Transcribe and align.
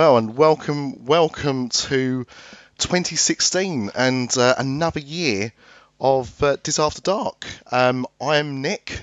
Well, 0.00 0.16
and 0.16 0.34
welcome, 0.34 1.04
welcome 1.04 1.68
to 1.68 2.24
2016 2.78 3.90
and 3.94 4.34
uh, 4.38 4.54
another 4.56 4.98
year 4.98 5.52
of 6.00 6.42
uh, 6.42 6.56
Dis 6.62 6.78
After 6.78 7.02
Dark. 7.02 7.44
Um, 7.70 8.06
I 8.18 8.38
am 8.38 8.62
Nick. 8.62 9.02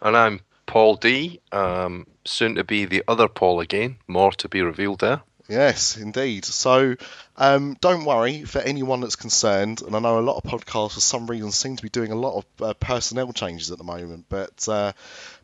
And 0.00 0.16
I'm 0.16 0.40
Paul 0.66 0.94
D. 0.94 1.40
Um, 1.50 2.06
soon 2.24 2.54
to 2.54 2.62
be 2.62 2.84
the 2.84 3.02
other 3.08 3.26
Paul 3.26 3.58
again. 3.58 3.96
More 4.06 4.30
to 4.34 4.48
be 4.48 4.62
revealed 4.62 5.00
there. 5.00 5.22
Yes, 5.48 5.96
indeed. 5.96 6.44
So 6.44 6.94
um, 7.36 7.76
don't 7.80 8.04
worry 8.04 8.44
for 8.44 8.60
anyone 8.60 9.00
that's 9.00 9.16
concerned. 9.16 9.82
And 9.82 9.96
I 9.96 9.98
know 9.98 10.20
a 10.20 10.20
lot 10.20 10.36
of 10.36 10.44
podcasts, 10.44 10.94
for 10.94 11.00
some 11.00 11.26
reason, 11.26 11.50
seem 11.50 11.74
to 11.74 11.82
be 11.82 11.88
doing 11.88 12.12
a 12.12 12.16
lot 12.16 12.36
of 12.36 12.44
uh, 12.62 12.74
personnel 12.74 13.32
changes 13.32 13.72
at 13.72 13.78
the 13.78 13.84
moment. 13.84 14.26
But 14.28 14.68
uh, 14.68 14.92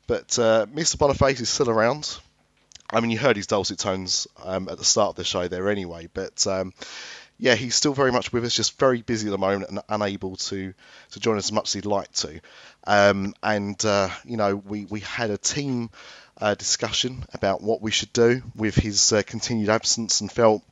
but 0.07 0.39
uh, 0.39 0.67
Mr. 0.67 0.97
Boniface 0.97 1.41
is 1.41 1.49
still 1.49 1.71
around. 1.71 2.19
I 2.93 3.01
mean, 3.01 3.11
you 3.11 3.19
heard 3.19 3.37
his 3.37 3.47
dulcet 3.47 3.79
tones 3.79 4.27
um, 4.43 4.69
at 4.69 4.79
the 4.79 4.85
start 4.85 5.11
of 5.11 5.17
the 5.17 5.25
show 5.25 5.49
there 5.49 5.71
anyway, 5.71 6.09
but 6.13 6.47
um, 6.47 6.75
yeah, 7.39 7.55
he's 7.55 7.75
still 7.75 7.95
very 7.95 8.13
much 8.13 8.33
with 8.33 8.45
us, 8.45 8.55
just 8.55 8.79
very 8.79 9.03
busy 9.03 9.29
at 9.29 9.31
the 9.31 9.39
moment 9.39 9.71
and 9.71 9.81
unable 9.89 10.37
to, 10.37 10.75
to 11.13 11.21
join 11.21 11.39
us 11.39 11.47
as 11.47 11.53
much 11.53 11.71
as 11.71 11.73
he'd 11.73 11.87
like 11.87 12.13
to. 12.13 12.41
Um, 12.87 13.35
and, 13.43 13.83
uh, 13.85 14.11
you 14.25 14.37
know, 14.37 14.57
we, 14.57 14.85
we 14.85 15.01
had 15.01 15.31
a 15.31 15.39
team 15.39 15.91
uh, 16.41 16.55
discussion 16.55 17.25
about 17.33 17.63
what 17.63 17.81
we 17.81 17.91
should 17.91 18.13
do 18.13 18.43
with 18.55 18.75
his 18.75 19.13
uh, 19.13 19.23
continued 19.27 19.71
absence 19.71 20.21
and 20.21 20.31
felt 20.31 20.63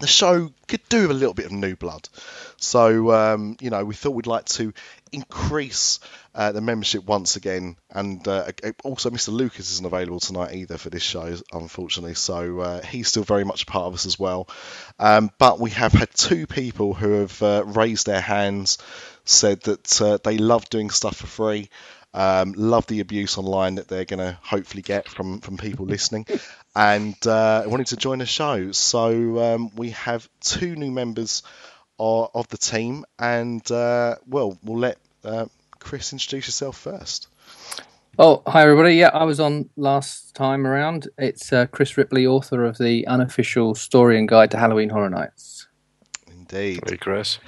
the 0.00 0.06
show 0.06 0.52
could 0.68 0.86
do 0.88 1.02
with 1.02 1.12
a 1.12 1.14
little 1.14 1.34
bit 1.34 1.46
of 1.46 1.52
new 1.52 1.76
blood. 1.76 2.08
So, 2.56 3.10
um, 3.12 3.56
you 3.60 3.70
know, 3.70 3.84
we 3.84 3.94
thought 3.94 4.10
we'd 4.10 4.26
like 4.26 4.44
to 4.46 4.72
increase 5.12 6.00
uh, 6.34 6.52
the 6.52 6.60
membership 6.60 7.04
once 7.04 7.36
again. 7.36 7.76
And 7.90 8.26
uh, 8.26 8.50
also, 8.82 9.10
Mr. 9.10 9.32
Lucas 9.32 9.70
isn't 9.72 9.86
available 9.86 10.20
tonight 10.20 10.54
either 10.54 10.78
for 10.78 10.90
this 10.90 11.02
show, 11.02 11.36
unfortunately. 11.52 12.14
So 12.14 12.60
uh, 12.60 12.82
he's 12.82 13.08
still 13.08 13.22
very 13.22 13.44
much 13.44 13.62
a 13.62 13.66
part 13.66 13.86
of 13.86 13.94
us 13.94 14.06
as 14.06 14.18
well. 14.18 14.48
Um, 14.98 15.30
but 15.38 15.60
we 15.60 15.70
have 15.70 15.92
had 15.92 16.10
two 16.12 16.46
people 16.46 16.92
who 16.94 17.20
have 17.20 17.42
uh, 17.42 17.62
raised 17.64 18.06
their 18.06 18.20
hands, 18.20 18.78
said 19.24 19.60
that 19.62 20.02
uh, 20.02 20.18
they 20.24 20.38
love 20.38 20.68
doing 20.68 20.90
stuff 20.90 21.16
for 21.16 21.26
free. 21.26 21.70
Um, 22.12 22.54
love 22.56 22.86
the 22.86 23.00
abuse 23.00 23.38
online 23.38 23.76
that 23.76 23.88
they're 23.88 24.04
going 24.04 24.20
to 24.20 24.38
hopefully 24.40 24.82
get 24.82 25.08
from, 25.08 25.40
from 25.40 25.56
people 25.56 25.86
listening, 25.86 26.26
and 26.76 27.16
uh, 27.26 27.64
wanted 27.66 27.88
to 27.88 27.96
join 27.96 28.18
the 28.18 28.26
show. 28.26 28.70
So 28.70 29.54
um, 29.54 29.70
we 29.74 29.90
have 29.90 30.28
two 30.40 30.76
new 30.76 30.92
members 30.92 31.42
of, 31.98 32.30
of 32.34 32.48
the 32.48 32.58
team, 32.58 33.04
and 33.18 33.62
well, 33.68 34.56
we'll 34.62 34.78
let 34.78 34.98
uh, 35.24 35.46
Chris 35.84 36.12
introduce 36.12 36.46
yourself 36.48 36.78
first. 36.78 37.28
Oh, 38.18 38.42
hi 38.46 38.62
everybody. 38.62 38.94
Yeah, 38.94 39.10
I 39.12 39.24
was 39.24 39.38
on 39.38 39.68
last 39.76 40.34
time 40.34 40.66
around. 40.66 41.08
It's 41.18 41.52
uh, 41.52 41.66
Chris 41.66 41.96
Ripley, 41.98 42.26
author 42.26 42.64
of 42.64 42.78
the 42.78 43.06
unofficial 43.06 43.74
story 43.74 44.18
and 44.18 44.26
guide 44.26 44.50
to 44.52 44.56
Halloween 44.56 44.88
Horror 44.88 45.10
Nights. 45.10 45.68
Indeed. 46.30 46.80
Hey, 46.88 46.96
Chris. 46.96 47.38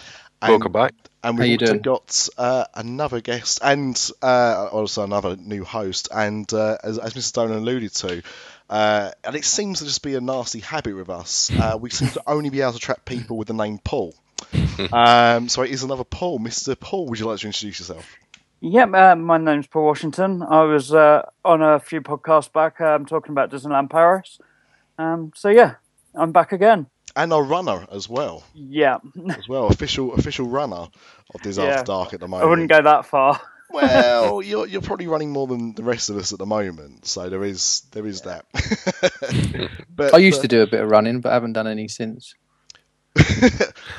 And- 0.43 0.51
Welcome 0.51 0.73
back. 0.73 0.93
And 1.25 1.39
How 1.39 1.45
you 1.45 1.53
we've 1.53 1.63
also 1.63 1.73
doing? 1.73 1.83
got 1.83 2.29
uh, 2.39 2.65
another 2.75 3.21
guest 3.21 3.59
and 3.61 4.11
uh, 4.23 4.69
also 4.71 5.03
another 5.03 5.35
new 5.35 5.65
host. 5.65 6.09
And 6.15 6.53
uh, 6.53 6.77
as, 6.85 6.99
as 6.99 7.15
Mr. 7.15 7.33
Dolan 7.33 7.59
alluded 7.59 7.93
to, 7.95 8.23
uh, 8.71 9.11
and 9.25 9.35
it 9.35 9.45
seems 9.45 9.81
to 9.81 9.87
just 9.87 10.03
be 10.05 10.15
a 10.15 10.21
nasty 10.21 10.61
habit 10.61 10.95
with 10.95 11.11
us, 11.11 11.51
uh, 11.59 11.77
we 11.81 11.91
seem 11.91 12.11
to 12.11 12.23
only 12.29 12.51
be 12.51 12.61
able 12.61 12.73
to 12.73 12.77
attract 12.77 13.07
people 13.07 13.37
with 13.39 13.49
the 13.49 13.55
name 13.55 13.79
Paul. 13.83 14.15
um, 14.93 15.49
so 15.49 15.63
it 15.63 15.71
is 15.73 15.83
another 15.83 16.05
Paul. 16.05 16.39
Mr. 16.39 16.79
Paul, 16.79 17.07
would 17.07 17.19
you 17.19 17.27
like 17.27 17.41
to 17.41 17.47
introduce 17.47 17.81
yourself? 17.81 18.07
Yep, 18.61 18.95
uh, 18.95 19.17
my 19.17 19.37
name's 19.39 19.67
Paul 19.67 19.85
Washington. 19.85 20.43
I 20.43 20.63
was 20.63 20.93
uh, 20.93 21.29
on 21.45 21.63
a 21.63 21.79
few 21.79 22.01
podcasts 22.01 22.51
back 22.51 22.81
um, 22.81 23.05
talking 23.05 23.33
about 23.33 23.51
Disneyland 23.51 23.91
Paris. 23.91 24.39
Um, 24.99 25.33
so 25.35 25.51
yeah, 25.51 25.75
I'm 26.15 26.33
back 26.33 26.53
again. 26.53 26.87
And 27.15 27.33
a 27.33 27.37
runner 27.37 27.87
as 27.91 28.09
well, 28.09 28.45
Yeah, 28.55 28.99
as 29.31 29.49
well, 29.49 29.69
official 29.69 30.15
official 30.15 30.49
runner 30.49 30.89
of 31.35 31.43
Dis 31.43 31.57
Yeah. 31.59 31.65
After 31.65 31.85
Dark 31.85 32.15
at 32.15 32.21
the 32.21 32.29
moment. 32.29 32.47
I 32.47 32.51
wouldn't 32.51 32.69
go 32.69 32.83
that 32.83 33.07
far. 33.07 33.41
Well, 33.71 34.43
you're 34.43 34.67
you're 34.67 34.83
probably 34.83 35.07
running 35.07 35.31
more 35.31 35.47
than 35.47 35.75
the 35.75 35.83
rest 35.83 36.11
of 36.11 36.17
us 36.17 36.33
at 36.33 36.39
the 36.39 36.47
moment, 36.47 37.07
so 37.07 37.29
there 37.29 37.45
is 37.45 37.83
there 37.93 38.07
is 38.07 38.23
that. 38.23 38.47
but 39.95 40.15
I 40.15 40.19
used 40.19 40.41
uh, 40.41 40.43
to 40.43 40.49
do 40.49 40.63
a 40.63 40.67
bit 40.67 40.81
of 40.81 40.91
running, 40.91 41.21
but 41.21 41.31
I 41.31 41.35
haven't 41.35 41.55
done 41.55 41.67
any 41.67 41.89
since. 41.89 42.35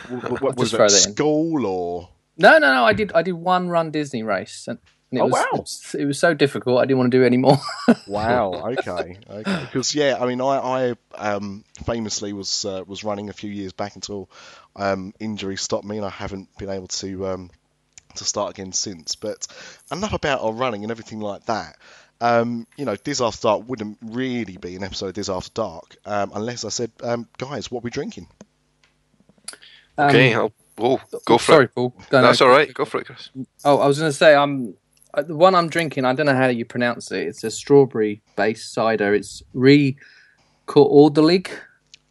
what, 0.10 0.42
what 0.42 0.58
was 0.58 0.72
just 0.72 0.74
it? 0.74 0.78
throw 0.78 0.88
that 0.88 1.08
in. 1.08 1.14
School 1.14 1.66
or 1.66 2.10
No, 2.38 2.58
no, 2.58 2.74
no. 2.74 2.84
I 2.86 2.94
did. 2.94 3.12
I 3.14 3.22
did 3.24 3.34
one 3.34 3.70
run 3.70 3.92
Disney 3.92 4.24
race, 4.24 4.66
and 4.68 4.78
it 5.12 5.20
Oh, 5.20 5.26
was, 5.26 5.32
wow. 5.34 5.46
it 5.54 5.60
was 5.60 5.96
it 6.00 6.06
was 6.06 6.20
so 6.20 6.34
difficult. 6.34 6.80
I 6.80 6.86
didn't 6.86 7.00
want 7.00 7.12
to 7.12 7.18
do 7.18 7.24
any 7.24 7.38
more. 7.38 7.58
wow? 8.08 8.52
Okay, 8.72 9.18
okay. 9.30 9.60
Because 9.62 9.96
yeah, 9.96 10.18
I 10.20 10.26
mean, 10.28 10.42
I 10.42 10.58
I 10.58 10.94
um, 11.16 11.64
famously 11.86 12.34
was 12.34 12.66
uh, 12.66 12.84
was 12.86 13.04
running 13.04 13.30
a 13.30 13.34
few 13.34 13.50
years 13.50 13.74
back 13.74 13.96
until 13.96 14.30
um, 14.76 15.14
injury 15.20 15.56
stopped 15.58 15.86
me, 15.86 15.98
and 15.98 16.06
I 16.06 16.10
haven't 16.10 16.56
been 16.58 16.70
able 16.70 16.88
to 16.88 17.28
um, 17.28 17.52
to 18.16 18.24
start 18.26 18.52
again 18.52 18.72
since. 18.74 19.16
But 19.16 19.48
enough 19.92 20.14
about 20.14 20.42
our 20.42 20.52
running 20.54 20.84
and 20.84 20.92
everything 20.92 21.20
like 21.22 21.46
that. 21.46 21.78
Um, 22.20 22.66
you 22.78 22.86
know, 22.86 22.96
Dis 22.96 23.22
After 23.22 23.44
Dark 23.44 23.70
wouldn't 23.70 24.00
really 24.02 24.58
be 24.58 24.76
an 24.76 24.84
episode 24.84 25.10
of 25.10 25.14
Dis 25.14 25.30
After 25.30 25.52
Dark 25.54 25.98
um, 26.04 26.32
unless 26.34 26.66
I 26.66 26.70
said, 26.70 26.92
um, 27.04 27.28
guys, 27.38 27.70
what 27.70 27.82
are 27.82 27.84
we 27.84 27.92
drinking? 27.92 28.28
Um, 30.00 30.10
Okay, 30.10 30.34
I'll, 30.34 30.52
oh, 30.80 31.02
go 31.26 31.38
for 31.38 31.44
sorry, 31.54 31.66
it. 31.66 31.76
Paul. 31.76 31.90
Go, 32.10 32.22
no, 32.22 32.28
That's 32.28 32.42
all 32.42 32.50
right. 32.50 32.74
Go 32.74 32.86
for 32.86 33.00
it, 33.02 33.06
Chris. 33.08 33.30
Oh, 33.66 33.80
I 33.80 33.88
was 33.88 34.00
going 34.00 34.12
to 34.12 34.18
say, 34.18 34.36
I'm 34.36 34.76
the 35.16 35.36
one 35.36 35.56
I'm 35.56 35.70
drinking. 35.70 36.06
I 36.06 36.14
don't 36.14 36.26
know 36.26 36.36
how 36.36 36.48
you 36.48 36.66
pronounce 36.66 37.12
it. 37.12 37.28
It's 37.28 37.44
a 37.44 37.52
strawberry-based 37.52 38.74
cider. 38.74 39.14
It's 39.14 39.42
Re 39.54 39.98
Ordelig. 40.68 41.50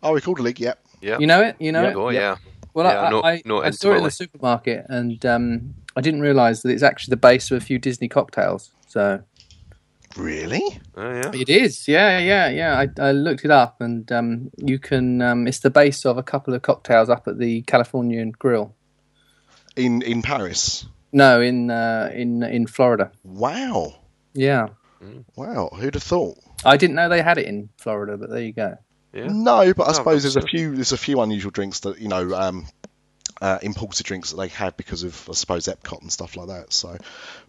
Oh, 0.03 0.13
we 0.13 0.21
called 0.21 0.39
a 0.39 0.43
league. 0.43 0.61
Yep. 0.61 0.79
Yeah. 1.01 1.19
You 1.19 1.27
know 1.27 1.43
it. 1.43 1.57
You 1.59 1.73
know 1.73 1.83
Yeah. 1.83 1.91
it. 1.91 1.97
Oh, 1.97 2.09
yeah. 2.11 2.37
Well, 2.75 2.87
Yeah, 2.87 3.01
I, 3.01 3.11
no- 3.11 3.23
I, 3.23 3.43
no, 3.45 3.63
I 3.63 3.71
saw 3.71 3.93
it 3.93 3.99
in 3.99 4.03
the 4.05 4.11
supermarket, 4.11 4.85
and 4.89 5.25
um, 5.25 5.75
I 5.97 6.01
didn't 6.03 6.21
realise 6.21 6.61
that 6.63 6.71
it's 6.71 6.83
actually 6.83 7.13
the 7.13 7.17
base 7.19 7.51
of 7.51 7.57
a 7.57 7.61
few 7.65 7.79
Disney 7.79 8.09
cocktails. 8.09 8.71
So 8.89 9.23
Really? 10.17 10.63
Oh, 10.97 11.11
yeah. 11.13 11.31
it 11.35 11.49
is, 11.49 11.87
yeah, 11.89 12.19
yeah, 12.19 12.49
yeah. 12.49 12.79
I, 12.79 13.09
I 13.09 13.13
looked 13.13 13.45
it 13.45 13.51
up, 13.51 13.81
and 13.81 14.11
um, 14.13 14.51
you 14.57 14.79
can. 14.79 15.21
Um, 15.21 15.47
it's 15.47 15.61
the 15.61 15.71
base 15.71 16.05
of 16.07 16.17
a 16.17 16.23
couple 16.23 16.55
of 16.55 16.63
cocktails 16.63 17.09
up 17.11 17.29
at 17.29 17.39
the 17.39 17.63
Californian 17.63 18.31
Grill. 18.33 18.75
In 19.77 20.01
in 20.03 20.23
Paris? 20.23 20.87
No, 21.13 21.41
in 21.41 21.71
uh, 21.71 22.11
in 22.15 22.43
in 22.43 22.67
Florida. 22.67 23.13
Wow. 23.25 23.95
Yeah, 24.35 24.69
Wow. 25.37 25.71
Who'd 25.75 25.95
have 25.95 26.03
thought? 26.03 26.39
I 26.65 26.77
didn't 26.77 26.97
know 26.97 27.09
they 27.09 27.23
had 27.23 27.39
it 27.39 27.47
in 27.47 27.69
Florida, 27.79 28.17
but 28.17 28.31
there 28.31 28.43
you 28.43 28.53
go. 28.53 28.77
Yeah. 29.13 29.29
No, 29.31 29.73
but 29.73 29.85
I 29.85 29.87
No, 29.89 29.93
suppose 29.93 30.23
but 30.25 30.35
there's 30.35 30.37
a 30.37 30.49
few 30.49 30.75
there's 30.75 30.93
a 30.93 30.97
few 30.99 31.21
unusual 31.21 31.51
drinks 31.51 31.81
that 31.81 31.99
you 32.01 32.09
know 32.09 32.35
um, 32.35 32.67
uh, 33.41 33.59
imported 33.63 34.07
drinks 34.07 34.31
that 34.31 34.37
they 34.37 34.49
have 34.49 34.77
because 34.77 35.03
of 35.03 35.29
I 35.29 35.33
suppose 35.35 35.67
Epcot 35.67 36.03
and 36.03 36.13
stuff 36.13 36.37
like 36.37 36.49
that. 36.49 36.73
So, 36.73 36.97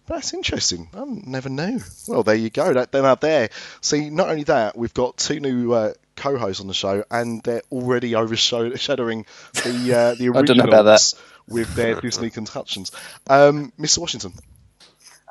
but 0.06 0.14
that's 0.14 0.34
interesting. 0.34 0.88
I 0.94 1.04
never 1.06 1.48
knew. 1.48 1.80
Well, 2.06 2.22
there 2.22 2.34
you 2.34 2.50
go. 2.50 2.74
That, 2.74 2.92
then 2.92 3.04
out 3.04 3.20
there. 3.20 3.50
See, 3.80 4.10
not 4.10 4.28
only 4.28 4.44
that, 4.44 4.76
we've 4.76 4.94
got 4.94 5.16
two 5.16 5.40
new 5.40 5.72
uh, 5.72 5.92
co-hosts 6.16 6.60
on 6.60 6.66
the 6.66 6.74
show, 6.74 7.04
and 7.10 7.42
they're 7.42 7.62
already 7.72 8.14
overshadowing 8.16 9.26
the 9.54 9.94
uh, 9.94 10.14
the 10.14 10.30
I 10.34 10.42
don't 10.42 10.58
know 10.58 10.64
about 10.64 10.84
that. 10.84 10.90
originals 10.90 11.14
with 11.48 11.74
their 11.74 12.00
Disney 12.00 12.30
constructions. 12.30 12.92
Um, 13.28 13.72
Mr. 13.78 13.98
Washington. 13.98 14.34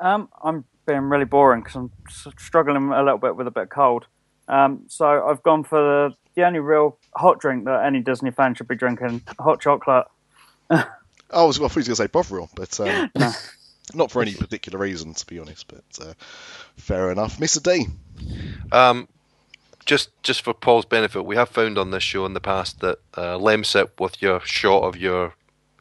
Um, 0.00 0.28
I'm 0.42 0.64
being 0.86 1.02
really 1.02 1.24
boring 1.24 1.60
because 1.62 1.76
I'm 1.76 1.92
struggling 2.38 2.90
a 2.92 3.02
little 3.02 3.18
bit 3.18 3.36
with 3.36 3.46
a 3.46 3.50
bit 3.50 3.64
of 3.64 3.68
cold. 3.68 4.06
Um, 4.48 4.84
so 4.88 5.06
I've 5.06 5.42
gone 5.42 5.64
for 5.64 5.78
the, 5.78 6.16
the 6.34 6.46
only 6.46 6.60
real 6.60 6.98
hot 7.14 7.38
drink 7.38 7.66
that 7.66 7.84
any 7.84 8.00
Disney 8.00 8.30
fan 8.30 8.54
should 8.54 8.68
be 8.68 8.76
drinking: 8.76 9.22
hot 9.38 9.60
chocolate. 9.60 10.06
Oh, 10.70 10.84
I 11.30 11.44
was, 11.44 11.58
I 11.58 11.62
thought 11.62 11.72
he 11.72 11.78
was 11.80 11.88
going 11.88 11.96
to 11.96 12.02
say 12.02 12.06
Bovril, 12.06 12.48
but 12.54 12.78
um, 12.80 13.10
not 13.94 14.10
for 14.10 14.22
any 14.22 14.34
particular 14.34 14.78
reason, 14.78 15.14
to 15.14 15.26
be 15.26 15.38
honest. 15.38 15.66
But 15.68 15.84
uh, 16.00 16.14
fair 16.76 17.10
enough, 17.10 17.38
Mr. 17.38 17.62
D. 17.62 17.86
Um, 18.72 19.08
just 19.84 20.10
just 20.22 20.42
for 20.42 20.54
Paul's 20.54 20.84
benefit, 20.84 21.24
we 21.24 21.36
have 21.36 21.48
found 21.48 21.78
on 21.78 21.90
this 21.90 22.02
show 22.02 22.26
in 22.26 22.34
the 22.34 22.40
past 22.40 22.80
that 22.80 22.98
uh, 23.14 23.38
Lemsip 23.38 24.00
with 24.00 24.20
your 24.20 24.40
shot 24.40 24.82
of 24.82 24.96
your 24.96 25.34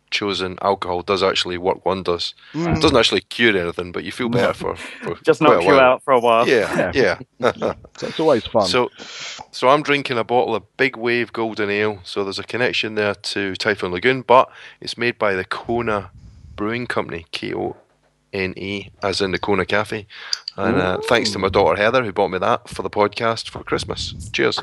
chosen 0.09 0.57
alcohol 0.61 1.01
does 1.01 1.23
actually 1.23 1.57
work 1.57 1.85
wonders. 1.85 2.33
Mm. 2.53 2.77
It 2.77 2.81
doesn't 2.81 2.97
actually 2.97 3.21
cure 3.21 3.57
anything, 3.57 3.91
but 3.91 4.03
you 4.03 4.11
feel 4.11 4.29
better 4.29 4.53
for, 4.53 4.75
for 4.75 5.15
Just 5.23 5.39
quite 5.39 5.51
a 5.51 5.53
knocks 5.55 5.65
you 5.65 5.79
out 5.79 6.03
for 6.03 6.13
a 6.13 6.19
while. 6.19 6.47
Yeah, 6.47 6.91
yeah. 6.93 7.19
So 7.97 8.07
it's 8.07 8.19
always 8.19 8.45
fun. 8.45 8.67
So, 8.67 8.89
so 9.51 9.69
I'm 9.69 9.81
drinking 9.81 10.17
a 10.17 10.23
bottle 10.23 10.55
of 10.55 10.77
Big 10.77 10.95
Wave 10.95 11.33
Golden 11.33 11.69
Ale. 11.69 11.99
So 12.03 12.23
there's 12.23 12.39
a 12.39 12.43
connection 12.43 12.95
there 12.95 13.15
to 13.15 13.55
Typhoon 13.55 13.91
Lagoon, 13.91 14.21
but 14.21 14.51
it's 14.81 14.97
made 14.97 15.17
by 15.17 15.33
the 15.33 15.45
Kona 15.45 16.11
Brewing 16.55 16.85
Company, 16.87 17.25
K 17.31 17.53
O 17.53 17.75
N 18.33 18.53
E, 18.55 18.89
as 19.01 19.21
in 19.21 19.31
the 19.31 19.39
Kona 19.39 19.65
Cafe. 19.65 20.05
And 20.57 20.77
uh, 20.77 20.99
thanks 21.07 21.31
to 21.31 21.39
my 21.39 21.49
daughter 21.49 21.79
Heather 21.81 22.03
who 22.03 22.11
bought 22.11 22.29
me 22.29 22.39
that 22.39 22.69
for 22.69 22.81
the 22.81 22.89
podcast 22.89 23.49
for 23.49 23.63
Christmas. 23.63 24.13
Cheers. 24.31 24.59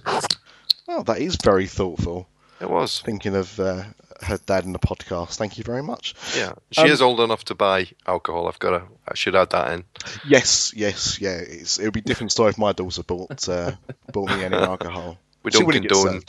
oh, 0.88 1.02
that 1.04 1.18
is 1.18 1.36
very 1.42 1.66
thoughtful. 1.66 2.28
It 2.60 2.70
was. 2.70 3.00
Thinking 3.00 3.34
of 3.36 3.58
uh, 3.58 3.84
her 4.22 4.38
dad 4.46 4.64
in 4.64 4.72
the 4.72 4.78
podcast. 4.78 5.36
Thank 5.36 5.58
you 5.58 5.64
very 5.64 5.82
much. 5.82 6.14
Yeah, 6.36 6.52
she 6.70 6.82
Um, 6.82 6.90
is 6.90 7.02
old 7.02 7.20
enough 7.20 7.44
to 7.46 7.54
buy 7.54 7.88
alcohol. 8.06 8.48
I've 8.48 8.58
got 8.58 8.70
to. 8.70 8.82
I 9.08 9.14
should 9.14 9.34
add 9.36 9.50
that 9.50 9.72
in. 9.72 9.84
Yes, 10.26 10.72
yes, 10.74 11.20
yeah. 11.20 11.36
It's, 11.38 11.78
it 11.78 11.84
would 11.84 11.92
be 11.94 12.00
a 12.00 12.04
different 12.04 12.32
story 12.32 12.50
if 12.50 12.58
my 12.58 12.72
daughter 12.72 13.02
bought 13.02 13.48
uh, 13.48 13.72
bought 14.12 14.30
me 14.30 14.44
any 14.44 14.56
alcohol. 14.56 15.18
We 15.42 15.50
don't 15.50 15.70
condone. 15.70 16.22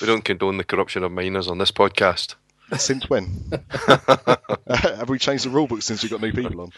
We 0.00 0.06
don't 0.06 0.24
condone 0.24 0.56
the 0.56 0.64
corruption 0.64 1.04
of 1.04 1.12
minors 1.12 1.48
on 1.48 1.58
this 1.58 1.70
podcast. 1.70 2.34
Since 2.78 3.10
when? 3.10 3.52
Have 4.68 5.08
we 5.08 5.18
changed 5.18 5.44
the 5.44 5.50
rule 5.50 5.66
book 5.66 5.82
since 5.82 6.02
we 6.02 6.08
got 6.08 6.22
new 6.22 6.32
people 6.32 6.60
on? 6.62 6.72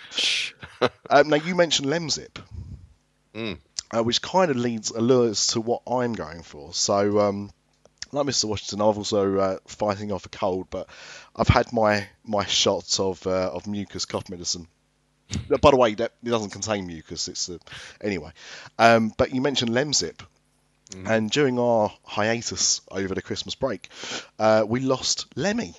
um, 1.11 1.29
now 1.29 1.37
you 1.37 1.55
mentioned 1.55 1.89
Lemsip, 1.89 2.39
Mm. 3.35 3.59
uh, 3.97 4.03
which 4.03 4.21
kind 4.21 4.51
of 4.51 4.57
leads 4.57 4.91
allures 4.91 5.47
to 5.49 5.61
what 5.61 5.83
I'm 5.87 6.13
going 6.15 6.43
for. 6.43 6.75
So, 6.75 7.21
um, 7.21 7.51
like 8.13 8.27
Mr. 8.27 8.45
Washington, 8.45 8.81
I've 8.81 8.99
also 8.99 9.39
uh, 9.39 9.59
fighting 9.67 10.13
off 10.13 10.27
a 10.27 10.29
cold, 10.29 10.69
but 10.71 10.89
I've 11.35 11.49
had 11.49 11.73
my 11.73 12.09
my 12.25 12.45
shots 12.45 13.01
of 13.01 13.27
uh, 13.27 13.51
of 13.53 13.67
mucus 13.67 14.05
cough 14.05 14.29
medicine. 14.29 14.69
By 15.61 15.71
the 15.71 15.77
way, 15.77 15.95
that 15.95 16.13
it 16.23 16.29
doesn't 16.29 16.51
contain 16.51 16.87
mucus. 16.87 17.29
It's 17.29 17.49
uh, 17.49 17.59
anyway. 18.01 18.31
Um, 18.79 19.13
but 19.17 19.35
you 19.35 19.41
mentioned 19.41 19.73
Lemsip, 19.73 20.21
and 21.05 21.31
during 21.31 21.59
our 21.59 21.93
hiatus 22.05 22.81
over 22.91 23.15
the 23.15 23.23
Christmas 23.23 23.55
break, 23.55 23.89
uh, 24.39 24.65
we 24.67 24.81
lost 24.81 25.27
Lemmy, 25.35 25.75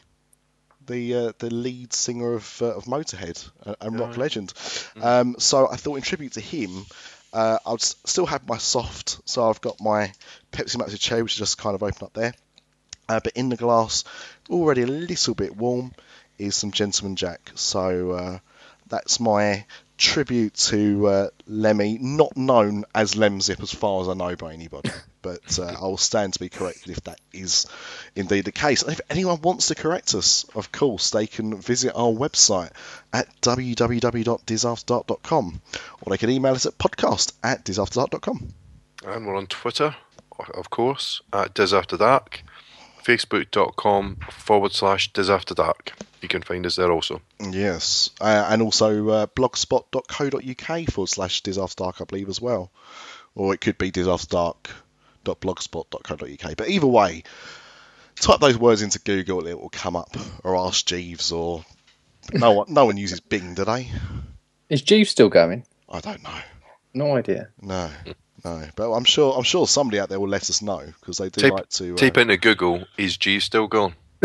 the 0.85 1.15
uh, 1.15 1.31
the 1.39 1.49
lead 1.49 1.93
singer 1.93 2.33
of 2.33 2.61
uh, 2.61 2.75
of 2.75 2.85
Motorhead 2.85 3.49
and 3.79 3.99
rock 3.99 4.17
legend. 4.17 4.53
Um, 5.01 5.35
so 5.39 5.69
I 5.69 5.77
thought, 5.77 5.95
in 5.95 6.01
tribute 6.01 6.33
to 6.33 6.41
him, 6.41 6.85
uh, 7.33 7.59
I'd 7.65 7.81
still 7.81 8.25
have 8.25 8.47
my 8.47 8.57
soft. 8.57 9.19
So 9.25 9.49
I've 9.49 9.61
got 9.61 9.79
my 9.81 10.11
Pepsi 10.51 10.77
Max 10.77 10.97
Cherry, 10.97 11.23
which 11.23 11.33
is 11.33 11.39
just 11.39 11.57
kind 11.57 11.75
of 11.75 11.83
open 11.83 12.05
up 12.05 12.13
there. 12.13 12.33
Uh, 13.09 13.19
but 13.23 13.33
in 13.33 13.49
the 13.49 13.55
glass, 13.55 14.03
already 14.49 14.81
a 14.81 14.87
little 14.87 15.33
bit 15.33 15.55
warm, 15.55 15.93
is 16.37 16.55
some 16.55 16.71
Gentleman 16.71 17.15
Jack. 17.15 17.51
So 17.55 18.11
uh, 18.11 18.39
that's 18.87 19.19
my 19.19 19.65
tribute 19.97 20.53
to 20.53 21.07
uh, 21.07 21.29
Lemmy, 21.47 21.97
not 21.99 22.35
known 22.37 22.85
as 22.93 23.15
Lemsip 23.15 23.61
as 23.61 23.73
far 23.73 24.01
as 24.01 24.09
I 24.09 24.13
know 24.13 24.35
by 24.35 24.53
anybody. 24.53 24.89
But 25.27 25.59
uh, 25.59 25.75
I'll 25.81 25.97
stand 25.97 26.35
to 26.35 26.39
be 26.39 26.47
corrected 26.47 26.89
if 26.89 27.03
that 27.03 27.19
is 27.33 27.65
indeed 28.15 28.45
the 28.45 28.53
case. 28.53 28.81
And 28.81 28.93
if 28.93 29.01
anyone 29.09 29.41
wants 29.41 29.67
to 29.67 29.75
correct 29.75 30.15
us, 30.15 30.45
of 30.55 30.71
course, 30.71 31.09
they 31.09 31.27
can 31.27 31.59
visit 31.59 31.91
our 31.93 32.13
website 32.13 32.71
at 33.11 33.27
www.disafterdark.com 33.41 35.61
or 36.01 36.09
they 36.09 36.17
can 36.17 36.29
email 36.29 36.53
us 36.53 36.65
at 36.65 36.77
podcast 36.77 37.33
at 37.43 37.65
disafterdark.com. 37.65 38.53
And 39.05 39.27
we're 39.27 39.35
on 39.35 39.47
Twitter, 39.47 39.97
of 40.53 40.69
course, 40.69 41.21
at 41.33 41.53
Dis 41.53 41.73
After 41.73 41.97
Dark, 41.97 42.41
facebook.com 43.03 44.19
forward 44.31 44.71
slash 44.71 45.11
Dis 45.11 45.29
After 45.29 45.53
Dark. 45.53 45.91
You 46.21 46.29
can 46.29 46.41
find 46.41 46.65
us 46.65 46.77
there 46.77 46.93
also. 46.93 47.21
Yes, 47.51 48.11
uh, 48.21 48.47
and 48.49 48.61
also 48.61 49.09
uh, 49.09 49.27
blogspot.co.uk 49.27 50.89
forward 50.89 51.09
slash 51.09 51.43
disafterdark, 51.43 52.01
I 52.01 52.05
believe, 52.05 52.29
as 52.29 52.39
well. 52.39 52.71
Or 53.35 53.53
it 53.53 53.59
could 53.59 53.77
be 53.77 53.91
disafterdark.blogspot.co.uk. 55.35 56.55
But 56.57 56.69
either 56.69 56.87
way, 56.87 57.23
type 58.19 58.39
those 58.39 58.57
words 58.57 58.81
into 58.81 58.99
Google, 58.99 59.45
it 59.47 59.59
will 59.59 59.69
come 59.69 59.95
up. 59.95 60.15
Or 60.43 60.55
Ask 60.55 60.85
Jeeves, 60.85 61.31
or 61.31 61.63
no 62.33 62.51
one, 62.53 62.73
no 62.73 62.85
one 62.85 62.97
uses 62.97 63.19
Bing, 63.19 63.53
do 63.53 63.65
they? 63.65 63.89
Is 64.69 64.81
Jeeves 64.81 65.09
still 65.09 65.29
going? 65.29 65.65
I 65.89 65.99
don't 66.01 66.21
know. 66.23 66.39
No 66.93 67.15
idea. 67.15 67.49
No, 67.61 67.89
no. 68.43 68.63
But 68.75 68.91
I'm 68.91 69.03
sure, 69.05 69.33
I'm 69.37 69.43
sure 69.43 69.67
somebody 69.67 69.99
out 69.99 70.09
there 70.09 70.19
will 70.19 70.27
let 70.29 70.49
us 70.49 70.61
know 70.61 70.83
because 70.99 71.17
they 71.17 71.29
do 71.29 71.41
Type- 71.41 71.53
like 71.53 71.69
to. 71.69 71.93
Uh, 71.93 71.97
Type 71.97 72.17
into 72.17 72.37
Google, 72.37 72.85
is 72.97 73.17
G 73.17 73.39
still 73.39 73.67
gone? 73.67 73.93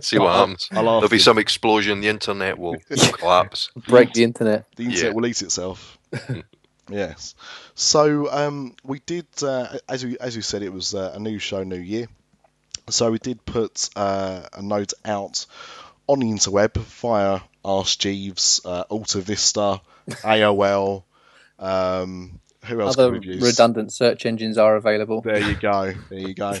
See 0.00 0.18
what 0.18 0.34
happens. 0.34 0.68
I'll 0.72 0.78
ask 0.80 1.00
There'll 1.00 1.08
be 1.08 1.16
him. 1.16 1.20
some 1.20 1.38
explosion, 1.38 2.00
the 2.00 2.08
internet 2.08 2.58
will 2.58 2.76
collapse. 3.12 3.70
Break 3.88 4.12
the 4.12 4.24
internet. 4.24 4.66
The 4.76 4.84
internet 4.84 5.04
Yeah. 5.04 5.12
will 5.14 5.26
eat 5.26 5.40
itself. 5.42 5.96
Yes. 6.88 7.34
So 7.74 8.30
um, 8.30 8.74
we 8.84 9.00
did, 9.00 9.26
uh, 9.42 9.78
as 9.88 10.04
we 10.04 10.18
as 10.18 10.36
we 10.36 10.42
said, 10.42 10.62
it 10.62 10.72
was 10.72 10.94
uh, 10.94 11.12
a 11.14 11.18
new 11.18 11.38
show, 11.38 11.62
new 11.62 11.76
year. 11.76 12.08
So 12.90 13.10
we 13.10 13.18
did 13.18 13.44
put 13.44 13.88
uh, 13.96 14.42
a 14.52 14.62
note 14.62 14.92
out 15.04 15.46
on 16.06 16.20
the 16.20 16.26
interweb 16.26 16.76
via 16.76 17.40
Ask 17.64 17.98
Jeeves, 18.00 18.60
uh, 18.64 18.84
Alta 18.90 19.20
Vista, 19.20 19.80
AOL. 20.08 21.04
Um, 21.58 22.40
who 22.64 22.80
else 22.80 22.96
Other 22.96 23.12
could 23.12 23.24
we 23.24 23.34
use? 23.34 23.42
redundant 23.42 23.92
search 23.92 24.24
engines 24.24 24.56
are 24.58 24.76
available. 24.76 25.20
There 25.20 25.38
you 25.38 25.54
go. 25.54 25.94
There 26.10 26.18
you 26.18 26.34
go. 26.34 26.54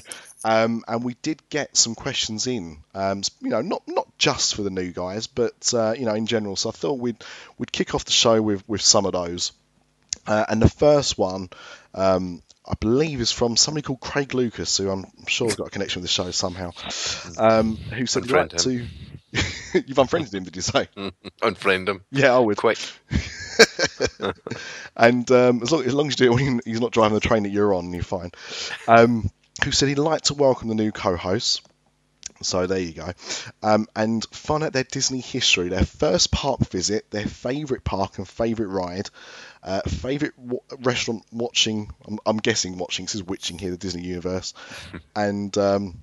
Um, 0.44 0.82
and 0.88 1.04
we 1.04 1.14
did 1.22 1.40
get 1.48 1.76
some 1.76 1.94
questions 1.94 2.46
in. 2.48 2.78
Um, 2.94 3.22
you 3.40 3.50
know, 3.50 3.62
not 3.62 3.82
not 3.86 4.06
just 4.18 4.56
for 4.56 4.62
the 4.62 4.70
new 4.70 4.90
guys, 4.90 5.28
but 5.28 5.72
uh, 5.74 5.94
you 5.96 6.04
know, 6.04 6.14
in 6.14 6.26
general. 6.26 6.56
So 6.56 6.70
I 6.70 6.72
thought 6.72 6.98
we'd 6.98 7.22
we'd 7.58 7.70
kick 7.70 7.94
off 7.94 8.04
the 8.04 8.12
show 8.12 8.40
with 8.42 8.68
with 8.68 8.80
some 8.80 9.06
of 9.06 9.12
those. 9.12 9.52
Uh, 10.26 10.44
and 10.48 10.62
the 10.62 10.68
first 10.68 11.18
one, 11.18 11.50
um, 11.94 12.42
I 12.66 12.74
believe, 12.80 13.20
is 13.20 13.32
from 13.32 13.56
somebody 13.56 13.82
called 13.82 14.00
Craig 14.00 14.34
Lucas, 14.34 14.76
who 14.76 14.90
I'm 14.90 15.06
sure 15.26 15.48
has 15.48 15.56
got 15.56 15.68
a 15.68 15.70
connection 15.70 16.00
with 16.00 16.10
the 16.10 16.12
show 16.14 16.30
somehow. 16.30 16.70
Um, 17.38 17.76
who 17.76 18.06
said 18.06 18.24
he'd 18.24 18.32
like 18.32 18.50
to. 18.50 18.86
You've 19.74 19.98
unfriended 19.98 20.34
him, 20.34 20.44
did 20.44 20.56
you 20.56 20.62
say? 20.62 20.88
Unfriend 21.42 21.88
him. 21.88 22.02
Yeah, 22.10 22.34
I 22.34 22.38
would. 22.38 22.56
Quick. 22.56 22.78
and 24.96 25.30
um, 25.30 25.62
as, 25.62 25.72
long, 25.72 25.84
as 25.84 25.94
long 25.94 26.08
as 26.08 26.20
you 26.20 26.26
do 26.26 26.32
it 26.32 26.34
when 26.34 26.60
he's 26.64 26.80
not 26.80 26.92
driving 26.92 27.14
the 27.14 27.20
train 27.20 27.42
that 27.44 27.50
you're 27.50 27.74
on, 27.74 27.92
you're 27.92 28.02
fine. 28.02 28.30
Um, 28.86 29.30
who 29.64 29.70
said 29.70 29.88
he'd 29.88 29.98
like 29.98 30.22
to 30.22 30.34
welcome 30.34 30.68
the 30.68 30.74
new 30.74 30.92
co-hosts. 30.92 31.62
So 32.42 32.66
there 32.66 32.78
you 32.80 32.92
go. 32.92 33.12
Um, 33.62 33.86
and 33.96 34.24
find 34.32 34.62
out 34.64 34.72
their 34.72 34.84
Disney 34.84 35.20
history, 35.20 35.68
their 35.68 35.84
first 35.84 36.30
park 36.30 36.60
visit, 36.70 37.10
their 37.10 37.26
favourite 37.26 37.84
park 37.84 38.18
and 38.18 38.28
favourite 38.28 38.68
ride, 38.70 39.10
uh, 39.62 39.80
favourite 39.82 40.34
w- 40.36 40.60
restaurant 40.80 41.24
watching. 41.32 41.90
I'm, 42.06 42.18
I'm 42.26 42.36
guessing 42.38 42.78
watching. 42.78 43.04
This 43.06 43.14
is 43.16 43.22
witching 43.22 43.58
here, 43.58 43.70
the 43.70 43.76
Disney 43.76 44.02
universe, 44.02 44.54
and. 45.16 45.56
Um, 45.58 46.02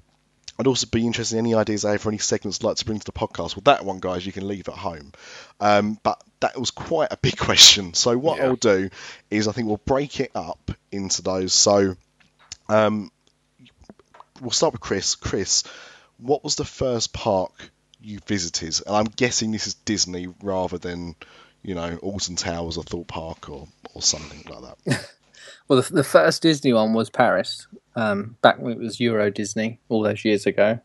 I'd 0.58 0.68
also 0.68 0.88
be 0.88 1.06
interested 1.08 1.38
in 1.38 1.46
any 1.46 1.56
ideas 1.56 1.84
they 1.84 1.92
have 1.94 2.02
for 2.02 2.10
any 2.10 2.18
segments 2.18 2.58
they'd 2.58 2.68
like 2.68 2.76
to 2.76 2.86
bring 2.86 3.00
to 3.00 3.06
the 3.06 3.14
podcast. 3.14 3.56
Well, 3.56 3.62
that 3.64 3.86
one, 3.86 4.02
guys, 4.02 4.26
you 4.26 4.34
can 4.34 4.46
leave 4.46 4.68
at 4.68 4.74
home. 4.76 5.14
Um, 5.62 5.98
but 6.04 6.22
that 6.42 6.60
was 6.60 6.70
quite 6.70 7.14
a 7.14 7.16
big 7.16 7.38
question. 7.38 7.94
So 7.94 8.18
what 8.18 8.40
Yeah. 8.40 8.48
I'll 8.48 8.56
do 8.58 8.90
is 9.32 9.48
I 9.48 9.54
think 9.54 9.70
we'll 9.70 9.80
break 9.86 10.20
it 10.20 10.32
up 10.36 10.72
into 10.92 11.22
those. 11.22 11.54
So 11.54 11.96
um, 12.68 13.10
we'll 14.42 14.52
start 14.52 14.74
with 14.74 14.82
Chris. 14.82 15.16
Chris, 15.16 15.64
what 16.20 16.44
was 16.44 16.56
the 16.56 16.66
first 16.66 17.14
park 17.14 17.72
you 18.02 18.20
visited? 18.28 18.82
And 18.86 18.96
I'm 18.96 19.06
guessing 19.06 19.52
this 19.52 19.68
is 19.68 19.74
Disney 19.74 20.28
rather 20.42 20.78
than, 20.78 21.16
you 21.64 21.76
know, 21.76 21.98
Alton 22.02 22.36
Towers 22.36 22.78
or 22.78 22.84
Thorpe 22.84 23.08
Park 23.08 23.50
or, 23.50 23.68
or 23.94 24.02
something 24.02 24.44
like 24.52 24.76
that. 24.86 25.10
Well, 25.68 25.82
the, 25.82 25.94
the 25.94 26.04
first 26.04 26.42
Disney 26.42 26.74
one 26.74 26.94
was 26.94 27.12
Paris, 27.12 27.68
um, 27.96 28.36
back 28.42 28.60
when 28.60 28.74
it 28.74 28.80
was 28.80 29.00
Euro 29.00 29.30
Disney 29.30 29.80
all 29.88 30.02
those 30.02 30.26
years 30.26 30.48
ago. 30.48 30.80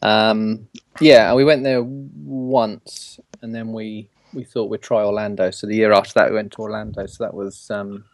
Um, 0.00 0.68
yeah, 1.00 1.28
and 1.28 1.36
we 1.36 1.44
went 1.44 1.64
there 1.64 1.82
once, 1.82 3.18
and 3.42 3.52
then 3.52 3.72
we 3.72 4.08
we 4.32 4.44
thought 4.44 4.70
we'd 4.70 4.82
try 4.82 5.02
Orlando. 5.02 5.50
So 5.50 5.66
the 5.66 5.74
year 5.74 5.92
after 5.92 6.14
that, 6.14 6.30
we 6.30 6.36
went 6.36 6.52
to 6.52 6.62
Orlando. 6.62 7.06
So 7.06 7.24
that 7.24 7.34
was 7.34 7.70
um, 7.70 8.04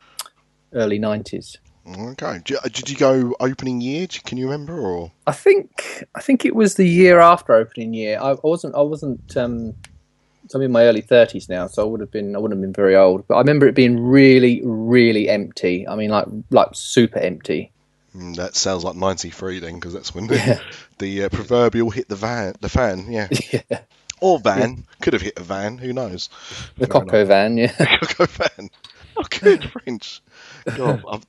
early 0.72 0.98
nineties. 0.98 1.58
Okay. 1.96 2.40
Did 2.44 2.90
you, 2.90 2.96
go 2.96 3.34
opening 3.40 3.80
year? 3.80 4.06
Can 4.24 4.36
you 4.38 4.46
remember? 4.50 4.78
Or 4.78 5.12
I 5.26 5.32
think 5.32 6.04
I 6.14 6.20
think 6.20 6.44
it 6.44 6.54
was 6.54 6.74
the 6.74 6.86
year 6.86 7.20
after 7.20 7.54
opening 7.54 7.94
year. 7.94 8.18
I 8.20 8.36
wasn't 8.42 8.74
I 8.74 8.82
wasn't 8.82 9.36
um, 9.36 9.74
so 10.48 10.58
I'm 10.58 10.62
in 10.62 10.72
my 10.72 10.84
early 10.84 11.00
thirties 11.00 11.48
now, 11.48 11.66
so 11.66 11.82
I 11.82 11.86
would 11.86 12.00
have 12.00 12.10
been 12.10 12.36
I 12.36 12.38
wouldn't 12.38 12.58
have 12.58 12.62
been 12.62 12.74
very 12.74 12.94
old. 12.94 13.26
But 13.26 13.36
I 13.36 13.38
remember 13.38 13.66
it 13.66 13.74
being 13.74 14.00
really 14.00 14.60
really 14.64 15.28
empty. 15.28 15.88
I 15.88 15.96
mean 15.96 16.10
like 16.10 16.26
like 16.50 16.68
super 16.72 17.18
empty. 17.18 17.72
Mm, 18.14 18.36
that 18.36 18.56
sounds 18.56 18.84
like 18.84 18.96
'93 18.96 19.60
then, 19.60 19.74
because 19.74 19.92
that's 19.92 20.14
when 20.14 20.26
Yeah. 20.26 20.60
the 20.98 21.24
uh, 21.24 21.28
proverbial 21.28 21.90
hit 21.90 22.08
the 22.08 22.16
van, 22.16 22.54
the 22.60 22.68
fan, 22.68 23.10
yeah, 23.10 23.28
yeah. 23.52 23.80
or 24.20 24.38
van 24.38 24.84
could 25.00 25.12
have 25.12 25.22
hit 25.22 25.38
a 25.38 25.42
van. 25.42 25.78
Who 25.78 25.92
knows? 25.92 26.28
The 26.76 26.86
Coco 26.88 27.24
van, 27.24 27.56
yeah. 27.58 27.72
Coco 27.72 28.26
van. 28.26 28.70
Oh, 29.16 29.24
good 29.40 29.64
French. 29.70 30.22
God, 30.76 31.02
I've, 31.10 31.26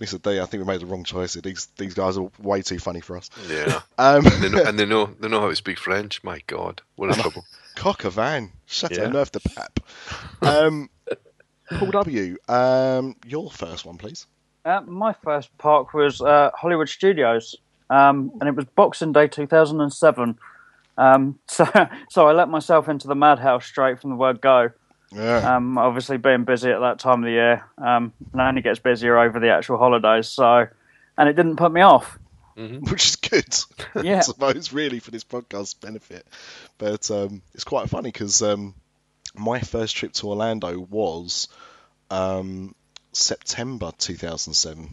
Mr. 0.00 0.40
I 0.40 0.46
think 0.46 0.62
we 0.62 0.66
made 0.72 0.80
the 0.80 0.86
wrong 0.86 1.04
choice. 1.04 1.34
These 1.34 1.66
these 1.76 1.94
guys 1.94 2.16
are 2.16 2.30
way 2.38 2.62
too 2.62 2.78
funny 2.78 3.00
for 3.00 3.16
us. 3.16 3.30
Yeah. 3.48 3.80
Um, 3.98 4.22
they 4.40 4.48
know, 4.48 4.62
and 4.64 4.78
they 4.78 4.86
know 4.86 5.06
they 5.18 5.28
know 5.28 5.40
how 5.40 5.48
to 5.48 5.56
speak 5.56 5.78
French. 5.78 6.22
My 6.22 6.40
God, 6.46 6.82
what 6.94 7.10
a 7.10 7.14
trouble. 7.20 7.44
cock 7.74 8.04
a 8.04 8.10
van, 8.10 8.52
shut 8.66 8.92
Yeah. 8.96 9.04
a 9.04 9.10
nerve 9.10 9.32
the 9.32 9.40
pap. 9.40 9.80
Um, 10.40 10.88
Paul 11.78 11.90
W, 11.90 12.36
um, 12.48 13.16
your 13.26 13.50
first 13.50 13.84
one, 13.84 13.98
please. 13.98 14.26
Uh, 14.64 14.82
my 14.82 15.12
first 15.24 15.56
park 15.58 15.94
was 15.94 16.20
uh, 16.20 16.50
Hollywood 16.54 16.88
Studios, 16.88 17.56
um, 17.90 18.30
and 18.40 18.48
it 18.48 18.54
was 18.54 18.66
Boxing 18.66 19.12
Day 19.12 19.26
2007. 19.26 20.38
Um, 20.96 21.38
so, 21.48 21.66
so 22.08 22.28
I 22.28 22.32
let 22.32 22.48
myself 22.48 22.88
into 22.88 23.08
the 23.08 23.14
madhouse 23.16 23.66
straight 23.66 24.00
from 24.00 24.10
the 24.10 24.16
word 24.16 24.40
go. 24.40 24.70
Yeah. 25.12 25.56
Um, 25.56 25.78
obviously, 25.78 26.18
being 26.18 26.44
busy 26.44 26.70
at 26.70 26.80
that 26.80 26.98
time 26.98 27.20
of 27.20 27.24
the 27.24 27.30
year, 27.30 27.64
um, 27.78 28.12
and 28.32 28.40
it 28.40 28.44
only 28.44 28.62
gets 28.62 28.78
busier 28.78 29.18
over 29.18 29.40
the 29.40 29.50
actual 29.50 29.78
holidays. 29.78 30.28
So, 30.28 30.66
and 31.16 31.28
it 31.28 31.34
didn't 31.34 31.56
put 31.56 31.72
me 31.72 31.80
off. 31.80 32.18
which 32.56 33.06
is 33.06 33.16
good. 33.16 33.56
Yeah. 34.04 34.18
I 34.18 34.20
suppose 34.20 34.72
really 34.72 34.98
for 34.98 35.10
this 35.10 35.24
podcast's 35.24 35.74
benefit. 35.74 36.26
But 36.76 37.10
um, 37.10 37.40
it's 37.54 37.64
quite 37.64 37.88
funny 37.88 38.10
because 38.10 38.42
um, 38.42 38.74
my 39.34 39.60
first 39.60 39.96
trip 39.96 40.12
to 40.14 40.28
Orlando 40.28 40.78
was 40.78 41.48
um, 42.10 42.74
September 43.12 43.92
2007. 43.96 44.88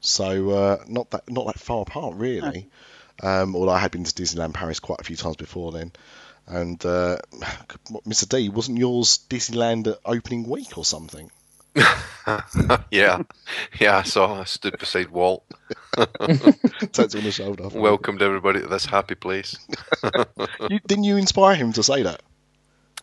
So 0.00 0.50
uh, 0.50 0.76
not 0.86 1.10
that 1.10 1.28
not 1.30 1.46
that 1.46 1.58
far 1.58 1.82
apart 1.82 2.14
really. 2.16 2.68
Um, 3.22 3.56
although 3.56 3.72
I 3.72 3.78
had 3.80 3.90
been 3.90 4.04
to 4.04 4.12
Disneyland 4.12 4.54
Paris 4.54 4.78
quite 4.80 5.00
a 5.00 5.04
few 5.04 5.16
times 5.16 5.36
before 5.36 5.72
then. 5.72 5.92
And 6.48 6.84
uh, 6.84 7.18
Mr. 8.06 8.28
D, 8.28 8.48
wasn't 8.48 8.78
yours 8.78 9.20
Disneyland 9.28 9.94
opening 10.04 10.48
week 10.48 10.76
or 10.78 10.84
something? 10.84 11.30
yeah, 12.90 13.22
yeah. 13.78 14.02
So. 14.02 14.24
I 14.24 14.44
stood 14.44 14.78
beside 14.78 15.10
Walt, 15.10 15.44
Tapped 15.96 17.14
him 17.14 17.20
on 17.20 17.24
the 17.24 17.30
shoulder. 17.32 17.68
welcomed 17.74 18.22
everybody 18.22 18.60
to 18.60 18.66
this 18.66 18.86
happy 18.86 19.14
place. 19.14 19.56
You, 20.68 20.80
didn't 20.86 21.04
you 21.04 21.16
inspire 21.16 21.54
him 21.54 21.72
to 21.74 21.82
say 21.82 22.02
that? 22.02 22.22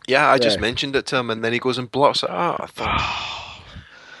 Yeah, 0.06 0.28
I 0.30 0.38
just 0.38 0.60
mentioned 0.60 0.94
it 0.94 1.06
to 1.06 1.16
him, 1.16 1.30
and 1.30 1.42
then 1.44 1.52
he 1.52 1.58
goes 1.58 1.78
and 1.78 1.90
blocks 1.90 2.22
it 2.22 2.30
out. 2.30 2.60
I 2.60 2.66
thought, 2.66 3.62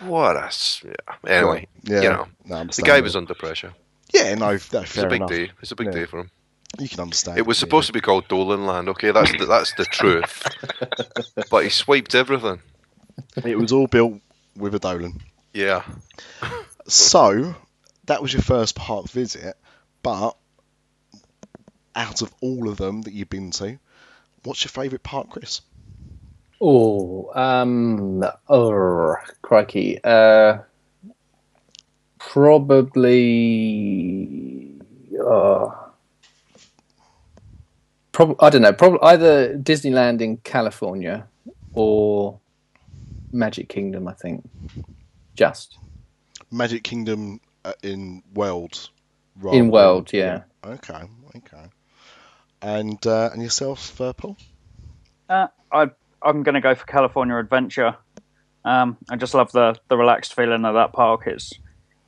what 0.08 0.36
a 0.36 0.46
s- 0.46 0.82
yeah. 0.84 1.14
Anyway, 1.30 1.66
Yeah, 1.82 2.02
you 2.02 2.08
know, 2.08 2.28
no, 2.44 2.64
the 2.64 2.82
guy 2.82 3.00
was 3.00 3.14
under 3.16 3.34
pressure. 3.34 3.72
Yeah, 4.14 4.34
no, 4.36 4.50
no 4.72 4.80
It's 4.80 4.96
a 4.96 5.06
big 5.06 5.16
enough. 5.16 5.28
day. 5.30 5.50
It's 5.60 5.72
a 5.72 5.76
big 5.76 5.88
Yeah. 5.88 5.92
day 5.92 6.04
for 6.06 6.20
him. 6.20 6.30
You 6.78 6.88
can 6.88 7.00
understand. 7.00 7.38
It 7.38 7.46
was 7.46 7.58
supposed 7.58 7.86
to 7.86 7.92
be 7.92 8.00
called 8.00 8.28
Dolan 8.28 8.66
Land. 8.66 8.88
Okay, 8.90 9.10
that's 9.10 9.32
the, 9.32 9.46
that's 9.46 9.72
the 9.74 9.84
truth. 9.86 10.46
but 11.50 11.64
he 11.64 11.70
swiped 11.70 12.14
everything. 12.14 12.60
It 13.44 13.58
was 13.58 13.72
all 13.72 13.86
built 13.86 14.20
with 14.56 14.74
a 14.74 14.78
Dolan. 14.78 15.20
Yeah. 15.54 15.84
So 16.86 17.54
that 18.06 18.22
was 18.22 18.32
your 18.32 18.42
first 18.42 18.74
park 18.74 19.08
visit, 19.08 19.56
but 20.02 20.36
out 21.94 22.22
of 22.22 22.32
all 22.40 22.68
of 22.68 22.76
them 22.76 23.02
that 23.02 23.12
you've 23.12 23.30
been 23.30 23.50
to, 23.52 23.78
what's 24.44 24.64
your 24.64 24.70
favourite 24.70 25.02
park, 25.02 25.30
Chris? 25.30 25.62
Oh, 26.60 27.30
um, 27.34 28.24
oh, 28.48 29.16
crikey. 29.42 30.02
Uh, 30.02 30.58
probably. 32.18 33.32
Uh, 35.18 35.70
prob- 38.16 38.42
I 38.42 38.48
don't 38.48 38.62
know. 38.62 38.72
Probably 38.72 38.98
either 39.02 39.58
Disneyland 39.58 40.22
in 40.22 40.38
California 40.38 41.28
or 41.74 42.40
Magic 43.30 43.68
Kingdom. 43.68 44.08
I 44.08 44.14
think. 44.14 44.48
Just 45.34 45.78
Magic 46.50 46.82
Kingdom 46.82 47.40
uh, 47.64 47.74
in 47.82 48.22
World. 48.34 48.88
rather 49.38 49.58
in 49.58 49.70
World, 49.70 50.12
yeah. 50.12 50.44
Okay, 50.64 51.02
okay. 51.36 51.66
And 52.62 53.06
uh, 53.06 53.30
and 53.32 53.42
yourself, 53.42 54.00
uh, 54.00 54.14
Paul? 54.14 54.38
Uh, 55.28 55.48
I, 55.70 55.90
I'm 56.22 56.42
going 56.42 56.54
to 56.54 56.60
go 56.62 56.74
for 56.74 56.86
California 56.86 57.36
Adventure. 57.36 57.96
Um, 58.64 58.96
I 59.10 59.16
just 59.16 59.34
love 59.34 59.52
the, 59.52 59.76
the 59.88 59.96
relaxed 59.96 60.34
feeling 60.34 60.64
of 60.64 60.74
that 60.74 60.92
park. 60.94 61.24
It's 61.26 61.52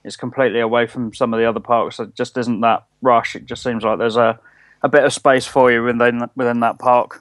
it's 0.04 0.16
completely 0.16 0.60
away 0.60 0.86
from 0.86 1.12
some 1.12 1.34
of 1.34 1.38
the 1.38 1.46
other 1.46 1.60
parks. 1.60 2.00
It 2.00 2.14
just 2.14 2.38
isn't 2.38 2.62
that 2.62 2.86
rush. 3.02 3.36
It 3.36 3.44
just 3.44 3.62
seems 3.62 3.84
like 3.84 3.98
there's 3.98 4.16
a, 4.16 4.40
a 4.82 4.88
bit 4.88 5.04
of 5.04 5.12
space 5.12 5.46
for 5.46 5.70
you 5.72 5.82
within 5.82 6.28
within 6.36 6.60
that 6.60 6.78
park. 6.78 7.20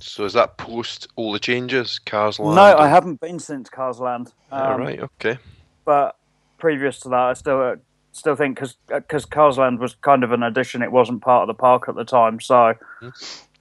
So 0.00 0.24
is 0.24 0.32
that 0.32 0.56
post 0.56 1.08
all 1.16 1.32
the 1.32 1.38
changes? 1.38 1.98
Cars 1.98 2.38
Land? 2.38 2.56
No, 2.56 2.76
I 2.78 2.88
haven't 2.88 3.20
been 3.20 3.38
since 3.38 3.68
Cars 3.68 4.00
Land. 4.00 4.32
All 4.50 4.74
Um, 4.74 4.80
right. 4.80 5.00
Okay. 5.00 5.38
But 5.84 6.16
previous 6.58 6.98
to 7.00 7.08
that, 7.10 7.18
I 7.18 7.32
still 7.34 7.60
uh, 7.60 7.76
still 8.12 8.34
think 8.34 8.56
because 8.56 8.76
because 8.88 9.24
Cars 9.26 9.58
Land 9.58 9.78
was 9.78 9.94
kind 9.96 10.24
of 10.24 10.32
an 10.32 10.42
addition. 10.42 10.82
It 10.82 10.92
wasn't 10.92 11.22
part 11.22 11.42
of 11.42 11.48
the 11.48 11.58
park 11.60 11.88
at 11.88 11.96
the 11.96 12.04
time, 12.04 12.40
so 12.40 12.74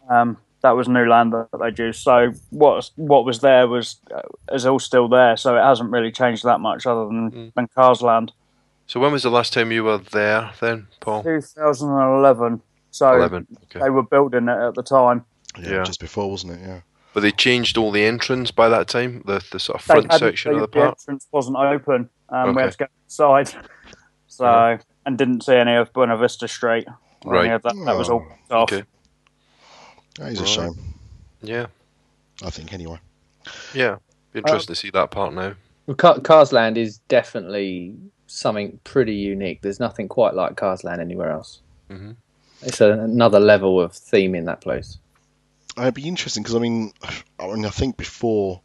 um, 0.09 0.38
that 0.62 0.71
was 0.71 0.88
new 0.88 1.05
land 1.05 1.33
that 1.33 1.50
they 1.59 1.83
used. 1.83 2.01
So 2.01 2.31
what 2.51 2.89
what 2.95 3.25
was 3.25 3.39
there 3.41 3.67
was 3.67 3.98
uh, 4.13 4.21
is 4.53 4.65
all 4.65 4.79
still 4.79 5.07
there. 5.09 5.36
So 5.38 5.57
it 5.57 5.62
hasn't 5.62 5.91
really 5.91 6.12
changed 6.12 6.43
that 6.45 6.59
much 6.59 6.86
other 6.86 7.05
than 7.05 7.51
than 7.55 7.67
Cars 7.75 8.01
Land. 8.01 8.31
So 8.88 9.00
when 9.00 9.12
was 9.12 9.24
the 9.24 9.29
last 9.29 9.53
time 9.53 9.71
you 9.71 9.83
were 9.83 10.00
there 10.00 10.51
then, 10.62 10.88
Paul? 11.00 11.24
2011. 11.24 12.62
So 12.91 13.15
Eleven. 13.15 13.48
Okay. 13.65 13.79
they 13.79 13.89
were 13.89 14.03
building 14.03 14.48
it 14.50 14.58
at 14.58 14.75
the 14.75 14.84
time. 14.84 15.25
Yeah. 15.60 15.84
just 15.84 16.00
before, 16.00 16.29
wasn't 16.29 16.53
it? 16.53 16.60
Yeah. 16.62 16.81
But 17.13 17.22
they 17.22 17.31
changed 17.31 17.77
all 17.77 17.91
the 17.91 18.03
entrance 18.03 18.51
by 18.51 18.69
that 18.69 18.88
time. 18.88 19.24
The 19.25 19.43
the 19.51 19.60
sort 19.60 19.79
of 19.79 19.86
front 19.86 20.12
section 20.13 20.51
of 20.53 20.58
the 20.60 20.62
the 20.62 20.67
park. 20.67 20.98
entrance 21.00 21.27
wasn't 21.31 21.58
open. 21.58 22.10
Um, 22.29 22.55
We 22.55 22.62
had 22.62 22.72
to 22.74 22.77
go 22.77 22.86
inside. 23.05 23.53
So 24.27 24.77
and 25.05 25.17
didn't 25.17 25.41
see 25.43 25.55
any 25.55 25.75
of 25.75 25.91
Buena 25.91 26.15
Vista 26.17 26.48
Street. 26.48 26.88
or 27.25 27.36
any 27.38 27.50
Right. 27.50 27.55
of 27.55 27.63
that, 27.63 27.74
that 27.86 27.98
was 27.98 28.10
all 28.10 28.25
Oh, 28.51 28.60
off. 28.62 28.72
Okay. 28.72 28.84
That 30.19 30.31
is 30.31 30.39
a 30.41 30.46
shame, 30.46 30.74
Yeah. 31.41 31.65
I 32.43 32.50
think, 32.50 32.72
anyway. 32.74 33.00
Yeah. 33.74 33.98
Be 34.31 34.39
interesting 34.39 34.74
to 34.75 34.79
see 34.79 34.89
that 34.91 35.12
part 35.12 35.34
now. 35.34 35.55
Well, 35.88 35.96
Car- 35.96 36.19
Cars 36.19 36.53
Land 36.53 36.77
is 36.77 37.00
definitely 37.10 37.96
something 38.27 38.79
pretty 38.84 39.15
unique. 39.15 39.62
There's 39.62 39.79
nothing 39.79 40.08
quite 40.08 40.36
like 40.36 40.55
Cars 40.55 40.84
Land 40.84 41.01
anywhere 41.01 41.31
else. 41.31 41.62
Mhm. 41.89 42.15
It's 42.61 42.81
a, 42.81 42.91
another 42.91 43.39
level 43.39 43.79
of 43.79 43.93
theme 43.93 44.35
in 44.35 44.45
that 44.45 44.61
place. 44.61 44.97
It'd 45.77 45.93
be 45.93 46.07
interesting 46.07 46.43
because 46.43 46.55
I 46.55 46.59
mean, 46.59 46.91
I 47.39 47.47
mean, 47.47 47.65
I 47.65 47.69
think 47.69 47.97
before 47.97 48.61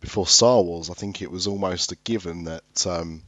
before 0.00 0.26
Star 0.26 0.62
Wars, 0.62 0.90
I 0.90 0.94
think 0.94 1.22
it 1.22 1.30
was 1.30 1.46
almost 1.46 1.92
a 1.92 1.96
given 1.96 2.44
that 2.44 2.86
um, 2.86 3.22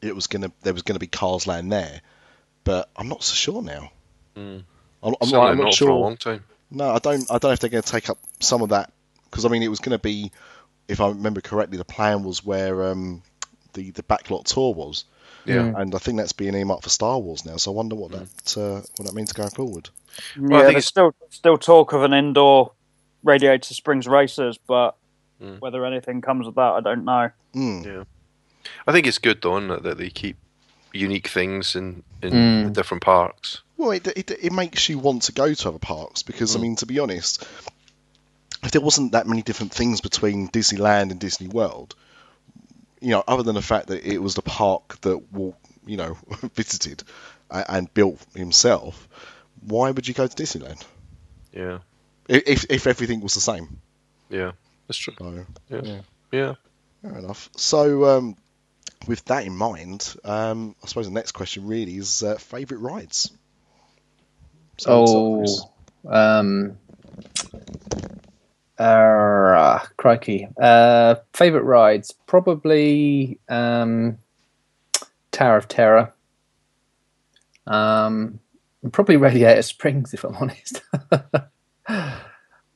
it 0.00 0.14
was 0.14 0.26
gonna 0.26 0.52
there 0.62 0.72
was 0.72 0.82
gonna 0.82 1.00
be 1.00 1.06
Cars 1.06 1.46
Land 1.46 1.72
there, 1.72 2.00
but 2.64 2.88
I'm 2.96 3.08
not 3.08 3.22
so 3.22 3.34
sure 3.34 3.62
now. 3.62 3.90
Mm. 4.36 4.64
I'm, 5.02 5.14
I'm, 5.20 5.30
not, 5.30 5.50
I'm 5.50 5.56
not 5.58 5.64
not 5.64 5.74
sure. 5.74 5.88
for 5.88 5.92
a 5.92 5.98
long 5.98 6.16
time. 6.16 6.44
No, 6.70 6.90
I 6.90 6.98
don't. 6.98 7.30
I 7.30 7.38
don't 7.38 7.44
know 7.44 7.52
if 7.52 7.60
they're 7.60 7.70
going 7.70 7.82
to 7.82 7.90
take 7.90 8.10
up 8.10 8.18
some 8.40 8.62
of 8.62 8.70
that 8.70 8.92
because 9.24 9.44
I 9.44 9.48
mean, 9.48 9.62
it 9.62 9.68
was 9.68 9.80
going 9.80 9.96
to 9.96 10.02
be, 10.02 10.32
if 10.86 11.00
I 11.00 11.08
remember 11.08 11.40
correctly, 11.40 11.78
the 11.78 11.84
plan 11.84 12.24
was 12.24 12.44
where 12.44 12.90
um, 12.90 13.22
the 13.72 13.90
the 13.92 14.02
backlot 14.02 14.44
tour 14.44 14.74
was, 14.74 15.04
Yeah. 15.44 15.56
Mm. 15.56 15.80
and 15.80 15.94
I 15.94 15.98
think 15.98 16.18
that's 16.18 16.32
being 16.32 16.54
aimed 16.54 16.70
up 16.70 16.82
for 16.82 16.88
Star 16.90 17.18
Wars 17.18 17.44
now. 17.46 17.56
So 17.56 17.70
I 17.72 17.74
wonder 17.74 17.94
what 17.94 18.10
that 18.12 18.56
uh, 18.56 18.80
what 18.96 19.06
that 19.06 19.14
means 19.14 19.32
going 19.32 19.50
forward. 19.50 19.88
Well, 20.36 20.52
I 20.54 20.56
yeah, 20.58 20.64
think 20.66 20.74
there's 20.74 20.84
it's- 20.84 20.86
still 20.86 21.14
still 21.30 21.58
talk 21.58 21.92
of 21.92 22.02
an 22.02 22.12
indoor 22.12 22.72
Radiator 23.22 23.74
Springs 23.74 24.06
races, 24.06 24.58
but 24.66 24.94
Mm. 25.40 25.60
whether 25.60 25.84
anything 25.86 26.20
comes 26.20 26.48
of 26.48 26.56
that, 26.56 26.72
I 26.72 26.80
don't 26.80 27.04
know. 27.04 27.30
Mm. 27.54 27.86
Yeah. 27.86 28.04
I 28.88 28.92
think 28.92 29.06
it's 29.06 29.18
good 29.18 29.40
though 29.40 29.56
it, 29.58 29.82
that 29.84 29.96
they 29.96 30.10
keep 30.10 30.36
unique 30.92 31.28
things 31.28 31.76
in 31.76 32.02
in 32.22 32.32
Mm. 32.32 32.72
different 32.72 33.04
parks. 33.04 33.62
Well, 33.76 33.92
it, 33.92 34.04
it, 34.08 34.30
it 34.32 34.52
makes 34.52 34.88
you 34.88 34.98
want 34.98 35.22
to 35.22 35.32
go 35.32 35.54
to 35.54 35.68
other 35.68 35.78
parks 35.78 36.24
because. 36.24 36.56
I 36.56 36.58
mean, 36.58 36.74
to 36.76 36.86
be 36.86 36.98
honest, 36.98 37.46
if 38.64 38.72
there 38.72 38.80
wasn't 38.80 39.12
that 39.12 39.28
many 39.28 39.42
different 39.42 39.72
things 39.72 40.00
between 40.00 40.48
Disneyland 40.48 41.12
and 41.12 41.20
Disney 41.20 41.46
World, 41.46 41.94
you 43.00 43.10
know, 43.10 43.24
other 43.26 43.42
than 43.42 43.54
the 43.54 43.62
fact 43.62 43.88
that 43.88 44.04
it 44.04 44.18
was 44.18 44.34
the 44.34 44.42
park 44.42 45.00
that 45.02 45.32
Walt, 45.32 45.56
you 45.86 45.96
know, 45.96 46.16
visited 46.54 47.02
and, 47.50 47.64
and 47.68 47.94
built 47.94 48.24
himself, 48.34 49.08
why 49.62 49.90
would 49.90 50.06
you 50.08 50.14
go 50.14 50.26
to 50.26 50.36
Disneyland 50.42 50.82
Yeah. 51.52 51.78
If 52.28 52.66
if 52.70 52.86
everything 52.86 53.20
was 53.20 53.34
the 53.34 53.40
same? 53.40 53.78
Yeah. 54.28 54.52
That's 54.86 54.98
true. 54.98 55.14
So, 55.18 55.46
Yeah. 55.70 55.80
yeah. 55.82 56.00
Yeah. 56.32 56.54
fair 57.02 57.18
enough. 57.18 57.48
So, 57.56 58.04
um, 58.04 58.36
with 59.06 59.24
that 59.26 59.44
in 59.46 59.56
mind, 59.56 60.14
um, 60.24 60.74
I 60.82 60.86
suppose 60.86 61.06
the 61.06 61.12
next 61.12 61.32
question 61.32 61.66
really 61.66 61.96
is 61.96 62.22
uh, 62.22 62.36
favourite 62.36 62.80
rides. 62.80 63.30
So, 64.78 64.92
Oh, 64.92 65.70
um, 66.08 66.78
uh, 68.78 69.80
crikey. 69.96 70.48
Uh, 70.60 71.16
favorite 71.32 71.64
rides 71.64 72.12
probably 72.26 73.38
um, 73.48 74.18
Tower 75.32 75.56
of 75.56 75.68
Terror. 75.68 76.14
Um, 77.66 78.40
probably 78.92 79.16
Radiator 79.16 79.62
Springs, 79.62 80.14
if 80.14 80.24
I'm 80.24 80.36
honest. 80.36 80.82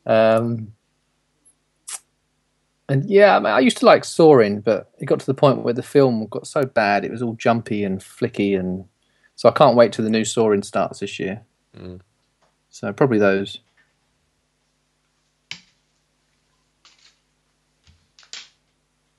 um, 0.06 0.73
And 2.88 3.09
yeah, 3.09 3.37
I, 3.37 3.38
mean, 3.38 3.52
I 3.52 3.61
used 3.61 3.78
to 3.78 3.87
like 3.87 4.04
Soaring, 4.04 4.61
but 4.61 4.90
it 4.99 5.06
got 5.06 5.21
to 5.21 5.26
the 5.26 5.32
point 5.35 5.62
where 5.62 5.73
the 5.73 5.82
film 5.82 6.26
got 6.26 6.47
so 6.47 6.64
bad, 6.64 7.04
it 7.04 7.11
was 7.11 7.23
all 7.23 7.35
jumpy 7.35 7.85
and 7.85 8.00
flicky, 8.00 8.59
and 8.59 8.85
so 9.35 9.49
I 9.49 9.52
can't 9.52 9.76
wait 9.76 9.92
till 9.92 10.04
the 10.04 10.11
new 10.11 10.26
Soaring 10.26 10.62
starts 10.62 11.00
this 11.00 11.18
year. 11.18 11.42
Mm. 11.75 12.00
So 12.68 12.92
probably 12.92 13.18
those. 13.18 13.61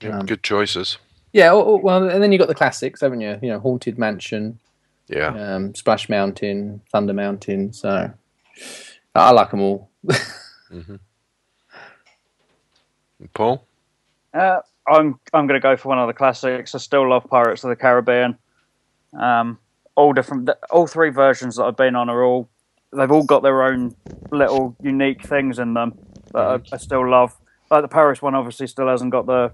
Yeah, 0.04 0.18
Um, 0.18 0.26
good 0.26 0.42
choices. 0.42 0.98
Yeah, 1.32 1.52
well, 1.52 2.08
and 2.08 2.22
then 2.22 2.30
you 2.30 2.38
got 2.38 2.48
the 2.48 2.54
classics, 2.54 3.00
haven't 3.00 3.20
you? 3.20 3.38
You 3.42 3.48
know, 3.50 3.58
Haunted 3.58 3.98
Mansion, 3.98 4.58
Yeah. 5.08 5.28
um, 5.56 5.74
Splash 5.74 6.08
Mountain, 6.08 6.80
Thunder 6.92 7.12
Mountain. 7.12 7.72
So 7.72 8.12
I 9.14 9.30
like 9.32 9.50
them 9.50 9.60
all. 9.60 9.90
Paul? 13.32 13.66
Uh, 14.32 14.60
I'm 14.86 15.18
I'm 15.32 15.46
going 15.46 15.60
to 15.60 15.62
go 15.62 15.76
for 15.76 15.88
one 15.88 15.98
of 15.98 16.06
the 16.06 16.12
classics. 16.12 16.74
I 16.74 16.78
still 16.78 17.08
love 17.08 17.24
Pirates 17.28 17.64
of 17.64 17.70
the 17.70 17.76
Caribbean. 17.76 18.36
Um, 19.18 19.58
all 19.94 20.12
different, 20.12 20.50
all 20.70 20.86
three 20.86 21.10
versions 21.10 21.56
that 21.56 21.64
I've 21.64 21.76
been 21.76 21.96
on 21.96 22.08
are 22.10 22.22
all 22.22 22.48
they've 22.92 23.10
all 23.10 23.22
got 23.24 23.42
their 23.42 23.62
own 23.62 23.94
little 24.30 24.76
unique 24.80 25.24
things 25.26 25.58
in 25.58 25.74
them 25.74 25.98
that 26.32 26.38
I, 26.40 26.60
I 26.72 26.76
still 26.76 27.08
love. 27.08 27.34
Like 27.70 27.82
the 27.82 27.88
Paris 27.88 28.20
one, 28.20 28.34
obviously, 28.34 28.66
still 28.66 28.88
hasn't 28.88 29.10
got 29.10 29.26
the 29.26 29.52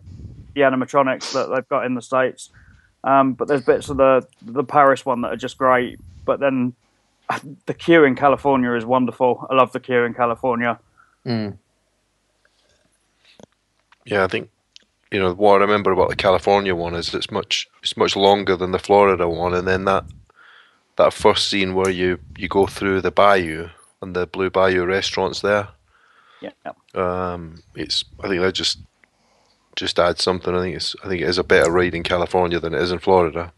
the 0.54 0.62
animatronics 0.62 1.33
that 1.33 1.52
they've 1.54 1.69
got 1.69 1.87
in 1.87 1.95
the 1.95 2.02
states. 2.02 2.50
Um, 3.02 3.33
but 3.33 3.49
there's 3.49 3.62
bits 3.62 3.88
of 3.88 3.97
the 3.97 4.26
the 4.42 4.64
Paris 4.64 5.07
one 5.07 5.23
that 5.23 5.33
are 5.33 5.37
just 5.37 5.59
great. 5.59 5.99
But 6.25 6.40
then 6.40 6.75
the 7.66 7.75
queue 7.75 8.04
in 8.04 8.14
California 8.14 8.73
is 8.75 8.85
wonderful. 8.85 9.47
I 9.50 9.54
love 9.54 9.73
the 9.73 9.80
queue 9.80 10.04
in 10.04 10.14
California. 10.14 10.78
Mm. 11.25 11.57
Yeah, 14.04 14.25
I 14.25 14.28
think 14.28 14.50
you 15.11 15.19
know 15.19 15.33
what 15.35 15.57
I 15.57 15.64
remember 15.64 15.92
about 15.92 16.11
the 16.11 16.16
California 16.16 16.75
one 16.75 16.95
is 16.95 17.14
it's 17.14 17.30
much 17.30 17.69
it's 17.83 17.97
much 17.97 18.16
longer 18.16 18.57
than 18.57 18.73
the 18.73 18.78
Florida 18.78 19.28
one, 19.28 19.54
and 19.54 19.66
then 19.66 19.85
that 19.85 20.04
that 20.97 21.12
first 21.12 21.49
scene 21.49 21.75
where 21.75 21.90
you 21.90 22.19
you 22.37 22.49
go 22.49 22.66
through 22.66 23.00
the 23.00 23.11
bayou 23.11 23.69
and 24.02 24.14
the 24.14 24.26
Blue 24.26 24.50
Bayou 24.50 24.85
restaurants 24.85 25.40
there. 25.40 25.69
Yeah. 26.40 26.50
Um, 26.95 27.62
it's 27.75 28.04
I 28.23 28.28
think 28.28 28.40
they're 28.40 28.52
just 28.52 28.78
just 29.76 29.98
adds 29.98 30.22
something. 30.22 30.54
I 30.54 30.60
think 30.60 30.76
it's 30.76 30.96
I 31.04 31.08
think 31.08 31.22
it 31.22 31.28
is 31.28 31.38
a 31.38 31.44
better 31.44 31.70
ride 31.70 31.94
in 31.94 32.02
California 32.02 32.60
than 32.60 32.74
it 32.74 32.82
is 32.82 32.92
in 32.92 32.98
Florida. 32.98 33.52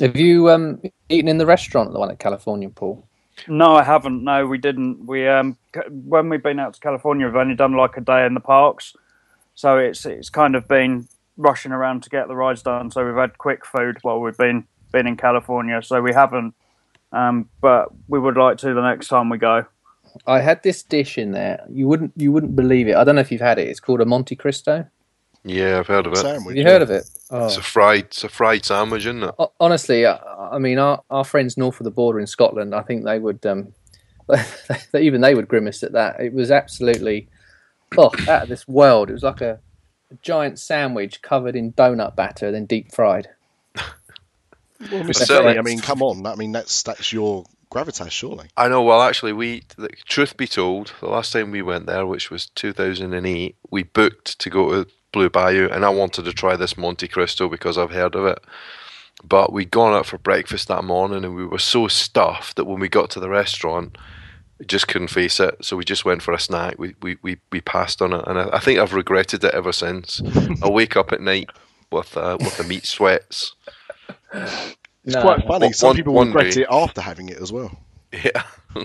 Have 0.00 0.16
you 0.16 0.50
um, 0.50 0.80
eaten 1.08 1.28
in 1.28 1.38
the 1.38 1.46
restaurant, 1.46 1.92
the 1.92 1.98
one 1.98 2.10
at 2.10 2.18
California, 2.18 2.68
Paul? 2.68 3.06
No, 3.48 3.76
I 3.76 3.82
haven't. 3.82 4.24
No, 4.24 4.46
we 4.46 4.58
didn't. 4.58 5.06
We 5.06 5.26
um, 5.28 5.56
when 5.88 6.28
we've 6.28 6.42
been 6.42 6.58
out 6.58 6.74
to 6.74 6.80
California, 6.80 7.26
we've 7.26 7.36
only 7.36 7.54
done 7.54 7.72
like 7.72 7.96
a 7.96 8.00
day 8.00 8.26
in 8.26 8.34
the 8.34 8.40
parks, 8.40 8.94
so 9.54 9.78
it's 9.78 10.04
it's 10.06 10.30
kind 10.30 10.54
of 10.54 10.68
been 10.68 11.08
rushing 11.36 11.72
around 11.72 12.02
to 12.02 12.10
get 12.10 12.28
the 12.28 12.36
rides 12.36 12.62
done. 12.62 12.90
So 12.90 13.04
we've 13.06 13.14
had 13.14 13.38
quick 13.38 13.64
food 13.64 13.98
while 14.02 14.20
we've 14.20 14.36
been 14.36 14.66
been 14.92 15.06
in 15.06 15.16
California. 15.16 15.82
So 15.82 16.00
we 16.00 16.12
haven't, 16.12 16.54
um, 17.12 17.48
but 17.60 17.88
we 18.08 18.18
would 18.18 18.36
like 18.36 18.58
to 18.58 18.74
the 18.74 18.82
next 18.82 19.08
time 19.08 19.28
we 19.28 19.38
go. 19.38 19.66
I 20.26 20.40
had 20.40 20.62
this 20.62 20.82
dish 20.82 21.18
in 21.18 21.32
there. 21.32 21.64
You 21.68 21.86
wouldn't 21.88 22.12
you 22.16 22.32
wouldn't 22.32 22.56
believe 22.56 22.88
it. 22.88 22.96
I 22.96 23.04
don't 23.04 23.16
know 23.16 23.20
if 23.20 23.30
you've 23.30 23.40
had 23.40 23.58
it. 23.58 23.68
It's 23.68 23.80
called 23.80 24.00
a 24.00 24.06
Monte 24.06 24.36
Cristo. 24.36 24.86
Yeah, 25.46 25.78
I've 25.78 25.86
heard 25.86 26.06
of 26.06 26.12
it. 26.12 26.16
Sandwich. 26.16 26.56
Have 26.56 26.66
you 26.66 26.70
heard 26.70 26.82
of 26.82 26.90
it? 26.90 27.04
Oh. 27.30 27.46
It's 27.46 27.56
a 27.56 27.62
fried 27.62 28.04
it's 28.06 28.24
a 28.24 28.28
fried 28.28 28.64
sandwich, 28.64 29.02
isn't 29.06 29.22
it? 29.22 29.34
Honestly, 29.60 30.04
I, 30.04 30.16
I 30.52 30.58
mean, 30.58 30.78
our, 30.78 31.02
our 31.08 31.24
friends 31.24 31.56
north 31.56 31.80
of 31.80 31.84
the 31.84 31.90
border 31.90 32.18
in 32.18 32.26
Scotland, 32.26 32.74
I 32.74 32.82
think 32.82 33.04
they 33.04 33.18
would, 33.18 33.44
um, 33.46 33.72
even 34.94 35.20
they 35.20 35.34
would 35.34 35.48
grimace 35.48 35.82
at 35.82 35.92
that. 35.92 36.20
It 36.20 36.32
was 36.32 36.50
absolutely, 36.50 37.28
oh, 37.96 38.10
out 38.28 38.42
of 38.42 38.48
this 38.48 38.66
world. 38.66 39.08
It 39.08 39.14
was 39.14 39.22
like 39.22 39.40
a, 39.40 39.60
a 40.10 40.14
giant 40.22 40.58
sandwich 40.58 41.22
covered 41.22 41.54
in 41.54 41.72
donut 41.72 42.16
batter, 42.16 42.46
and 42.46 42.54
then 42.54 42.66
deep 42.66 42.92
fried. 42.92 43.28
Well, 44.92 45.10
certainly- 45.14 45.58
I 45.58 45.62
mean, 45.62 45.80
come 45.80 46.02
on. 46.02 46.26
I 46.26 46.34
mean, 46.34 46.52
that's 46.52 46.82
that's 46.82 47.10
your 47.10 47.44
gravitas, 47.72 48.10
surely. 48.10 48.48
I 48.58 48.68
know. 48.68 48.82
Well, 48.82 49.00
actually, 49.00 49.32
we 49.32 49.62
the, 49.78 49.88
truth 50.04 50.36
be 50.36 50.46
told, 50.46 50.92
the 51.00 51.08
last 51.08 51.32
time 51.32 51.50
we 51.50 51.62
went 51.62 51.86
there, 51.86 52.06
which 52.06 52.30
was 52.30 52.46
2008, 52.54 53.56
we 53.70 53.82
booked 53.84 54.38
to 54.38 54.50
go 54.50 54.84
to 54.84 54.90
Blue 55.16 55.30
Bayou, 55.30 55.66
and 55.70 55.82
I 55.82 55.88
wanted 55.88 56.26
to 56.26 56.32
try 56.34 56.56
this 56.56 56.76
Monte 56.76 57.08
Cristo 57.08 57.48
because 57.48 57.78
I've 57.78 57.90
heard 57.90 58.14
of 58.14 58.26
it. 58.26 58.38
But 59.24 59.50
we'd 59.50 59.70
gone 59.70 59.94
out 59.94 60.04
for 60.04 60.18
breakfast 60.18 60.68
that 60.68 60.84
morning, 60.84 61.24
and 61.24 61.34
we 61.34 61.46
were 61.46 61.58
so 61.58 61.88
stuffed 61.88 62.56
that 62.56 62.66
when 62.66 62.80
we 62.80 62.90
got 62.90 63.08
to 63.12 63.20
the 63.20 63.30
restaurant, 63.30 63.96
we 64.58 64.66
just 64.66 64.88
couldn't 64.88 65.08
face 65.08 65.40
it. 65.40 65.56
So 65.64 65.74
we 65.74 65.84
just 65.84 66.04
went 66.04 66.20
for 66.22 66.34
a 66.34 66.38
snack. 66.38 66.78
We 66.78 66.94
we 67.00 67.16
we, 67.22 67.38
we 67.50 67.62
passed 67.62 68.02
on 68.02 68.12
it, 68.12 68.24
and 68.26 68.38
I, 68.38 68.50
I 68.52 68.58
think 68.58 68.78
I've 68.78 68.92
regretted 68.92 69.42
it 69.42 69.54
ever 69.54 69.72
since. 69.72 70.20
I 70.62 70.68
wake 70.68 70.96
up 70.98 71.12
at 71.12 71.22
night 71.22 71.48
with 71.90 72.14
uh, 72.14 72.36
with 72.38 72.58
the 72.58 72.64
meat 72.64 72.84
sweats. 72.84 73.54
It's 74.34 75.14
No. 75.14 75.22
quite 75.22 75.46
funny. 75.46 75.68
One- 75.68 75.72
Some 75.72 75.86
one- 75.88 75.96
people 75.96 76.12
one 76.12 76.26
regret 76.28 76.52
day. 76.52 76.60
it 76.62 76.68
after 76.70 77.00
having 77.00 77.30
it 77.30 77.38
as 77.38 77.50
well. 77.50 77.78
Yeah. 78.12 78.42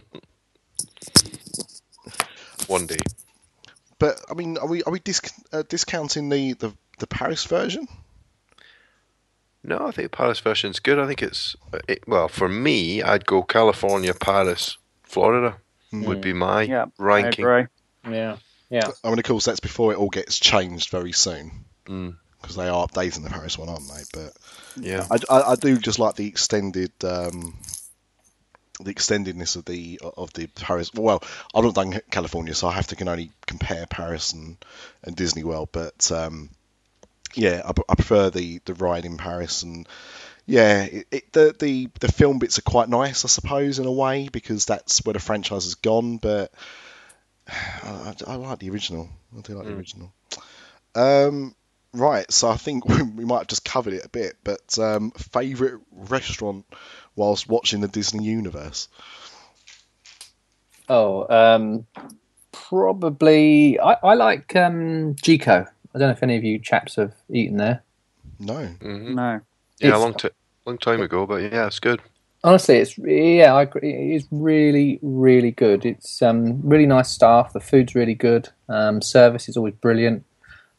One 2.67 2.86
day. 2.86 2.98
But 4.01 4.19
I 4.31 4.33
mean, 4.33 4.57
are 4.57 4.67
we 4.67 4.81
are 4.81 4.91
we 4.91 4.97
disc- 4.99 5.31
uh, 5.53 5.61
discounting 5.69 6.29
the, 6.29 6.53
the, 6.53 6.73
the 6.97 7.05
Paris 7.05 7.45
version? 7.45 7.87
No, 9.63 9.77
I 9.77 9.91
think 9.91 10.09
the 10.09 10.17
Paris 10.17 10.39
version's 10.39 10.79
good. 10.79 10.97
I 10.97 11.05
think 11.05 11.21
it's 11.21 11.55
it, 11.87 12.07
well 12.07 12.27
for 12.27 12.49
me. 12.49 13.03
I'd 13.03 13.27
go 13.27 13.43
California, 13.43 14.15
Paris, 14.15 14.79
Florida 15.03 15.57
would 15.93 16.19
be 16.19 16.33
my 16.33 16.63
Yeah, 16.63 16.85
ranking. 16.97 17.45
I 17.45 17.59
agree. 17.59 18.15
Yeah, 18.17 18.37
yeah. 18.71 18.89
I 19.03 19.09
mean, 19.09 19.19
of 19.19 19.25
course, 19.25 19.45
that's 19.45 19.59
before 19.59 19.91
it 19.93 19.99
all 19.99 20.09
gets 20.09 20.39
changed 20.39 20.89
very 20.89 21.11
soon 21.11 21.65
Mm, 21.85 22.15
because 22.41 22.55
they 22.55 22.69
are 22.69 22.87
updating 22.87 23.23
the 23.23 23.29
Paris 23.29 23.59
one, 23.59 23.69
aren't 23.69 23.87
they? 23.87 24.03
But 24.13 24.33
yeah, 24.83 25.05
I, 25.11 25.19
I, 25.29 25.51
I 25.51 25.55
do 25.57 25.77
just 25.77 25.99
like 25.99 26.15
the 26.15 26.27
extended 26.27 26.91
um, 27.03 27.55
the 28.79 28.93
extendedness 28.93 29.55
of 29.55 29.65
the 29.65 29.99
of 30.01 30.34
the 30.34 30.47
Paris. 30.47 30.93
Well, 30.93 31.23
I've 31.53 31.63
not 31.63 31.75
done 31.75 31.99
California, 32.10 32.53
so 32.53 32.67
I 32.67 32.73
have 32.73 32.88
to 32.88 32.95
can 32.95 33.07
only 33.07 33.31
compare 33.45 33.86
Paris 33.86 34.34
and, 34.34 34.57
and 35.03 35.15
Disney 35.15 35.43
World. 35.43 35.69
But 35.71 36.12
um, 36.12 36.49
yeah, 37.36 37.62
I, 37.65 37.71
I 37.89 37.95
prefer 37.95 38.29
the, 38.29 38.62
the 38.65 38.73
ride 38.73 39.05
in 39.05 39.17
Paris, 39.17 39.63
and 39.63 39.88
yeah, 40.45 40.84
it, 40.84 41.07
it, 41.12 41.34
the 41.34 41.55
the 41.57 41.89
the 41.99 42.12
film 42.12 42.39
bits 42.39 42.57
are 42.60 42.63
quite 42.63 42.89
nice, 42.89 43.25
I 43.25 43.27
suppose, 43.27 43.79
in 43.79 43.86
a 43.86 43.91
way, 43.91 44.29
because 44.29 44.65
that's 44.65 45.03
where 45.05 45.13
the 45.13 45.19
franchise 45.19 45.65
has 45.65 45.75
gone. 45.75 46.17
But 46.17 46.51
I, 47.47 48.15
I, 48.27 48.31
I 48.31 48.36
like 48.36 48.60
the 48.60 48.69
original. 48.69 49.10
I 49.38 49.41
do 49.41 49.53
like 49.53 49.65
the 49.65 49.75
original. 49.75 50.13
Um, 50.93 51.55
right, 51.93 52.29
so 52.31 52.49
I 52.49 52.57
think 52.57 52.86
we 53.15 53.25
might 53.25 53.39
have 53.39 53.47
just 53.47 53.65
covered 53.65 53.93
it 53.93 54.05
a 54.05 54.10
bit, 54.10 54.38
but 54.43 54.77
um, 54.79 55.12
favorite 55.12 55.81
restaurant 55.91 56.65
whilst 57.15 57.50
watching 57.50 57.82
the 57.82 57.88
Disney 57.88 58.24
universe. 58.24 58.88
Oh, 60.89 61.26
um, 61.30 61.86
probably. 62.52 63.80
I, 63.80 63.95
I 64.04 64.13
like 64.15 64.56
um, 64.56 65.15
Jiko. 65.15 65.65
I 65.93 66.00
don't 66.00 66.08
know 66.08 66.13
if 66.13 66.24
any 66.24 66.38
of 66.38 66.43
you 66.43 66.60
chaps 66.60 66.95
have 66.95 67.13
eaten 67.30 67.58
there. 67.58 67.84
No, 68.39 68.65
hmm 68.65 69.15
No, 69.15 69.41
yeah, 69.80 69.95
a 69.95 70.00
long, 70.00 70.13
t- 70.13 70.30
long 70.65 70.78
time 70.78 71.02
ago, 71.02 71.26
but 71.26 71.41
yeah, 71.41 71.67
it's 71.67 71.80
good. 71.80 72.02
Honestly, 72.43 72.78
it's 72.78 72.97
yeah, 72.97 73.54
I 73.54 73.63
agree. 73.63 73.93
It 73.93 74.15
is 74.15 74.28
really, 74.32 75.00
really 75.02 75.52
good. 75.52 75.86
It's 75.86 76.21
um, 76.21 76.60
really 76.67 76.88
nice 76.88 77.10
staff. 77.10 77.54
The 77.54 77.60
food's 77.60 77.93
really 77.93 78.15
good. 78.15 78.50
Um, 78.67 79.02
service 79.02 79.47
is 79.47 79.58
always 79.58 79.76
brilliant. 79.76 80.26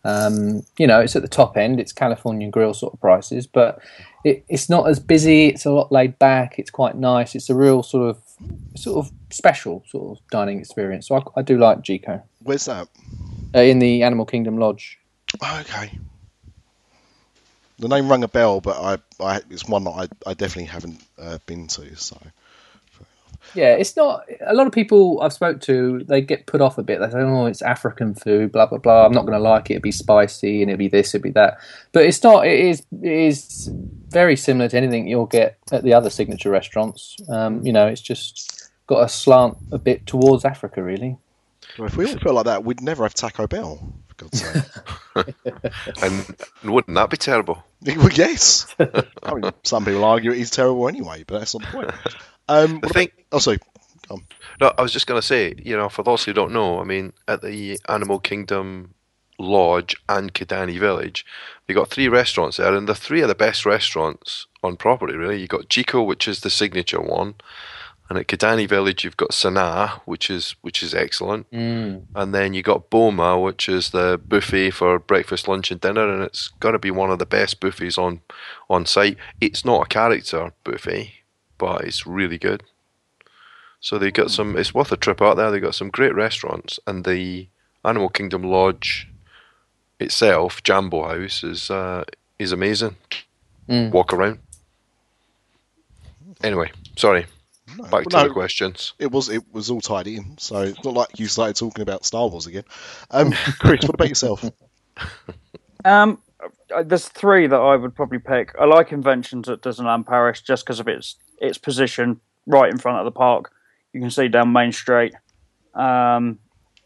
Um, 0.05 0.63
you 0.77 0.89
know, 0.89 1.01
it's 1.01 1.15
at 1.15 1.23
the 1.23 1.29
top 1.29 1.57
end. 1.57 1.79
It's 1.79 1.93
California 1.93 2.51
grill 2.51 2.75
sort 2.75 2.95
of 2.95 3.01
prices, 3.01 3.47
but 3.47 3.79
it, 4.25 4.45
it's 4.49 4.69
not 4.69 4.89
as 4.89 5.01
busy. 5.01 5.47
It's 5.47 5.65
a 5.65 5.71
lot 5.71 5.91
laid 5.91 6.19
back. 6.19 6.59
It's 6.59 6.71
quite 6.71 6.97
nice. 6.97 7.35
It's 7.35 7.51
a 7.51 7.55
real 7.55 7.83
sort 7.83 8.11
of 8.11 8.23
sort 8.77 9.05
of 9.05 9.13
special 9.31 9.85
sort 9.89 10.19
of 10.19 10.27
dining 10.31 10.59
experience. 10.59 11.09
So 11.09 11.17
I, 11.17 11.41
I 11.41 11.43
do 11.43 11.59
like 11.59 11.79
Jiko 11.79 12.23
where's 12.43 12.65
that? 12.67 12.89
uh, 13.55 13.61
in 13.61 13.79
the 13.79 14.03
Animal 14.03 14.27
Kingdom 14.27 14.59
Lodge. 14.59 14.99
Okay. 15.61 15.99
The 17.79 17.89
name 17.89 18.11
rang 18.11 18.23
a 18.23 18.29
bell, 18.29 18.61
but 18.61 18.77
I, 18.77 19.25
I 19.25 19.41
it's 19.51 19.67
one 19.67 19.85
that 19.85 19.91
I, 19.91 20.31
I 20.31 20.35
definitely 20.35 20.67
haven't 20.67 21.03
uh, 21.19 21.39
been 21.47 21.67
to. 21.69 21.97
So 21.97 22.17
Yeah, 23.55 23.75
it's 23.75 23.97
not. 23.97 24.25
A 24.47 24.55
lot 24.55 24.67
of 24.67 24.73
people 24.73 25.21
I've 25.21 25.33
spoke 25.33 25.61
to, 25.63 26.05
they 26.05 26.21
get 26.21 26.47
put 26.47 26.61
off 26.61 26.79
a 26.79 26.83
bit. 26.83 27.01
They 27.01 27.11
say, 27.11 27.19
"Oh, 27.19 27.47
it's 27.47 27.63
African 27.63 28.15
food, 28.15 28.53
blah 28.53 28.67
blah 28.67 28.79
blah. 28.79 29.07
I'm 29.07 29.13
not 29.13 29.23
going 29.23 29.33
to 29.33 29.43
like 29.43 29.71
it. 29.71 29.75
It'd 29.75 29.83
be 29.83 29.91
spicy 29.91 30.63
and 30.63 30.71
it'd 30.71 30.79
be 30.79 30.89
this, 30.89 31.15
it'd 31.15 31.23
be 31.23 31.31
that." 31.31 31.59
But 31.93 32.05
it's 32.05 32.23
not. 32.23 32.47
It 32.47 32.61
is. 32.61 32.87
It 33.03 33.13
is 33.13 33.71
very 34.13 34.37
similar 34.37 34.69
to 34.69 34.77
anything 34.77 35.09
you'll 35.09 35.27
get 35.27 35.59
at 35.73 35.83
the 35.83 35.95
other 35.95 36.11
signature 36.11 36.51
restaurants. 36.51 37.17
Um, 37.29 37.65
you 37.67 37.73
know, 37.73 37.87
it's 37.87 38.01
just 38.01 38.71
got 38.87 39.05
a 39.05 39.09
slant 39.09 39.57
a 39.73 39.79
bit 39.79 40.07
towards 40.07 40.45
Africa, 40.45 40.83
really. 40.83 41.17
Well, 41.79 41.87
if 41.89 41.97
we 41.97 42.07
all 42.07 42.19
felt 42.19 42.35
like 42.35 42.45
that, 42.45 42.65
we'd 42.65 42.83
never 42.83 43.05
have 43.05 43.15
Taco 43.15 43.47
Bell. 43.47 43.81
For 44.09 44.15
God's 44.25 44.41
sake. 44.43 44.63
And 46.03 46.37
wouldn't 46.65 46.95
that 46.95 47.11
be 47.11 47.17
terrible? 47.17 47.65
well, 47.83 48.11
yes. 48.13 48.75
I 48.79 49.35
mean, 49.35 49.53
some 49.65 49.85
people 49.85 50.05
argue 50.05 50.33
it 50.33 50.39
is 50.39 50.51
terrible 50.51 50.89
anyway, 50.89 51.25
but 51.27 51.39
that's 51.39 51.55
not 51.55 51.63
the 51.63 51.69
point. 51.73 51.91
Um, 52.49 52.81
The 52.81 52.89
thing, 52.89 53.09
oh, 53.31 53.39
sorry. 53.39 53.59
no, 54.61 54.73
I 54.77 54.83
was 54.83 54.93
just 54.93 55.07
going 55.07 55.21
to 55.21 55.27
say, 55.27 55.55
you 55.59 55.77
know, 55.77 55.89
for 55.89 56.03
those 56.03 56.25
who 56.25 56.33
don't 56.33 56.53
know, 56.53 56.81
I 56.81 56.85
mean, 56.85 57.13
at 57.29 57.43
the 57.43 57.79
Animal 57.89 58.19
Kingdom 58.19 58.95
Lodge 59.43 59.97
and 60.09 60.33
Kidani 60.33 60.79
Village. 60.79 61.27
They 61.67 61.75
got 61.75 61.91
three 61.91 62.09
restaurants 62.09 62.57
there, 62.57 62.75
and 62.75 62.89
the 62.89 62.95
three 62.95 63.23
are 63.23 63.27
the 63.27 63.35
best 63.35 63.67
restaurants 63.67 64.47
on 64.63 64.77
property. 64.77 65.15
Really, 65.15 65.41
You've 65.41 65.49
got 65.51 65.69
Jiko, 65.69 66.05
which 66.07 66.27
is 66.29 66.41
the 66.41 66.51
signature 66.51 67.01
one, 67.01 67.35
and 68.09 68.19
at 68.19 68.27
Kidani 68.29 68.69
Village 68.69 69.05
you've 69.05 69.17
got 69.17 69.31
Sanaa, 69.31 70.01
which 70.05 70.31
is 70.31 70.55
which 70.63 70.83
is 70.83 70.95
excellent, 70.95 71.51
Mm. 71.51 72.03
and 72.15 72.35
then 72.35 72.55
you 72.55 72.63
got 72.63 72.91
Boma, 72.91 73.39
which 73.39 73.69
is 73.69 73.91
the 73.91 74.21
buffet 74.27 74.71
for 74.73 74.99
breakfast, 74.99 75.49
lunch, 75.49 75.71
and 75.71 75.81
dinner, 75.81 76.09
and 76.13 76.23
it's 76.23 76.49
got 76.61 76.73
to 76.73 76.79
be 76.79 76.91
one 76.91 77.11
of 77.11 77.19
the 77.19 77.27
best 77.27 77.59
buffets 77.61 77.99
on 77.99 78.21
on 78.69 78.87
site. 78.87 79.17
It's 79.41 79.65
not 79.65 79.83
a 79.87 79.89
character 79.89 80.53
buffet, 80.65 81.13
but 81.59 81.85
it's 81.85 82.07
really 82.07 82.39
good. 82.39 82.63
So 83.81 83.99
they 83.99 84.11
got 84.13 84.31
some. 84.31 84.57
It's 84.57 84.75
worth 84.75 84.93
a 84.93 84.97
trip 84.97 85.21
out 85.21 85.37
there. 85.37 85.51
They 85.51 85.59
got 85.59 85.75
some 85.75 85.91
great 85.91 86.15
restaurants, 86.15 86.79
and 86.87 87.05
the 87.05 87.49
Animal 87.85 88.11
Kingdom 88.11 88.45
Lodge 88.45 89.09
itself, 90.03 90.63
Jambo 90.63 91.07
House, 91.07 91.43
is 91.43 91.71
uh, 91.71 92.05
is 92.39 92.53
amazing. 92.53 92.97
Mm. 93.69 93.91
Walk 93.91 94.13
around. 94.13 94.39
Anyway, 96.43 96.71
sorry. 96.97 97.27
No, 97.79 97.85
Back 97.85 98.05
to 98.09 98.17
well, 98.17 98.29
the 98.29 98.33
questions. 98.35 98.93
it 98.99 99.11
was 99.11 99.29
it 99.29 99.43
was 99.53 99.71
all 99.71 99.81
tied 99.81 100.07
in, 100.07 100.37
so 100.39 100.63
it's 100.63 100.85
not 100.85 100.95
like 100.95 101.19
you 101.19 101.27
started 101.27 101.57
talking 101.57 101.83
about 101.83 102.05
Star 102.05 102.29
Wars 102.29 102.47
again. 102.47 102.65
Um, 103.11 103.33
Chris, 103.59 103.83
what 103.83 103.95
about 103.95 104.09
yourself? 104.09 104.45
Um, 105.85 106.23
there's 106.85 107.09
three 107.09 107.49
that 107.49 107.57
I 107.57 107.75
would 107.75 107.93
probably 107.95 108.21
pick. 108.21 108.55
I 108.57 108.67
like 108.67 108.93
Inventions 108.93 109.49
at 109.49 109.63
Disneyland 109.63 110.07
Paris 110.07 110.41
just 110.41 110.65
because 110.65 110.79
of 110.79 110.87
its 110.87 111.17
its 111.41 111.59
position 111.59 112.21
right 112.47 112.71
in 112.71 112.79
front 112.79 112.99
of 112.99 113.05
the 113.05 113.11
park. 113.11 113.51
You 113.93 114.01
can 114.01 114.11
see 114.11 114.29
down 114.29 114.53
Main 114.53 114.71
Street. 114.71 115.13
Um, 115.75 116.39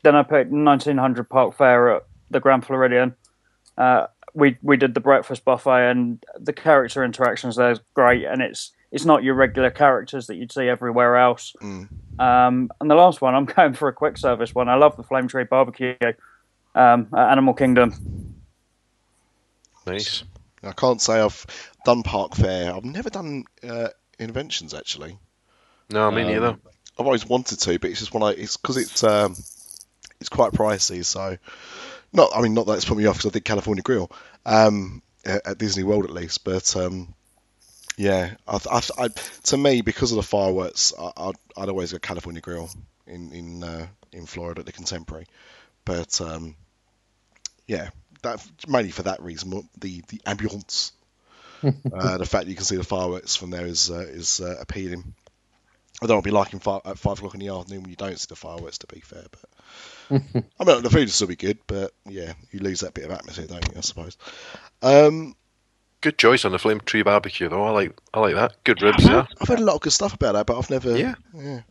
then 0.02 0.14
I 0.14 0.22
picked 0.22 0.50
1900 0.50 1.28
Park 1.28 1.56
Fair 1.58 1.96
at 1.96 2.05
the 2.30 2.40
Grand 2.40 2.64
Floridian. 2.64 3.14
Uh, 3.76 4.06
we 4.34 4.56
we 4.62 4.76
did 4.76 4.94
the 4.94 5.00
breakfast 5.00 5.44
buffet 5.44 5.90
and 5.90 6.24
the 6.38 6.52
character 6.52 7.04
interactions 7.04 7.56
there 7.56 7.70
is 7.70 7.80
great, 7.94 8.24
and 8.24 8.42
it's 8.42 8.72
it's 8.92 9.04
not 9.04 9.22
your 9.22 9.34
regular 9.34 9.70
characters 9.70 10.26
that 10.26 10.36
you'd 10.36 10.52
see 10.52 10.68
everywhere 10.68 11.16
else. 11.16 11.54
Mm. 11.62 11.88
Um, 12.18 12.70
and 12.80 12.90
the 12.90 12.94
last 12.94 13.20
one, 13.20 13.34
I'm 13.34 13.44
going 13.56 13.74
for 13.74 13.88
a 13.88 13.92
quick 13.92 14.16
service 14.16 14.54
one. 14.54 14.68
I 14.68 14.76
love 14.76 14.96
the 14.96 15.02
Flame 15.02 15.28
Tree 15.28 15.44
Barbecue 15.44 15.96
um, 16.74 17.08
at 17.14 17.30
Animal 17.32 17.54
Kingdom. 17.54 18.34
Nice. 19.86 20.24
I 20.62 20.72
can't 20.72 21.00
say 21.00 21.20
I've 21.20 21.46
done 21.84 22.02
Park 22.02 22.34
Fair. 22.34 22.74
I've 22.74 22.84
never 22.84 23.10
done 23.10 23.44
uh, 23.62 23.88
Inventions 24.18 24.74
actually. 24.74 25.18
No, 25.90 26.10
me 26.10 26.22
Um, 26.22 26.28
neither. 26.28 26.58
I've 26.98 27.06
always 27.06 27.26
wanted 27.26 27.60
to, 27.60 27.78
but 27.78 27.90
it's 27.90 28.00
just 28.00 28.14
one. 28.14 28.22
I, 28.22 28.30
it's 28.30 28.56
because 28.56 28.76
it's 28.78 29.04
um, 29.04 29.36
it's 30.18 30.30
quite 30.30 30.52
pricey. 30.52 31.04
So, 31.04 31.36
not. 32.16 32.30
I 32.34 32.42
mean, 32.42 32.54
not 32.54 32.66
that 32.66 32.74
it's 32.74 32.84
put 32.84 32.96
me 32.96 33.06
off 33.06 33.16
because 33.16 33.30
I 33.30 33.32
did 33.32 33.44
California 33.44 33.82
Grill 33.82 34.10
um, 34.44 35.02
at, 35.24 35.46
at 35.46 35.58
Disney 35.58 35.84
World 35.84 36.04
at 36.04 36.10
least. 36.10 36.44
But 36.44 36.74
um, 36.76 37.14
yeah, 37.96 38.34
I, 38.46 38.58
I, 38.70 38.80
I, 38.98 39.08
to 39.44 39.56
me, 39.56 39.82
because 39.82 40.12
of 40.12 40.16
the 40.16 40.22
fireworks, 40.22 40.92
I, 40.98 41.12
I'd, 41.16 41.34
I'd 41.56 41.68
always 41.68 41.92
go 41.92 41.98
California 41.98 42.40
Grill 42.40 42.68
in 43.06 43.32
in 43.32 43.64
uh, 43.64 43.86
in 44.12 44.26
Florida 44.26 44.60
at 44.60 44.66
the 44.66 44.72
Contemporary. 44.72 45.26
But 45.84 46.20
um, 46.20 46.56
yeah, 47.66 47.90
that 48.22 48.44
mainly 48.68 48.90
for 48.90 49.04
that 49.04 49.22
reason. 49.22 49.68
The 49.78 50.02
the 50.08 50.18
ambience, 50.26 50.92
uh, 51.62 52.18
the 52.18 52.26
fact 52.26 52.44
that 52.44 52.50
you 52.50 52.56
can 52.56 52.64
see 52.64 52.76
the 52.76 52.84
fireworks 52.84 53.36
from 53.36 53.50
there 53.50 53.66
is 53.66 53.90
uh, 53.90 54.06
is 54.08 54.40
uh, 54.40 54.56
appealing. 54.60 55.14
I 56.02 56.06
don't 56.06 56.16
want 56.16 56.24
to 56.24 56.30
be 56.30 56.34
liking 56.34 56.58
five, 56.60 56.82
at 56.84 56.98
five 56.98 57.18
o'clock 57.18 57.34
in 57.34 57.40
the 57.40 57.48
afternoon 57.48 57.82
when 57.82 57.90
you 57.90 57.96
don't 57.96 58.18
see 58.18 58.26
the 58.28 58.36
fireworks. 58.36 58.78
To 58.78 58.86
be 58.86 59.00
fair, 59.00 59.24
but 59.30 60.22
I 60.60 60.64
mean 60.64 60.82
the 60.82 60.90
food 60.90 61.00
will 61.00 61.08
still 61.08 61.26
be 61.28 61.36
good, 61.36 61.58
but 61.66 61.92
yeah, 62.08 62.34
you 62.52 62.60
lose 62.60 62.80
that 62.80 62.94
bit 62.94 63.04
of 63.04 63.10
atmosphere, 63.12 63.46
don't 63.46 63.66
you? 63.66 63.72
I 63.76 63.80
suppose. 63.80 64.16
Um, 64.82 65.34
Good 66.02 66.18
choice 66.18 66.44
on 66.44 66.52
the 66.52 66.58
flame 66.58 66.80
tree 66.80 67.02
barbecue, 67.02 67.48
though. 67.48 67.64
I 67.64 67.70
like, 67.70 67.98
I 68.12 68.20
like 68.20 68.34
that. 68.34 68.62
Good 68.64 68.82
ribs, 68.82 69.04
yeah. 69.08 69.26
I've 69.40 69.48
heard 69.48 69.58
a 69.60 69.64
lot 69.64 69.76
of 69.76 69.80
good 69.80 69.94
stuff 69.94 70.12
about 70.12 70.32
that, 70.34 70.46
but 70.46 70.58
I've 70.58 70.68
never. 70.70 70.96
Yeah. 70.96 71.14
yeah. 71.34 71.62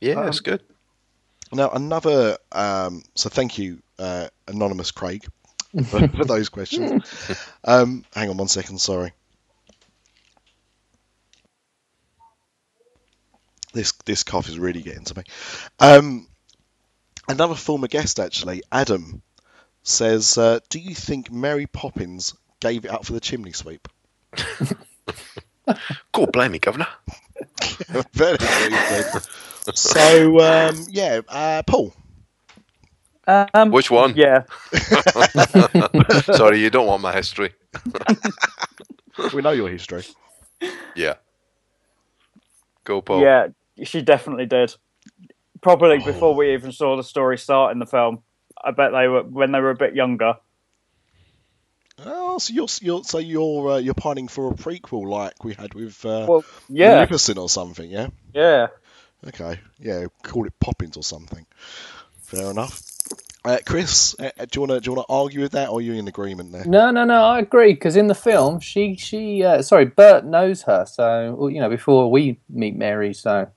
Yeah, 0.00 0.14
Um, 0.14 0.28
it's 0.28 0.40
good. 0.40 0.62
Now 1.50 1.70
another. 1.70 2.36
Um, 2.52 3.02
so 3.14 3.30
thank 3.30 3.58
you, 3.58 3.82
uh, 3.98 4.28
anonymous 4.46 4.90
Craig, 4.90 5.24
for, 5.86 6.06
for 6.08 6.24
those 6.26 6.50
questions. 6.50 7.02
Um, 7.64 8.04
hang 8.14 8.28
on 8.30 8.36
one 8.36 8.48
second. 8.48 8.78
Sorry. 8.80 9.12
This 13.72 13.92
this 14.06 14.24
cough 14.24 14.48
is 14.48 14.58
really 14.58 14.82
getting 14.82 15.04
to 15.04 15.18
me. 15.18 15.24
Um, 15.80 16.28
another 17.28 17.54
former 17.54 17.88
guest, 17.88 18.20
actually, 18.20 18.62
Adam, 18.72 19.22
says, 19.82 20.38
uh, 20.38 20.60
"Do 20.70 20.78
you 20.80 20.94
think 20.94 21.30
Mary 21.32 21.66
Poppins 21.66 22.34
gave 22.60 22.84
it 22.84 22.90
up 22.90 23.04
for 23.06 23.12
the 23.14 23.20
chimney 23.20 23.52
sweep?" 23.52 23.88
God 26.12 26.32
blame 26.32 26.52
me, 26.52 26.58
governor. 26.60 26.88
Very 28.14 28.80
good. 28.88 29.22
So 29.74 30.40
um, 30.40 30.86
yeah, 30.90 31.20
uh, 31.28 31.62
Paul. 31.66 31.94
Um, 33.26 33.76
Which 33.76 33.90
one? 33.90 34.16
yeah, 34.16 34.44
Sorry, 36.30 36.60
you 36.60 36.70
don't 36.70 36.86
want 36.86 37.02
my 37.02 37.12
history. 37.12 37.54
We 39.32 39.42
know 39.42 39.50
your 39.52 39.68
history. 39.68 40.04
Yeah. 40.94 41.14
Go, 42.84 43.02
Paul. 43.02 43.20
yeah, 43.20 43.48
she 43.84 44.02
definitely 44.02 44.46
did. 44.46 44.74
Probably 45.60 45.98
before 45.98 46.34
we 46.34 46.54
even 46.54 46.72
saw 46.72 46.96
the 46.96 47.02
story 47.02 47.36
start 47.38 47.72
in 47.72 47.78
the 47.78 47.86
film. 47.86 48.22
I 48.62 48.70
bet 48.70 48.92
they 48.92 49.08
were 49.08 49.22
when 49.22 49.52
they 49.52 49.60
were 49.60 49.70
a 49.70 49.76
bit 49.76 49.94
younger. 49.94 50.34
Oh, 52.04 52.38
so 52.38 52.52
you're, 52.54 52.68
you're 52.80 53.04
so 53.04 53.18
you're 53.18 53.72
uh, 53.72 53.78
you're 53.78 53.94
pining 53.94 54.28
for 54.28 54.50
a 54.50 54.54
prequel 54.54 55.08
like 55.08 55.42
we 55.42 55.54
had 55.54 55.74
with 55.74 56.04
uh, 56.04 56.26
Well, 56.28 56.44
yeah, 56.68 56.94
Maleficent 56.94 57.38
or 57.38 57.48
something, 57.48 57.90
yeah? 57.90 58.08
yeah. 58.32 58.68
Okay, 59.26 59.58
yeah, 59.80 60.04
call 60.22 60.46
it 60.46 60.58
Poppins 60.60 60.96
or 60.96 61.02
something. 61.02 61.44
Fair 62.22 62.50
enough. 62.50 62.82
Uh, 63.44 63.58
Chris, 63.64 64.14
uh, 64.20 64.30
do 64.38 64.46
you 64.54 64.60
want 64.60 64.72
to 64.72 64.80
do 64.80 64.90
you 64.90 64.96
want 64.96 65.08
to 65.08 65.12
argue 65.12 65.40
with 65.40 65.52
that, 65.52 65.70
or 65.70 65.78
are 65.78 65.80
you 65.80 65.94
in 65.94 66.06
agreement 66.06 66.52
there? 66.52 66.64
No, 66.66 66.90
no, 66.90 67.04
no. 67.04 67.22
I 67.22 67.40
agree 67.40 67.72
because 67.72 67.96
in 67.96 68.06
the 68.06 68.14
film, 68.14 68.60
she, 68.60 68.94
she, 68.94 69.42
uh, 69.42 69.62
sorry, 69.62 69.86
Bert 69.86 70.24
knows 70.24 70.62
her. 70.62 70.84
So 70.86 71.34
well, 71.36 71.50
you 71.50 71.60
know, 71.60 71.68
before 71.70 72.10
we 72.10 72.38
meet 72.48 72.76
Mary, 72.76 73.14
so 73.14 73.48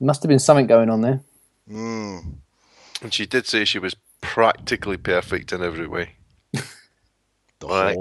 must 0.00 0.22
have 0.22 0.28
been 0.28 0.38
something 0.38 0.66
going 0.66 0.90
on 0.90 1.00
there. 1.00 1.20
Mm. 1.70 2.34
And 3.02 3.14
she 3.14 3.26
did 3.26 3.46
say 3.46 3.64
she 3.64 3.78
was 3.78 3.94
practically 4.20 4.96
perfect 4.96 5.52
in 5.52 5.62
every 5.62 5.86
way. 5.86 6.16
The 7.58 7.68
Right. 7.68 7.96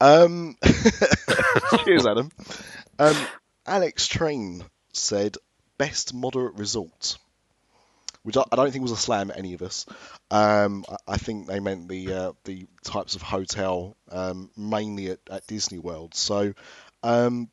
Um, 0.00 0.56
cheers, 1.84 2.06
Adam. 2.06 2.30
Um, 2.98 3.16
Alex 3.66 4.06
Train 4.06 4.64
said 4.92 5.36
best 5.76 6.14
moderate 6.14 6.54
result, 6.54 7.18
which 8.22 8.36
I, 8.36 8.44
I 8.50 8.56
don't 8.56 8.70
think 8.70 8.82
was 8.82 8.92
a 8.92 8.96
slam 8.96 9.30
at 9.30 9.38
any 9.38 9.54
of 9.54 9.62
us. 9.62 9.86
Um, 10.30 10.84
I, 10.88 10.96
I 11.08 11.16
think 11.18 11.46
they 11.46 11.60
meant 11.60 11.88
the 11.88 12.12
uh, 12.12 12.32
the 12.44 12.66
types 12.84 13.16
of 13.16 13.22
hotel, 13.22 13.96
um, 14.10 14.50
mainly 14.56 15.10
at, 15.10 15.20
at 15.30 15.46
Disney 15.46 15.78
World. 15.78 16.14
So, 16.14 16.54
um, 17.02 17.50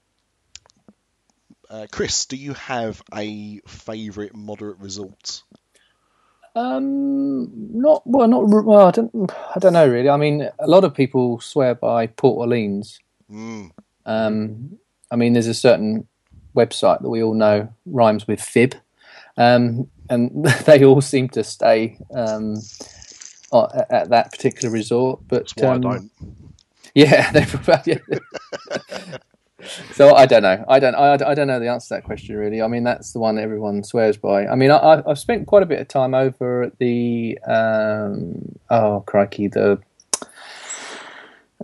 uh, 1.69 1.87
Chris, 1.91 2.25
do 2.25 2.35
you 2.35 2.53
have 2.53 3.01
a 3.13 3.59
favourite 3.67 4.35
moderate 4.35 4.79
resort? 4.79 5.43
Um, 6.55 7.49
not 7.81 8.03
well, 8.05 8.27
not 8.27 8.47
well. 8.47 8.87
I 8.87 8.91
don't, 8.91 9.31
I 9.55 9.59
don't 9.59 9.73
know 9.73 9.87
really. 9.87 10.09
I 10.09 10.17
mean, 10.17 10.49
a 10.57 10.67
lot 10.67 10.85
of 10.85 10.93
people 10.93 11.39
swear 11.41 11.75
by 11.75 12.07
Port 12.07 12.37
Orleans. 12.37 12.99
Mm. 13.29 13.71
Um, 14.05 14.79
I 15.11 15.17
mean, 15.17 15.33
there's 15.33 15.47
a 15.47 15.53
certain 15.53 16.07
website 16.55 17.01
that 17.01 17.09
we 17.09 17.21
all 17.21 17.33
know 17.33 17.73
rhymes 17.85 18.25
with 18.27 18.41
fib, 18.41 18.75
um, 19.35 19.89
and 20.09 20.45
they 20.65 20.85
all 20.85 21.01
seem 21.01 21.27
to 21.29 21.43
stay 21.43 21.97
um, 22.13 22.55
at, 23.53 23.91
at 23.91 24.09
that 24.09 24.31
particular 24.31 24.73
resort. 24.73 25.19
But 25.27 25.51
um, 25.61 25.71
I 25.71 25.77
don't. 25.77 26.11
Yeah, 26.93 27.29
they 27.33 27.45
yeah. 27.85 27.97
So 29.93 30.13
I 30.15 30.25
don't 30.25 30.43
know. 30.43 30.63
I 30.67 30.79
don't. 30.79 30.95
I, 30.95 31.13
I 31.13 31.33
don't 31.33 31.47
know 31.47 31.59
the 31.59 31.69
answer 31.69 31.87
to 31.89 31.93
that 31.95 32.03
question 32.03 32.35
really. 32.35 32.61
I 32.61 32.67
mean, 32.67 32.83
that's 32.83 33.13
the 33.13 33.19
one 33.19 33.37
everyone 33.39 33.83
swears 33.83 34.17
by. 34.17 34.45
I 34.47 34.55
mean, 34.55 34.71
I, 34.71 35.01
I've 35.07 35.19
spent 35.19 35.47
quite 35.47 35.63
a 35.63 35.65
bit 35.65 35.79
of 35.79 35.87
time 35.87 36.13
over 36.13 36.63
at 36.63 36.77
the 36.79 37.37
um, 37.47 38.55
oh 38.69 39.01
crikey 39.07 39.47
the. 39.47 39.79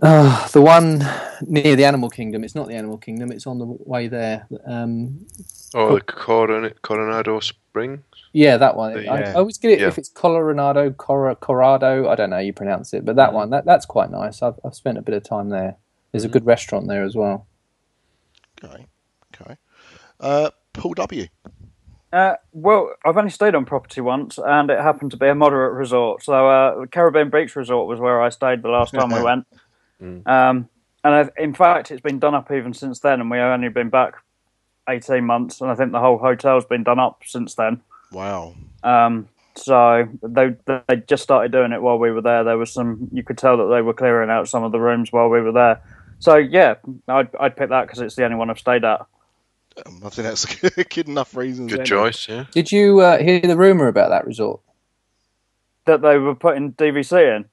Uh, 0.00 0.48
the 0.48 0.60
one 0.60 1.00
near 1.42 1.76
the 1.76 1.84
Animal 1.84 2.08
Kingdom. 2.10 2.42
It's 2.42 2.54
not 2.56 2.66
the 2.66 2.74
Animal 2.74 2.98
Kingdom. 2.98 3.30
It's 3.30 3.46
on 3.46 3.58
the 3.58 3.66
way 3.66 4.08
there. 4.08 4.46
Um, 4.66 5.26
Oh, 5.74 5.94
the 5.94 6.00
Coron- 6.02 6.72
Coronado 6.82 7.40
Springs? 7.40 8.00
yeah, 8.32 8.56
that 8.56 8.76
one. 8.76 8.96
I, 8.98 9.02
Yeah. 9.02 9.12
I 9.30 9.34
always 9.34 9.58
get 9.58 9.70
it 9.70 9.80
Yeah. 9.80 9.88
if 9.88 9.96
it's 9.98 10.08
Colorado, 10.08 10.90
Cor- 10.90 11.34
Corrado. 11.36 12.08
I 12.08 12.14
don't 12.14 12.30
know 12.30 12.36
how 12.36 12.42
you 12.42 12.52
pronounce 12.52 12.92
it, 12.94 13.04
but 13.04 13.16
that 13.16 13.32
one 13.32 13.50
that 13.50 13.64
that's 13.64 13.86
quite 13.86 14.10
nice. 14.10 14.42
I've 14.42 14.58
I've 14.64 14.74
spent 14.74 14.98
a 14.98 15.02
bit 15.02 15.14
of 15.14 15.22
time 15.22 15.50
there. 15.50 15.76
There's 16.10 16.24
a 16.24 16.28
good 16.28 16.44
restaurant 16.46 16.88
there 16.88 17.04
as 17.04 17.14
well. 17.14 17.46
Okay, 18.62 18.86
okay. 19.34 19.56
Uh, 20.20 20.50
Paul 20.72 20.94
W. 20.94 21.26
Uh, 22.12 22.34
well, 22.52 22.92
I've 23.04 23.16
only 23.16 23.30
stayed 23.30 23.54
on 23.54 23.64
property 23.64 24.02
once, 24.02 24.38
and 24.38 24.70
it 24.70 24.78
happened 24.78 25.12
to 25.12 25.16
be 25.16 25.28
a 25.28 25.34
moderate 25.34 25.72
resort. 25.72 26.22
So, 26.22 26.48
uh, 26.48 26.86
Caribbean 26.86 27.30
Beach 27.30 27.56
Resort 27.56 27.88
was 27.88 28.00
where 28.00 28.20
I 28.20 28.28
stayed 28.28 28.62
the 28.62 28.68
last 28.68 28.92
time 28.92 29.08
we 29.08 29.22
went. 29.22 29.46
Mm. 30.00 30.26
Um, 30.26 30.68
and 31.04 31.14
I've, 31.14 31.30
in 31.38 31.54
fact, 31.54 31.90
it's 31.90 32.02
been 32.02 32.18
done 32.18 32.34
up 32.34 32.50
even 32.50 32.74
since 32.74 33.00
then, 33.00 33.20
and 33.20 33.30
we've 33.30 33.40
only 33.40 33.70
been 33.70 33.88
back 33.88 34.16
18 34.88 35.24
months, 35.24 35.60
and 35.60 35.70
I 35.70 35.74
think 35.74 35.92
the 35.92 36.00
whole 36.00 36.18
hotel's 36.18 36.66
been 36.66 36.84
done 36.84 36.98
up 36.98 37.22
since 37.24 37.54
then. 37.54 37.80
Wow. 38.12 38.54
Um, 38.82 39.28
so 39.54 40.08
they 40.22 40.56
they 40.66 40.96
just 41.06 41.22
started 41.22 41.52
doing 41.52 41.72
it 41.72 41.82
while 41.82 41.98
we 41.98 42.10
were 42.10 42.22
there. 42.22 42.42
There 42.44 42.58
was 42.58 42.72
some 42.72 43.08
you 43.12 43.22
could 43.22 43.38
tell 43.38 43.56
that 43.58 43.74
they 43.74 43.82
were 43.82 43.92
clearing 43.92 44.30
out 44.30 44.48
some 44.48 44.64
of 44.64 44.72
the 44.72 44.80
rooms 44.80 45.12
while 45.12 45.28
we 45.28 45.40
were 45.40 45.52
there. 45.52 45.82
So 46.22 46.36
yeah, 46.36 46.76
I'd 47.08 47.34
I'd 47.40 47.56
pick 47.56 47.70
that 47.70 47.82
because 47.82 47.98
it's 47.98 48.14
the 48.14 48.24
only 48.24 48.36
one 48.36 48.48
I've 48.48 48.58
stayed 48.58 48.84
at. 48.84 49.00
Um, 49.84 50.02
I 50.04 50.08
think 50.08 50.28
that's 50.28 50.44
a 50.62 50.70
good, 50.70 50.88
good 50.88 51.08
enough 51.08 51.34
reason. 51.34 51.66
Good 51.66 51.84
choice, 51.84 52.28
yeah. 52.28 52.44
Did 52.52 52.70
you 52.70 53.00
uh, 53.00 53.18
hear 53.18 53.40
the 53.40 53.56
rumor 53.56 53.88
about 53.88 54.10
that 54.10 54.24
resort? 54.24 54.60
That 55.86 56.00
they 56.00 56.18
were 56.18 56.36
putting 56.36 56.74
DVC 56.74 57.36
in. 57.36 57.46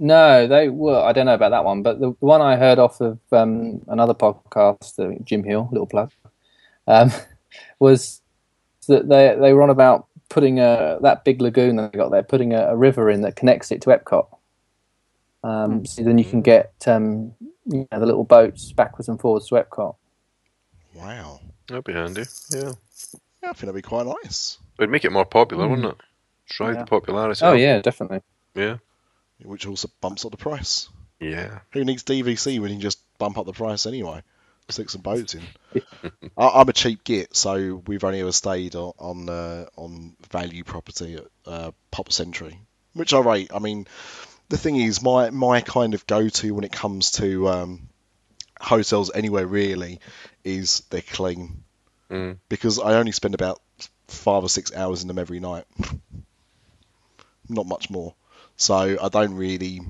No, 0.00 0.48
they 0.48 0.68
well, 0.68 1.04
I 1.04 1.12
don't 1.12 1.26
know 1.26 1.34
about 1.34 1.50
that 1.50 1.64
one, 1.64 1.82
but 1.82 2.00
the, 2.00 2.08
the 2.08 2.26
one 2.26 2.40
I 2.40 2.56
heard 2.56 2.80
off 2.80 3.00
of 3.00 3.20
um, 3.30 3.82
another 3.86 4.14
podcast, 4.14 4.98
uh, 4.98 5.16
Jim 5.22 5.44
Hill, 5.44 5.68
little 5.70 5.86
plug, 5.86 6.10
um, 6.88 7.12
was 7.78 8.20
that 8.88 9.08
they 9.08 9.36
they 9.40 9.52
were 9.52 9.62
on 9.62 9.70
about 9.70 10.08
putting 10.28 10.58
a 10.58 10.98
that 11.02 11.24
big 11.24 11.40
lagoon 11.40 11.76
that 11.76 11.92
they 11.92 11.98
got 11.98 12.10
there, 12.10 12.24
putting 12.24 12.52
a, 12.52 12.70
a 12.70 12.76
river 12.76 13.08
in 13.10 13.20
that 13.20 13.36
connects 13.36 13.70
it 13.70 13.80
to 13.82 13.90
Epcot. 13.90 14.26
Um, 15.44 15.86
so 15.86 16.02
then 16.02 16.18
you 16.18 16.24
can 16.24 16.42
get 16.42 16.72
um, 16.88 17.32
you 17.68 17.86
know, 17.92 18.00
the 18.00 18.06
little 18.06 18.24
boats 18.24 18.72
backwards 18.72 19.08
and 19.08 19.20
forwards 19.20 19.48
to 19.48 19.54
Epcot. 19.56 19.94
Wow. 20.94 21.40
That'd 21.66 21.84
be 21.84 21.92
handy. 21.92 22.22
Yeah. 22.50 22.72
Yeah, 23.42 23.50
I 23.50 23.52
think 23.52 23.60
that'd 23.60 23.74
be 23.74 23.82
quite 23.82 24.06
nice. 24.06 24.58
It'd 24.78 24.90
make 24.90 25.04
it 25.04 25.12
more 25.12 25.24
popular, 25.24 25.66
Mm. 25.66 25.70
wouldn't 25.70 25.88
it? 25.92 25.96
Drive 26.46 26.74
Yeah. 26.74 26.80
the 26.82 26.86
popularity. 26.86 27.44
Oh 27.44 27.52
up. 27.52 27.58
yeah, 27.58 27.80
definitely. 27.80 28.22
Yeah. 28.54 28.78
Which 29.42 29.66
also 29.66 29.88
bumps 30.00 30.24
up 30.24 30.30
the 30.32 30.36
price. 30.36 30.88
Yeah. 31.20 31.60
Who 31.72 31.84
needs 31.84 32.02
DVC 32.04 32.58
when 32.58 32.70
you 32.70 32.76
can 32.76 32.80
just 32.80 33.00
bump 33.18 33.38
up 33.38 33.46
the 33.46 33.52
price 33.52 33.86
anyway? 33.86 34.22
Stick 34.70 34.90
some 34.90 35.00
boats 35.00 35.34
in. 35.34 35.42
I, 36.36 36.48
I'm 36.60 36.68
a 36.68 36.72
cheap 36.72 37.02
git, 37.04 37.34
so 37.36 37.82
we've 37.86 38.04
only 38.04 38.20
ever 38.20 38.32
stayed 38.32 38.74
on 38.74 38.92
on, 38.98 39.28
uh, 39.28 39.66
on 39.76 40.14
value 40.30 40.62
property 40.64 41.14
at 41.14 41.26
uh, 41.46 41.70
Pop 41.90 42.12
Century, 42.12 42.60
which 42.92 43.14
I 43.14 43.20
rate. 43.20 43.50
I 43.54 43.60
mean, 43.60 43.86
the 44.48 44.58
thing 44.58 44.76
is, 44.76 45.02
my 45.02 45.30
my 45.30 45.60
kind 45.60 45.94
of 45.94 46.06
go 46.06 46.28
to 46.28 46.54
when 46.54 46.64
it 46.64 46.72
comes 46.72 47.12
to 47.12 47.48
um, 47.48 47.88
hotels 48.60 49.10
anywhere 49.14 49.46
really 49.46 50.00
is 50.44 50.80
they're 50.90 51.02
clean 51.02 51.64
Mm. 52.10 52.38
because 52.48 52.78
I 52.78 52.94
only 52.94 53.12
spend 53.12 53.34
about 53.34 53.60
five 54.06 54.42
or 54.42 54.48
six 54.48 54.74
hours 54.74 55.02
in 55.02 55.08
them 55.08 55.18
every 55.18 55.40
night, 55.40 55.66
not 57.50 57.66
much 57.66 57.90
more. 57.90 58.14
So 58.56 58.96
I 59.00 59.08
don't 59.10 59.34
really 59.34 59.80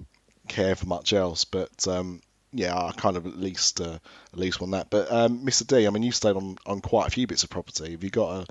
care 0.48 0.74
for 0.74 0.86
much 0.86 1.12
else. 1.12 1.44
But 1.44 1.86
um, 1.86 2.20
yeah, 2.52 2.76
I 2.76 2.90
kind 2.90 3.16
of 3.16 3.26
at 3.26 3.36
least 3.38 3.80
uh, 3.80 3.98
at 4.32 4.38
least 4.38 4.60
want 4.60 4.72
that. 4.72 4.90
But 4.90 5.12
um, 5.12 5.44
Mr. 5.46 5.64
D, 5.64 5.86
I 5.86 5.90
mean, 5.90 6.02
you 6.02 6.10
stayed 6.10 6.34
on, 6.34 6.56
on 6.66 6.80
quite 6.80 7.06
a 7.06 7.10
few 7.10 7.26
bits 7.28 7.44
of 7.44 7.50
property. 7.50 7.92
Have 7.92 8.02
you 8.02 8.10
got 8.10 8.42
a, 8.42 8.46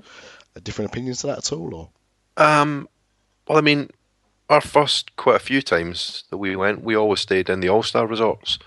a 0.56 0.60
different 0.60 0.90
opinion 0.90 1.14
to 1.16 1.26
that 1.26 1.38
at 1.38 1.52
all, 1.52 1.74
or? 1.74 1.90
Um, 2.42 2.88
well, 3.46 3.58
I 3.58 3.60
mean, 3.60 3.90
our 4.48 4.60
first 4.60 5.14
quite 5.16 5.36
a 5.36 5.40
few 5.40 5.62
times 5.62 6.24
that 6.30 6.38
we 6.38 6.56
went, 6.56 6.82
we 6.82 6.96
always 6.96 7.20
stayed 7.20 7.50
in 7.50 7.60
the 7.60 7.68
All 7.68 7.82
Star 7.82 8.06
resorts. 8.06 8.58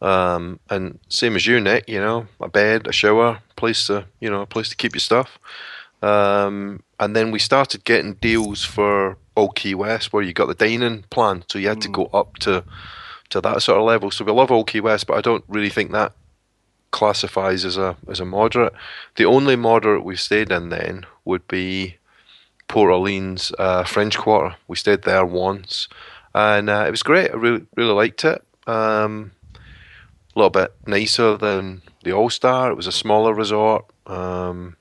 Um, 0.00 0.60
and 0.70 0.98
same 1.08 1.36
as 1.36 1.46
you, 1.46 1.60
Nick, 1.60 1.88
you 1.88 2.00
know, 2.00 2.28
a 2.40 2.48
bed, 2.48 2.86
a 2.86 2.92
shower, 2.92 3.40
place 3.56 3.86
to, 3.88 4.06
you 4.20 4.30
know, 4.30 4.42
a 4.42 4.46
place 4.46 4.68
to 4.68 4.76
keep 4.76 4.94
your 4.94 5.00
stuff. 5.00 5.38
Um, 6.02 6.82
and 7.00 7.16
then 7.16 7.30
we 7.30 7.38
started 7.38 7.84
getting 7.84 8.14
deals 8.14 8.64
for 8.64 9.18
Old 9.36 9.56
Key 9.56 9.74
West 9.74 10.12
where 10.12 10.22
you 10.22 10.32
got 10.32 10.46
the 10.46 10.54
dining 10.54 11.04
plan, 11.10 11.44
so 11.48 11.58
you 11.58 11.68
had 11.68 11.80
to 11.82 11.88
go 11.88 12.06
up 12.06 12.38
to 12.38 12.64
to 13.30 13.40
that 13.42 13.60
sort 13.62 13.78
of 13.78 13.84
level. 13.84 14.10
So 14.10 14.24
we 14.24 14.32
love 14.32 14.50
Old 14.50 14.68
Key 14.68 14.80
West, 14.80 15.06
but 15.06 15.18
I 15.18 15.20
don't 15.20 15.44
really 15.48 15.68
think 15.68 15.92
that 15.92 16.12
classifies 16.90 17.64
as 17.64 17.76
a 17.76 17.96
as 18.08 18.20
a 18.20 18.24
moderate. 18.24 18.72
The 19.16 19.26
only 19.26 19.56
moderate 19.56 20.04
we 20.04 20.16
stayed 20.16 20.50
in 20.50 20.70
then 20.70 21.04
would 21.24 21.46
be 21.48 21.97
Port 22.68 22.90
Orleans 22.90 23.52
uh, 23.58 23.84
French 23.84 24.16
Quarter. 24.16 24.56
We 24.68 24.76
stayed 24.76 25.02
there 25.02 25.24
once, 25.24 25.88
and 26.34 26.70
uh, 26.70 26.84
it 26.86 26.90
was 26.90 27.02
great. 27.02 27.30
I 27.30 27.34
really 27.34 27.66
really 27.76 27.94
liked 27.94 28.24
it. 28.24 28.42
Um, 28.66 29.32
a 29.54 30.38
little 30.38 30.50
bit 30.50 30.72
nicer 30.86 31.36
than 31.36 31.82
the 32.04 32.12
All 32.12 32.30
Star. 32.30 32.70
It 32.70 32.76
was 32.76 32.86
a 32.86 32.92
smaller 32.92 33.34
resort. 33.34 33.86
Um, 34.06 34.76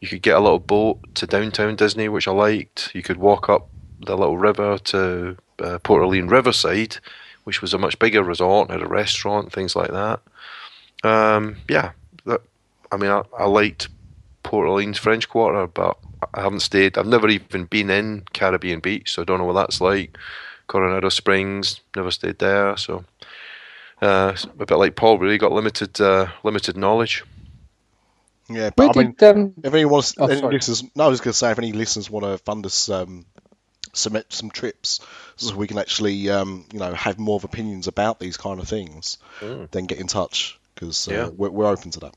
you 0.00 0.08
could 0.08 0.22
get 0.22 0.36
a 0.36 0.40
little 0.40 0.60
boat 0.60 0.98
to 1.16 1.26
downtown 1.26 1.76
Disney, 1.76 2.08
which 2.08 2.28
I 2.28 2.32
liked. 2.32 2.94
You 2.94 3.02
could 3.02 3.16
walk 3.16 3.48
up 3.48 3.68
the 4.06 4.16
little 4.16 4.38
river 4.38 4.78
to 4.78 5.36
uh, 5.58 5.78
Port 5.80 6.02
Orleans 6.02 6.30
Riverside, 6.30 6.98
which 7.44 7.60
was 7.60 7.74
a 7.74 7.78
much 7.78 7.98
bigger 7.98 8.22
resort, 8.22 8.70
had 8.70 8.82
a 8.82 8.86
restaurant, 8.86 9.52
things 9.52 9.74
like 9.74 9.90
that. 9.90 10.20
Um, 11.02 11.56
yeah, 11.68 11.92
that, 12.26 12.42
I 12.92 12.96
mean, 12.96 13.10
I, 13.10 13.22
I 13.36 13.46
liked 13.46 13.88
Port 14.42 14.68
Orleans 14.68 14.98
French 14.98 15.28
Quarter, 15.28 15.66
but 15.66 15.98
I 16.34 16.42
haven't 16.42 16.60
stayed. 16.60 16.98
I've 16.98 17.06
never 17.06 17.28
even 17.28 17.64
been 17.66 17.90
in 17.90 18.24
Caribbean 18.32 18.80
Beach, 18.80 19.12
so 19.12 19.22
I 19.22 19.24
don't 19.24 19.38
know 19.38 19.44
what 19.44 19.54
that's 19.54 19.80
like. 19.80 20.16
Coronado 20.66 21.08
Springs, 21.08 21.80
never 21.96 22.10
stayed 22.10 22.38
there, 22.38 22.76
so 22.76 23.04
uh, 24.02 24.34
a 24.60 24.64
bit 24.66 24.76
like 24.76 24.96
Paul. 24.96 25.18
Really 25.18 25.38
got 25.38 25.52
limited 25.52 26.00
uh, 26.00 26.28
limited 26.42 26.76
knowledge. 26.76 27.24
Yeah, 28.50 28.70
Where 28.74 28.88
but 28.88 28.96
I 28.96 29.00
mean, 29.02 29.14
did 29.18 29.36
um, 29.36 29.54
if 29.62 29.72
any 29.74 29.84
wants, 29.84 30.14
Oh, 30.18 30.26
any 30.26 30.40
listeners, 30.42 30.82
no, 30.94 31.04
I 31.04 31.08
was 31.08 31.20
going 31.20 31.32
to 31.32 31.38
say 31.38 31.50
if 31.50 31.58
any 31.58 31.72
listeners 31.72 32.10
want 32.10 32.24
to 32.24 32.38
fund 32.38 32.64
us 32.66 32.88
um, 32.88 33.26
some 33.92 34.16
some 34.28 34.50
trips, 34.50 35.00
so 35.36 35.54
we 35.56 35.66
can 35.66 35.78
actually 35.78 36.30
um, 36.30 36.66
you 36.72 36.78
know 36.78 36.92
have 36.94 37.18
more 37.18 37.36
of 37.36 37.44
opinions 37.44 37.86
about 37.88 38.18
these 38.20 38.36
kind 38.36 38.60
of 38.60 38.68
things, 38.68 39.18
Mm. 39.40 39.70
then 39.70 39.84
get 39.84 39.98
in 39.98 40.06
touch 40.06 40.58
because 40.74 41.08
uh, 41.08 41.12
Yeah. 41.12 41.28
we're, 41.28 41.50
we're 41.50 41.66
open 41.66 41.90
to 41.92 42.00
that. 42.00 42.14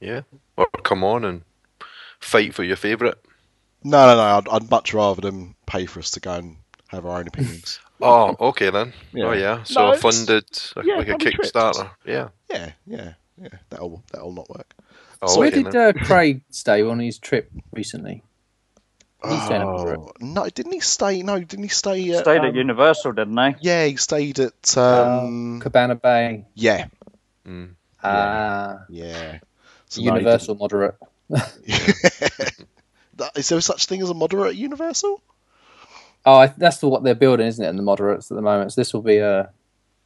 Yeah, 0.00 0.22
or 0.56 0.66
come 0.82 1.02
on 1.04 1.24
and 1.24 1.42
fight 2.24 2.54
for 2.54 2.64
your 2.64 2.76
favourite. 2.76 3.14
No, 3.82 4.06
no, 4.06 4.16
no. 4.16 4.22
I'd, 4.22 4.48
I'd 4.48 4.70
much 4.70 4.94
rather 4.94 5.20
them 5.20 5.54
pay 5.66 5.86
for 5.86 6.00
us 6.00 6.12
to 6.12 6.20
go 6.20 6.32
and 6.34 6.56
have 6.88 7.04
our 7.06 7.18
own 7.18 7.28
opinions. 7.28 7.80
Oh, 8.02 8.34
okay 8.48 8.70
then. 8.70 8.92
Yeah. 9.12 9.24
Oh 9.26 9.32
yeah, 9.32 9.62
so 9.62 9.86
No, 9.86 9.92
a 9.92 9.96
funded 9.96 10.44
yeah, 10.84 10.96
like 10.96 11.08
a. 11.08 11.14
Kickstarter. 11.14 11.90
Yeah. 12.04 12.30
yeah, 12.50 12.72
yeah, 12.86 13.12
yeah. 13.40 13.48
That'll 13.70 14.02
that'll 14.12 14.32
not 14.32 14.50
work. 14.50 14.74
Oh, 15.22 15.38
where 15.38 15.48
okay 15.48 15.62
did 15.62 15.74
uh, 15.76 15.92
Craig 15.92 16.42
stay 16.50 16.82
on 16.82 16.98
his 16.98 17.18
trip 17.18 17.50
recently? 17.72 18.22
He 19.26 19.38
stayed 19.40 19.62
up 19.62 19.80
for 19.80 19.94
it. 19.94 20.00
Oh, 20.00 20.12
no, 20.20 20.48
didn't 20.50 20.72
he 20.72 20.80
stay? 20.80 21.22
No, 21.22 21.38
didn't 21.38 21.62
he 21.62 21.68
stay? 21.68 22.10
At, 22.10 22.24
Stayed 22.24 22.40
um, 22.40 22.46
at 22.46 22.54
Universal, 22.56 23.12
didn't 23.12 23.38
he? 23.38 23.68
Yeah, 23.68 23.86
he 23.86 23.96
stayed 23.96 24.40
at. 24.40 24.76
Um, 24.76 25.60
Cabana 25.60 25.94
Bay. 25.94 26.44
yeah, 26.54 26.86
Mm. 27.46 27.74
Ah, 28.02 28.80
yeah. 28.90 29.38
So 29.88 30.02
no, 30.02 30.14
Universal 30.16 30.56
moderate. 30.56 30.96
That- 33.16 33.36
Is 33.36 33.48
there 33.48 33.60
such 33.60 33.86
thing 33.86 34.02
as 34.02 34.10
a 34.10 34.14
moderate 34.14 34.50
at 34.50 34.56
Universal? 34.56 35.22
Oh, 36.26 36.34
I, 36.34 36.46
that's 36.48 36.78
the, 36.78 36.88
what 36.88 37.04
they're 37.04 37.14
building, 37.14 37.46
isn't 37.46 37.64
it? 37.64 37.68
In 37.68 37.76
the 37.76 37.82
moderates 37.82 38.30
at 38.30 38.34
the 38.34 38.42
moment. 38.42 38.72
So 38.72 38.80
this 38.80 38.92
will 38.92 39.02
be 39.02 39.18
a 39.18 39.50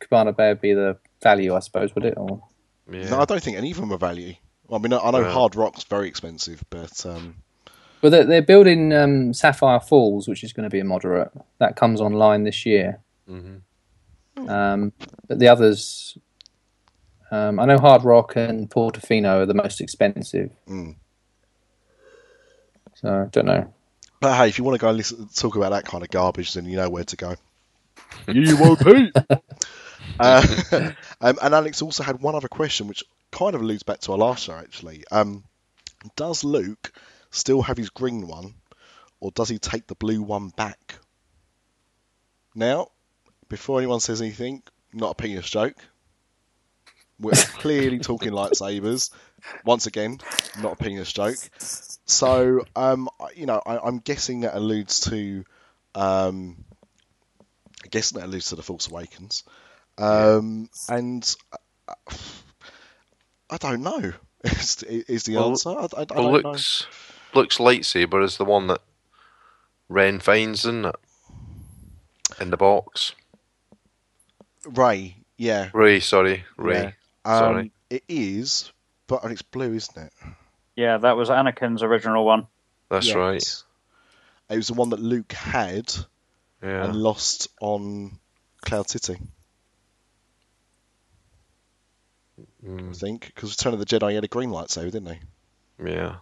Cabana 0.01 0.33
Bay 0.33 0.49
would 0.49 0.61
be 0.61 0.75
the 0.75 0.99
value, 1.23 1.55
I 1.55 1.61
suppose, 1.61 1.95
would 1.95 2.05
it? 2.05 2.15
Or 2.17 2.43
Yeah. 2.91 3.09
No, 3.09 3.21
I 3.21 3.25
don't 3.25 3.43
think 3.43 3.57
any 3.57 3.71
of 3.71 3.79
them 3.79 3.93
are 3.93 3.99
value. 3.99 4.35
I 4.71 4.77
mean, 4.79 4.93
I 4.93 4.99
I 4.99 5.11
know 5.13 5.23
Right. 5.23 5.33
Hard 5.33 5.57
Rock's 5.57 5.85
very 5.85 6.07
expensive, 6.09 6.63
but 6.69 7.07
um, 7.07 7.37
But 8.03 8.11
they're, 8.11 8.25
they're 8.25 8.43
building 8.43 8.93
um, 8.93 9.33
Sapphire 9.33 9.81
Falls, 9.81 10.29
which 10.29 10.45
is 10.45 10.53
going 10.53 10.65
to 10.69 10.71
be 10.71 10.81
a 10.81 10.85
moderate. 10.85 11.31
That 11.61 11.77
comes 11.77 12.01
online 12.03 12.45
this 12.45 12.67
year. 12.67 13.01
Mhm. 13.31 13.63
Um, 14.47 14.93
but 15.27 15.39
the 15.39 15.49
others, 15.49 16.19
um, 17.31 17.59
I 17.59 17.65
know 17.65 17.79
Hard 17.79 18.05
Rock 18.05 18.37
and 18.37 18.69
Portofino 18.71 19.41
are 19.43 19.47
the 19.47 19.55
most 19.55 19.81
expensive. 19.81 20.51
Mm. 20.69 20.97
So 23.01 23.09
I 23.09 23.27
don't 23.27 23.47
know. 23.47 23.73
but 24.21 24.37
hey, 24.37 24.49
if 24.49 24.59
you 24.59 24.65
want 24.65 24.75
to 24.75 24.81
go 24.81 24.89
and 24.89 24.97
listen, 24.97 25.29
talk 25.35 25.55
about 25.55 25.71
that 25.71 25.85
kind 25.85 26.03
of 26.03 26.11
garbage, 26.11 26.55
then 26.55 26.65
you 26.65 26.77
know 26.77 26.91
where 26.91 27.05
to 27.05 27.17
go. 27.17 27.37
UOP. 28.27 29.13
uh, 30.21 30.93
um, 31.21 31.39
and 31.41 31.55
Alex 31.55 31.81
also 31.81 32.03
had 32.03 32.21
one 32.21 32.35
other 32.35 32.49
question, 32.49 32.89
which 32.89 33.05
kind 33.31 33.55
of 33.55 33.61
alludes 33.61 33.85
back 33.85 34.01
to 34.01 34.13
our 34.13 34.19
last 34.19 34.45
show, 34.45 34.55
actually. 34.55 35.05
Um, 35.13 35.45
does 36.17 36.43
Luke 36.43 36.93
still 37.31 37.63
have 37.63 37.77
his 37.77 37.91
green 37.91 38.27
one, 38.27 38.55
or 39.21 39.31
does 39.31 39.49
he 39.49 39.59
take 39.59 39.87
the 39.87 39.95
blue 39.95 40.23
one 40.23 40.49
back? 40.49 40.97
Now, 42.55 42.89
before 43.49 43.79
anyone 43.79 44.01
says 44.01 44.21
anything, 44.21 44.63
not 44.93 45.13
a 45.13 45.15
penis 45.15 45.49
joke. 45.49 45.77
We're 47.21 47.33
clearly 47.33 47.99
talking 48.01 48.33
lightsabers. 48.33 49.11
Once 49.65 49.87
again, 49.87 50.19
not 50.61 50.73
a 50.73 50.77
penis 50.77 51.13
joke. 51.13 51.37
So, 52.09 52.65
um, 52.75 53.09
you 53.37 53.47
know, 53.47 53.61
I, 53.65 53.79
I'm 53.79 53.99
guessing 53.99 54.41
that 54.41 54.57
alludes 54.57 55.01
to, 55.11 55.45
um, 55.95 56.57
I 57.85 57.89
guess 57.89 58.11
that 58.13 58.25
alludes 58.25 58.49
to 58.49 58.57
the 58.57 58.63
Force 58.63 58.89
Awakens, 58.89 59.45
um, 59.99 60.69
and 60.89 61.37
uh, 61.87 61.93
I 63.51 63.57
don't 63.59 63.83
know. 63.83 64.13
Is, 64.45 64.83
is 64.85 65.25
the 65.25 65.35
Well- 65.37 65.51
answer? 65.51 65.71
I, 65.71 65.73
I, 65.75 65.79
I 65.83 65.87
Well, 65.89 66.07
don't 66.07 66.43
know. 66.45 66.51
Luke's 66.53 66.87
looks 67.35 67.59
lightsaber 67.59 68.23
is 68.25 68.37
the 68.39 68.45
one 68.45 68.69
that 68.69 68.81
Ren 69.89 70.21
finds, 70.21 70.61
isn't 70.61 70.85
it? 70.87 70.95
In 72.41 72.51
the 72.51 72.57
box. 72.57 73.15
Rey, 74.65 75.17
yeah. 75.37 75.71
Rey, 75.75 75.99
sorry, 76.01 76.45
Rey. 76.57 76.95
Um, 77.25 77.39
Sorry. 77.39 77.73
It 77.91 78.05
is, 78.09 78.71
but 79.09 79.25
it's 79.25 79.43
blue, 79.43 79.75
isn't 79.75 79.97
it? 80.07 80.13
Yeah, 80.79 80.99
that 80.99 81.17
was 81.17 81.29
Anakin's 81.29 81.83
original 81.83 82.25
one. 82.25 82.47
That's 82.89 83.09
Yes. 83.09 83.17
right. 83.17 83.65
It 84.51 84.57
was 84.59 84.69
the 84.69 84.75
one 84.75 84.91
that 84.91 85.01
Luke 85.01 85.33
had 85.33 85.93
Yeah. 86.63 86.85
and 86.85 86.95
lost 86.95 87.49
on 87.61 88.21
Cloud 88.63 88.89
City, 88.89 89.19
I 92.39 92.45
Mm, 92.65 92.97
think. 92.97 93.27
Because 93.27 93.51
Return 93.59 93.73
of 93.75 93.81
the 93.81 93.87
Jedi, 93.87 94.11
he 94.11 94.15
had 94.15 94.23
a 94.23 94.29
green 94.29 94.51
lightsaber, 94.51 94.93
didn't 94.93 95.15
he? 95.15 95.21
yeah. 95.85 96.17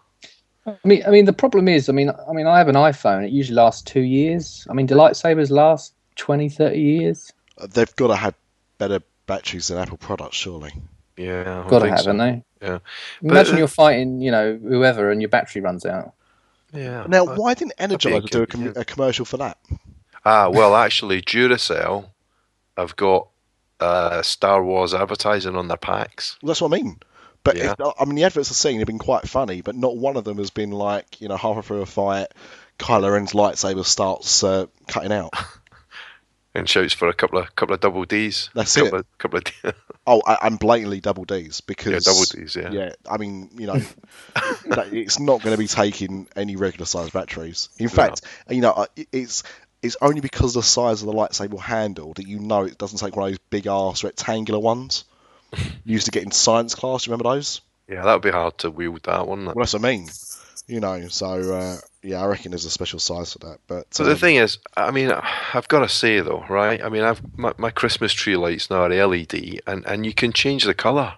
I 0.66 0.74
mean, 0.84 1.02
I 1.06 1.10
mean, 1.10 1.26
the 1.26 1.34
problem 1.34 1.68
is, 1.68 1.90
I 1.90 1.92
mean, 1.92 2.08
I 2.10 2.32
mean, 2.32 2.46
I 2.46 2.56
have 2.56 2.68
an 2.68 2.76
iPhone. 2.76 3.26
It 3.26 3.32
usually 3.32 3.56
lasts 3.56 3.82
two 3.82 4.00
years. 4.00 4.66
I 4.70 4.72
mean, 4.72 4.86
do 4.86 4.94
lightsabers 4.94 5.50
last 5.50 5.92
20, 6.16 6.48
30 6.48 6.80
years? 6.80 7.30
Uh, 7.58 7.66
They've 7.66 7.94
got 7.96 8.08
to 8.08 8.16
have 8.16 8.34
better 8.78 9.00
batteries 9.26 9.68
than 9.68 9.76
Apple 9.76 9.98
products, 9.98 10.36
surely. 10.36 10.72
Yeah. 11.18 11.62
I 11.66 11.68
Got 11.68 11.80
to 11.80 11.90
have, 11.90 11.98
so. 12.00 12.04
haven't 12.06 12.18
they? 12.18 12.42
Yeah. 12.62 12.78
Imagine 13.22 13.52
But- 13.54 13.58
you're 13.58 13.68
fighting, 13.68 14.20
you 14.20 14.30
know, 14.30 14.56
whoever, 14.60 15.10
and 15.10 15.20
your 15.20 15.28
battery 15.28 15.60
runs 15.62 15.84
out. 15.86 16.12
Yeah. 16.72 17.04
Now, 17.08 17.24
Uh, 17.26 17.34
why 17.36 17.54
didn't 17.54 17.76
be 17.78 17.84
a 17.84 17.88
Energizer 17.88 18.28
do 18.30 18.42
a, 18.42 18.46
com- 18.46 18.64
yeah. 18.66 18.72
a 18.76 18.84
commercial 18.84 19.24
for 19.24 19.36
that? 19.38 19.58
Ah, 20.24 20.48
well, 20.50 20.74
actually, 20.74 21.22
Duracell 21.22 22.06
have 22.76 22.96
got 22.96 23.28
uh, 23.78 24.22
Star 24.22 24.64
Wars 24.64 24.94
advertising 24.94 25.54
on 25.54 25.68
their 25.68 25.76
packs. 25.76 26.38
Well, 26.42 26.48
that's 26.48 26.60
what 26.62 26.72
I 26.72 26.76
mean. 26.82 26.98
But 27.44 27.56
Yeah. 27.56 27.74
it, 27.78 27.94
I 28.00 28.04
mean, 28.06 28.14
the 28.16 28.24
adverts 28.24 28.50
I've 28.50 28.56
seen 28.56 28.78
have 28.78 28.86
been 28.86 28.98
quite 28.98 29.28
funny, 29.28 29.60
but 29.60 29.76
not 29.76 29.96
one 29.96 30.16
of 30.16 30.24
them 30.24 30.38
has 30.38 30.50
been 30.50 30.70
like, 30.72 31.20
you 31.20 31.28
know, 31.28 31.36
halfway 31.36 31.62
through 31.62 31.82
a 31.82 31.86
fight, 31.86 32.28
Kylo 32.78 33.12
Ren's 33.12 33.32
lightsaber 33.34 33.84
starts 33.84 34.42
uh, 34.42 34.66
cutting 34.88 35.12
out. 35.12 35.32
And 36.56 36.68
shouts 36.68 36.94
for 36.94 37.08
a 37.08 37.12
couple 37.12 37.38
of 37.38 37.54
couple 37.54 37.74
of 37.74 37.80
double 37.80 38.04
D's. 38.04 38.48
That's 38.54 38.74
couple 38.74 38.98
it. 38.98 39.00
Of, 39.00 39.18
couple 39.18 39.38
of 39.38 39.44
D- 39.44 39.52
Oh, 40.06 40.22
I, 40.24 40.38
I'm 40.42 40.56
blatantly 40.56 41.00
double 41.00 41.24
D's 41.24 41.60
because 41.60 41.92
yeah, 41.92 41.98
double 42.12 42.24
D's. 42.24 42.56
Yeah. 42.56 42.70
Yeah, 42.70 42.92
I 43.10 43.16
mean, 43.18 43.50
you 43.58 43.66
know, 43.66 43.80
it's 44.92 45.18
not 45.18 45.42
going 45.42 45.54
to 45.54 45.58
be 45.58 45.66
taking 45.66 46.28
any 46.36 46.56
regular 46.56 46.86
size 46.86 47.10
batteries. 47.10 47.68
In 47.78 47.88
fact, 47.88 48.22
you 48.48 48.60
know, 48.60 48.86
it's 49.12 49.42
it's 49.82 49.96
only 50.00 50.20
because 50.20 50.56
of 50.56 50.62
the 50.62 50.66
size 50.66 51.02
of 51.02 51.08
the 51.08 51.12
lightsaber 51.12 51.60
handle 51.60 52.14
that 52.14 52.26
you 52.26 52.38
know 52.38 52.62
it 52.62 52.78
doesn't 52.78 52.98
take 52.98 53.16
one 53.16 53.26
of 53.26 53.32
those 53.32 53.38
big 53.50 53.66
ass 53.66 54.02
rectangular 54.02 54.60
ones 54.60 55.04
you 55.84 55.92
used 55.92 56.06
to 56.06 56.10
get 56.10 56.22
in 56.22 56.30
science 56.30 56.74
class. 56.74 57.06
You 57.06 57.12
remember 57.12 57.34
those? 57.34 57.60
Yeah, 57.88 58.02
that 58.02 58.12
would 58.14 58.22
be 58.22 58.30
hard 58.30 58.58
to 58.58 58.70
wield 58.70 59.02
that, 59.04 59.26
wouldn't? 59.28 59.46
Well, 59.46 59.54
that's 59.58 59.74
what 59.74 59.84
I 59.84 59.90
mean. 59.90 60.08
You 60.68 60.80
know, 60.80 61.06
so 61.08 61.26
uh, 61.54 61.76
yeah, 62.02 62.20
I 62.20 62.26
reckon 62.26 62.50
there's 62.50 62.64
a 62.64 62.70
special 62.70 62.98
size 62.98 63.32
for 63.32 63.38
that. 63.40 63.58
But 63.68 63.94
So 63.94 64.02
the 64.04 64.12
um, 64.12 64.18
thing 64.18 64.34
is, 64.36 64.58
I 64.76 64.90
mean, 64.90 65.12
I've 65.54 65.68
got 65.68 65.80
to 65.80 65.88
say 65.88 66.18
though, 66.20 66.44
right? 66.48 66.82
I 66.82 66.88
mean, 66.88 67.02
I've 67.02 67.20
my, 67.38 67.52
my 67.56 67.70
Christmas 67.70 68.12
tree 68.12 68.36
lights 68.36 68.68
now 68.68 68.82
are 68.82 69.06
LED, 69.06 69.60
and 69.66 69.86
and 69.86 70.04
you 70.04 70.12
can 70.12 70.32
change 70.32 70.64
the 70.64 70.74
color. 70.74 71.14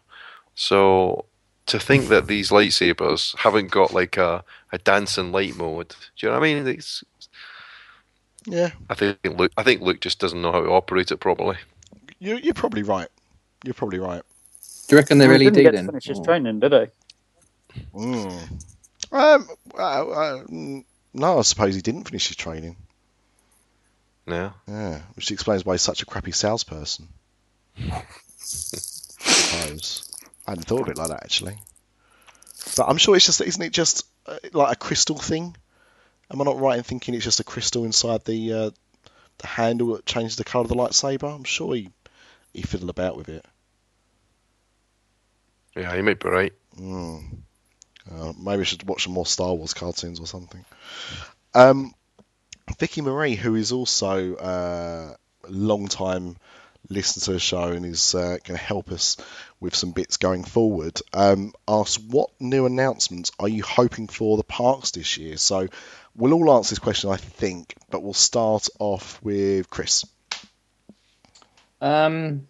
So 0.54 1.24
to 1.66 1.78
think 1.78 2.08
that 2.08 2.26
these 2.26 2.50
lightsabers 2.50 3.36
haven't 3.38 3.70
got 3.70 3.92
like 3.94 4.16
a, 4.18 4.44
a 4.72 4.78
dancing 4.78 5.32
light 5.32 5.56
mode, 5.56 5.88
do 5.88 6.26
you 6.26 6.28
know 6.32 6.38
what 6.38 6.46
I 6.46 6.54
mean? 6.54 6.66
It's, 6.66 7.02
yeah, 8.44 8.70
I 8.90 8.94
think 8.94 9.18
Luke, 9.24 9.52
I 9.56 9.62
think 9.62 9.80
Luke 9.80 10.00
just 10.00 10.18
doesn't 10.18 10.40
know 10.42 10.52
how 10.52 10.62
to 10.62 10.70
operate 10.70 11.10
it 11.10 11.18
properly. 11.18 11.56
you, 12.18 12.36
you're 12.36 12.54
probably 12.54 12.82
right. 12.82 13.08
You're 13.64 13.74
probably 13.74 13.98
right. 13.98 14.22
Do 14.88 14.96
you 14.96 14.98
reckon 15.00 15.18
they're 15.18 15.32
He 15.32 15.44
LED 15.44 15.54
didn't 15.54 15.62
get 15.64 15.74
then? 15.74 15.84
to 15.86 15.90
finish 15.92 16.04
his 16.06 16.18
Or- 16.18 16.24
training, 16.24 16.60
did 16.60 16.72
he? 16.72 16.86
Mm. 17.94 18.62
Um, 19.10 19.48
uh, 19.74 20.08
uh, 20.08 20.44
no, 21.14 21.38
I 21.38 21.42
suppose 21.42 21.74
he 21.74 21.80
didn't 21.80 22.04
finish 22.04 22.28
his 22.28 22.36
training. 22.36 22.76
Yeah. 24.26 24.50
Yeah, 24.66 25.00
which 25.14 25.30
explains 25.30 25.64
why 25.64 25.74
he's 25.74 25.82
such 25.82 26.02
a 26.02 26.06
crappy 26.06 26.32
salesperson. 26.32 27.08
suppose. 29.48 30.10
I 30.46 30.52
hadn't 30.52 30.64
thought 30.64 30.82
of 30.82 30.88
it 30.88 30.98
like 30.98 31.08
that 31.08 31.22
actually. 31.22 31.58
But 32.76 32.88
I'm 32.88 32.98
sure 32.98 33.16
it's 33.16 33.26
just, 33.26 33.40
isn't 33.40 33.62
it 33.62 33.72
just 33.72 34.06
uh, 34.26 34.36
like 34.52 34.72
a 34.72 34.78
crystal 34.78 35.18
thing? 35.18 35.56
Am 36.30 36.40
I 36.40 36.44
not 36.44 36.60
right 36.60 36.78
in 36.78 36.84
thinking 36.84 37.14
it's 37.14 37.24
just 37.24 37.40
a 37.40 37.44
crystal 37.44 37.84
inside 37.84 38.24
the 38.24 38.52
uh, 38.52 38.70
the 39.38 39.46
handle 39.46 39.94
that 39.94 40.04
changes 40.04 40.36
the 40.36 40.44
colour 40.44 40.62
of 40.62 40.68
the 40.68 40.74
lightsaber? 40.74 41.34
I'm 41.34 41.44
sure 41.44 41.74
he 41.74 41.90
he 42.52 42.62
fiddled 42.62 42.90
about 42.90 43.16
with 43.16 43.28
it. 43.28 43.46
Yeah, 45.74 45.94
you 45.94 46.02
might 46.02 46.20
be 46.20 46.28
right. 46.28 46.52
Mm. 46.78 47.38
Uh, 48.12 48.32
maybe 48.38 48.60
I 48.60 48.64
should 48.64 48.86
watch 48.88 49.04
some 49.04 49.12
more 49.12 49.26
Star 49.26 49.54
Wars 49.54 49.74
cartoons 49.74 50.20
or 50.20 50.26
something. 50.26 50.64
Um, 51.54 51.94
Vicky 52.78 53.00
Marie, 53.00 53.34
who 53.34 53.54
is 53.54 53.72
also 53.72 54.34
uh, 54.36 55.14
a 55.44 55.50
long 55.50 55.88
time 55.88 56.36
listener 56.88 57.24
to 57.24 57.32
the 57.32 57.38
show 57.38 57.64
and 57.64 57.84
is 57.84 58.14
uh, 58.14 58.38
going 58.44 58.56
to 58.58 58.64
help 58.64 58.90
us 58.90 59.16
with 59.60 59.74
some 59.74 59.90
bits 59.90 60.16
going 60.16 60.44
forward, 60.44 61.00
um, 61.12 61.52
asked 61.66 62.02
what 62.02 62.30
new 62.40 62.66
announcements 62.66 63.32
are 63.38 63.48
you 63.48 63.62
hoping 63.62 64.06
for 64.06 64.36
the 64.36 64.44
parks 64.44 64.92
this 64.92 65.18
year? 65.18 65.36
So 65.36 65.68
we'll 66.14 66.32
all 66.32 66.56
answer 66.56 66.70
this 66.70 66.78
question, 66.78 67.10
I 67.10 67.16
think, 67.16 67.74
but 67.90 68.02
we'll 68.02 68.14
start 68.14 68.68
off 68.78 69.22
with 69.22 69.68
Chris. 69.68 70.04
Um, 71.80 72.48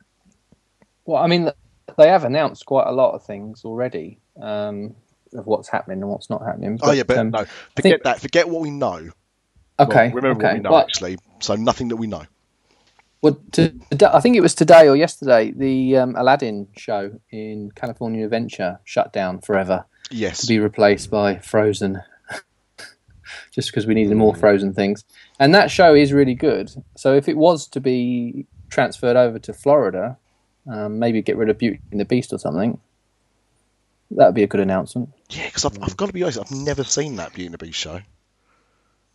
well, 1.05 1.23
I 1.23 1.27
mean, 1.27 1.51
they 1.97 2.09
have 2.09 2.25
announced 2.25 2.66
quite 2.66 2.87
a 2.87 2.92
lot 2.92 3.14
of 3.14 3.25
things 3.25 3.64
already 3.64 4.21
um, 4.40 4.94
of 5.35 5.47
what's 5.47 5.69
happening 5.69 6.01
and 6.03 6.11
what's 6.11 6.31
not 6.31 6.43
happening. 6.45 6.79
oh 6.83 6.93
yeah, 6.93 7.03
but 7.05 7.19
um, 7.19 7.31
no, 7.31 7.45
forget 7.77 7.83
think- 7.83 8.03
that. 8.05 8.21
Forget 8.21 8.49
what 8.49 8.61
we 8.62 8.71
know. 8.71 9.11
Okay, 9.81 10.09
Well, 10.09 10.17
remember 10.17 10.38
okay. 10.41 10.47
what 10.49 10.55
we 10.55 10.61
know 10.61 10.71
Well, 10.73 10.81
actually. 10.81 11.19
So 11.41 11.55
nothing 11.55 11.88
that 11.88 11.97
we 11.97 12.07
know. 12.09 12.23
Well, 13.23 13.38
to, 13.53 13.71
to- 13.97 14.14
I 14.14 14.21
think 14.21 14.37
it 14.37 14.41
was 14.41 14.55
today 14.55 14.88
or 14.88 14.97
yesterday. 14.97 15.53
The 15.53 15.97
um, 15.99 16.17
Aladdin 16.17 16.69
show 16.77 17.19
in 17.31 17.71
California 17.77 18.25
Adventure 18.25 18.81
shut 18.85 19.12
down 19.12 19.41
forever 19.41 19.85
Yes. 20.11 20.41
to 20.41 20.47
be 20.47 20.59
replaced 20.59 21.11
by 21.11 21.38
Frozen, 21.38 22.01
just 23.53 23.71
because 23.71 23.87
we 23.87 23.95
needed 23.95 24.17
more 24.17 24.35
Frozen 24.35 24.75
things. 24.75 25.05
And 25.38 25.55
that 25.55 25.71
show 25.71 25.95
is 25.95 26.12
really 26.12 26.35
good. 26.35 26.71
So 26.97 27.14
if 27.14 27.29
it 27.29 27.37
was 27.37 27.67
to 27.69 27.81
be 27.81 28.47
transferred 28.71 29.17
over 29.17 29.38
to 29.41 29.53
Florida, 29.53 30.17
um, 30.71 30.99
maybe 30.99 31.23
get 31.23 31.37
rid 31.37 31.51
of 31.51 31.59
Beauty 31.59 31.81
and 31.91 32.01
the 32.01 32.05
Beast 32.05 32.33
or 32.33 32.38
something. 32.38 32.81
That 34.12 34.27
would 34.27 34.35
be 34.35 34.43
a 34.43 34.47
good 34.49 34.61
announcement. 34.61 35.11
Yeah, 35.31 35.47
because 35.47 35.64
I've, 35.64 35.83
I've 35.83 35.97
got 35.97 36.07
to 36.07 36.12
be 36.12 36.23
honest, 36.23 36.38
I've 36.38 36.51
never 36.51 36.85
seen 36.85 37.17
that 37.17 37.33
Beauty 37.33 37.47
and 37.47 37.55
the 37.55 37.59
Beast 37.59 37.79
show. 37.79 38.01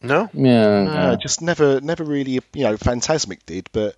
No. 0.01 0.29
Yeah, 0.33 0.83
No, 0.83 1.15
just 1.15 1.41
never, 1.41 1.79
never 1.81 2.03
really. 2.03 2.33
You 2.33 2.63
know, 2.63 2.77
Fantasmic 2.77 3.39
did, 3.45 3.69
but 3.71 3.95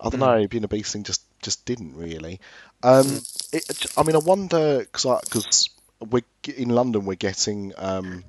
I 0.00 0.10
don't 0.10 0.20
know. 0.20 0.38
Beauty 0.38 0.58
and 0.58 0.64
the 0.64 0.68
Beast 0.68 0.92
thing 0.92 1.04
just, 1.04 1.22
just 1.40 1.64
didn't 1.64 1.96
really. 1.96 2.40
Um, 2.82 3.20
it, 3.52 3.86
I 3.96 4.02
mean, 4.02 4.16
I 4.16 4.18
wonder 4.18 4.80
because 4.80 5.04
because 5.24 5.70
we're 6.00 6.24
in 6.44 6.68
London, 6.68 7.06
we're 7.06 7.14
getting 7.14 7.72
um, 7.78 8.24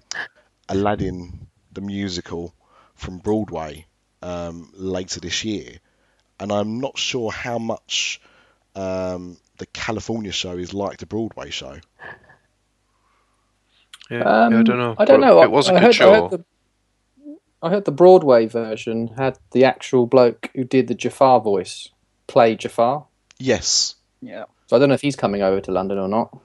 Aladdin 0.70 1.48
the 1.74 1.82
musical 1.82 2.54
from 2.96 3.18
Broadway 3.18 3.86
um, 4.22 4.72
later 4.76 5.20
this 5.20 5.44
year, 5.44 5.80
and 6.40 6.52
I'm 6.52 6.80
not 6.80 6.98
sure 6.98 7.32
how 7.32 7.58
much 7.58 8.22
um, 8.76 9.38
the 9.58 9.66
California 9.66 10.32
show 10.32 10.58
is 10.58 10.74
like 10.74 10.98
the 10.98 11.06
Broadway 11.06 11.50
show. 11.50 11.80
Yeah, 14.10 14.18
yeah, 14.20 14.24
I 14.30 14.46
Um, 14.46 14.64
don't 14.64 14.78
know. 14.78 14.96
I 14.98 15.06
don't 15.06 15.22
know. 15.22 15.42
It 15.42 15.52
was 15.52 15.68
a 15.70 15.74
I 15.74 15.80
good 15.80 15.96
heard, 15.96 16.08
I 16.08 16.20
heard, 16.22 16.32
the, 16.32 16.46
I 17.62 17.70
heard 17.70 17.86
the 17.86 17.92
Broadway 17.92 18.46
version 18.46 19.08
had 19.18 19.38
the 19.52 19.66
actual 19.66 20.06
bloke 20.06 20.52
who 20.56 20.64
did 20.64 20.88
the 20.88 20.94
Jafar 20.96 21.40
voice 21.42 21.90
play 22.28 22.56
Jafar. 22.56 23.06
Yes. 23.40 23.96
Yeah. 24.22 24.46
So 24.68 24.76
I 24.76 24.80
don't 24.80 24.90
know 24.90 24.96
if 24.96 25.02
he's 25.02 25.16
coming 25.16 25.42
over 25.42 25.62
to 25.62 25.72
London 25.72 25.98
or 25.98 26.08
not. 26.08 26.38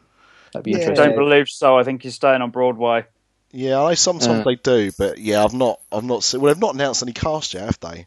That'd 0.53 0.65
be 0.65 0.73
Yeah. 0.73 0.91
Don't 0.95 1.17
believe 1.17 1.49
so. 1.49 1.79
I 1.79 1.85
think 1.85 2.03
he's 2.03 2.15
staying 2.15 2.43
on 2.43 2.51
Broadway. 2.51 3.05
Yeah, 3.53 3.83
I 3.83 3.95
sometimes 3.95 4.41
Uh. 4.41 4.45
they 4.45 4.55
do, 4.57 4.91
but 4.97 5.19
yeah, 5.19 5.45
I've 5.45 5.55
not, 5.55 5.81
I've 5.91 6.05
not 6.05 6.23
seen. 6.23 6.41
Well, 6.41 6.53
they've 6.55 6.61
not 6.61 6.75
announced 6.75 7.03
any 7.03 7.13
cast 7.13 7.55
yet, 7.55 7.65
have 7.65 7.81
they? 7.81 8.07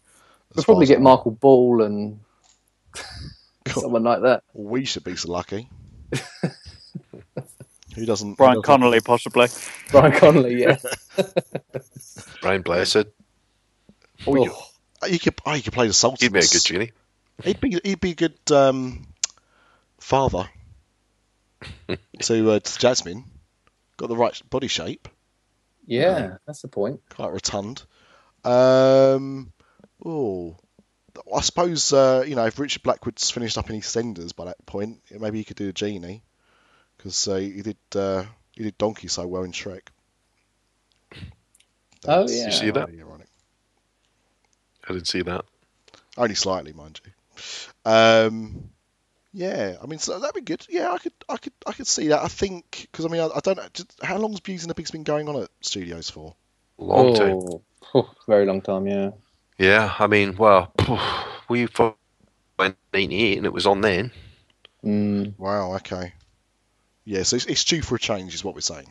We'll 0.56 0.64
probably 0.64 0.86
get 0.86 1.02
Michael 1.02 1.32
Ball 1.32 1.82
and 1.82 2.20
someone 3.68 4.04
like 4.04 4.22
that. 4.22 4.44
We 4.54 4.86
should 4.86 5.04
be 5.04 5.16
so 5.16 5.32
lucky. 5.32 5.68
Who 7.96 8.06
doesn't? 8.06 8.30
who 8.30 8.36
Brian 8.36 8.54
doesn't- 8.56 8.64
Connolly, 8.64 9.00
possibly. 9.06 9.48
Brian 9.92 10.12
Conley, 10.14 10.62
yeah. 10.62 10.78
Brian 12.42 12.62
Blessed. 12.62 13.06
Oh, 14.28 14.36
you, 14.44 14.54
you 15.10 15.20
could, 15.20 15.36
oh, 15.46 15.54
you 15.54 15.62
could 15.64 15.74
play 15.74 15.88
the 15.88 15.94
Sultan. 15.94 16.26
He'd 16.26 16.34
be 16.34 16.40
a 16.40 16.42
good 16.42 16.64
genie. 16.64 16.92
He'd 17.44 17.60
be, 17.60 17.80
he'd 17.84 18.00
be 18.00 18.12
a 18.12 18.16
good 18.16 18.38
um, 18.52 19.08
father 20.00 20.50
to, 22.22 22.52
uh, 22.52 22.60
to 22.60 22.80
Jasmine. 22.80 23.26
Got 23.98 24.08
the 24.10 24.16
right 24.18 24.40
body 24.50 24.68
shape, 24.68 25.08
Yeah, 25.86 26.38
that's 26.48 26.62
the 26.62 26.68
point. 26.68 27.02
quite 27.10 27.32
rotund. 27.32 27.84
Um, 28.44 29.54
oh, 30.04 30.58
I 31.34 31.42
suppose 31.42 31.94
uh, 31.94 32.24
you 32.28 32.36
know 32.36 32.46
if 32.46 32.58
Richard 32.60 32.84
Blackwood's 32.84 33.30
finished 33.30 33.58
up 33.58 33.70
in 33.70 33.80
EastEnders 33.80 34.36
by 34.36 34.46
that 34.46 34.66
point, 34.66 35.00
maybe 35.12 35.38
he 35.38 35.44
could 35.44 35.58
do 35.58 35.70
a 35.70 35.74
genie 35.74 36.24
because 37.04 37.28
uh, 37.28 37.36
he 37.36 37.62
did 37.62 37.78
uh, 37.96 38.24
he 38.54 38.64
did 38.64 38.78
Donkey 38.78 39.10
so 39.10 39.28
well 39.28 39.44
in 39.44 39.52
Shrek. 39.52 39.82
Oh, 42.08 42.28
yeah. 42.30 42.46
You 42.46 42.52
see 42.52 42.72
that? 42.72 42.90
ironic. 43.00 43.28
I 44.88 44.94
didn't 44.94 45.08
see 45.08 45.22
that. 45.24 45.46
Only 46.18 46.36
slightly, 46.36 46.74
mind 46.74 47.02
you. 47.06 47.12
Um, 47.86 48.70
yeah, 49.34 49.78
I 49.82 49.88
mean, 49.88 50.00
so 50.00 50.20
that'd 50.20 50.36
be 50.36 50.42
good. 50.42 50.66
Yeah, 50.70 50.92
I 50.92 50.98
could, 51.00 51.14
I 51.30 51.38
could, 51.38 51.54
I 51.68 51.74
could 51.74 51.88
see 51.88 52.10
that. 52.10 52.22
I 52.24 52.28
think 52.28 52.88
because 52.92 53.06
I 53.06 53.10
mean, 53.10 53.22
I, 53.22 53.28
I 53.36 53.40
don't 53.42 53.58
know. 53.58 53.68
Just, 53.74 53.94
how 54.04 54.18
long's 54.18 54.40
Beauty 54.42 54.62
and 54.64 54.70
the 54.70 54.76
Beast 54.76 54.92
been 54.92 55.04
going 55.04 55.30
on 55.30 55.44
at 55.44 55.50
studios 55.62 56.10
for? 56.10 56.36
Long 56.78 57.12
time. 57.12 57.40
Oh, 57.40 57.64
oh, 57.96 58.12
very 58.28 58.46
long 58.46 58.62
time, 58.62 58.88
yeah. 58.88 59.12
Yeah, 59.58 59.94
I 60.00 60.08
mean, 60.08 60.36
well, 60.38 60.74
we 61.50 61.68
thought 61.68 61.98
in 62.60 62.76
'98 62.94 63.38
and 63.38 63.46
it 63.46 63.54
was 63.54 63.66
on 63.68 63.82
then. 63.82 64.12
Mm, 64.86 65.36
Wow. 65.38 65.76
Okay. 65.76 66.14
Yeah, 67.06 67.24
so 67.24 67.36
it's, 67.36 67.46
it's 67.46 67.64
due 67.64 67.82
for 67.82 67.96
a 67.96 68.00
change, 68.00 68.34
is 68.34 68.44
what 68.44 68.56
we're 68.56 68.62
saying. 68.62 68.88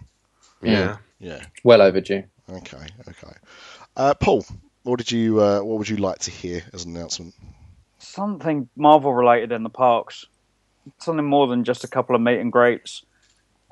Yeah. 0.63 0.99
Yeah. 1.19 1.45
well 1.65 1.83
overdue. 1.83 2.25
Okay. 2.51 2.87
Okay. 3.09 3.33
Uh, 3.97 4.15
Paul, 4.15 4.45
what 4.83 4.99
did 4.99 5.11
you, 5.11 5.41
uh, 5.41 5.61
what 5.61 5.79
would 5.79 5.89
you 5.89 5.97
like 5.97 6.19
to 6.21 6.31
hear 6.31 6.63
as 6.73 6.85
an 6.85 6.97
announcement? 6.97 7.35
Something 7.99 8.69
Marvel 8.77 9.15
related 9.15 9.53
in 9.53 9.63
the 9.63 9.71
parks. 9.71 10.27
Something 10.99 11.27
more 11.27 11.47
than 11.47 11.65
just 11.65 11.85
a 11.85 11.89
couple 11.89 12.17
of 12.17 12.23
meet 12.23 12.41
and 12.41 12.51
greets. 12.51 13.05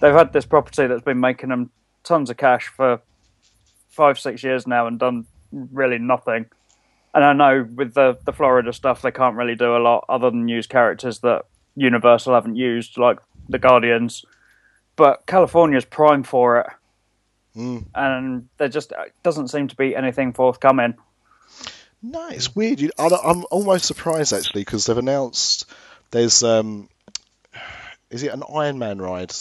They've 0.00 0.14
had 0.14 0.32
this 0.32 0.44
property 0.44 0.86
that's 0.86 1.02
been 1.02 1.20
making 1.20 1.48
them 1.50 1.70
tons 2.02 2.30
of 2.30 2.36
cash 2.36 2.68
for 2.68 3.00
five, 3.88 4.18
six 4.18 4.42
years 4.42 4.66
now 4.66 4.86
and 4.86 4.98
done 4.98 5.26
really 5.52 5.98
nothing. 5.98 6.46
And 7.14 7.24
I 7.24 7.32
know 7.32 7.68
with 7.74 7.94
the, 7.94 8.18
the 8.24 8.32
Florida 8.32 8.72
stuff, 8.72 9.02
they 9.02 9.10
can't 9.10 9.36
really 9.36 9.54
do 9.54 9.76
a 9.76 9.78
lot 9.78 10.04
other 10.08 10.30
than 10.30 10.48
use 10.48 10.66
characters 10.66 11.20
that 11.20 11.44
Universal 11.74 12.34
haven't 12.34 12.56
used, 12.56 12.98
like 12.98 13.18
the 13.48 13.58
Guardians. 13.58 14.24
But 14.96 15.26
California's 15.26 15.84
prime 15.84 16.22
for 16.22 16.60
it. 16.60 16.66
Mm. 17.56 17.86
And 17.94 18.48
there 18.58 18.68
just 18.68 18.92
doesn't 19.22 19.48
seem 19.48 19.68
to 19.68 19.76
be 19.76 19.94
anything 19.96 20.32
forthcoming. 20.32 20.94
No, 22.02 22.28
it's 22.28 22.54
weird. 22.54 22.80
You, 22.80 22.90
I, 22.98 23.08
I'm 23.24 23.44
almost 23.50 23.86
surprised 23.86 24.32
actually 24.32 24.62
because 24.62 24.86
they've 24.86 24.96
announced 24.96 25.66
there's 26.10 26.42
um, 26.42 26.88
is 28.10 28.22
it 28.22 28.32
an 28.32 28.42
Iron 28.54 28.78
Man 28.78 28.98
ride 28.98 29.32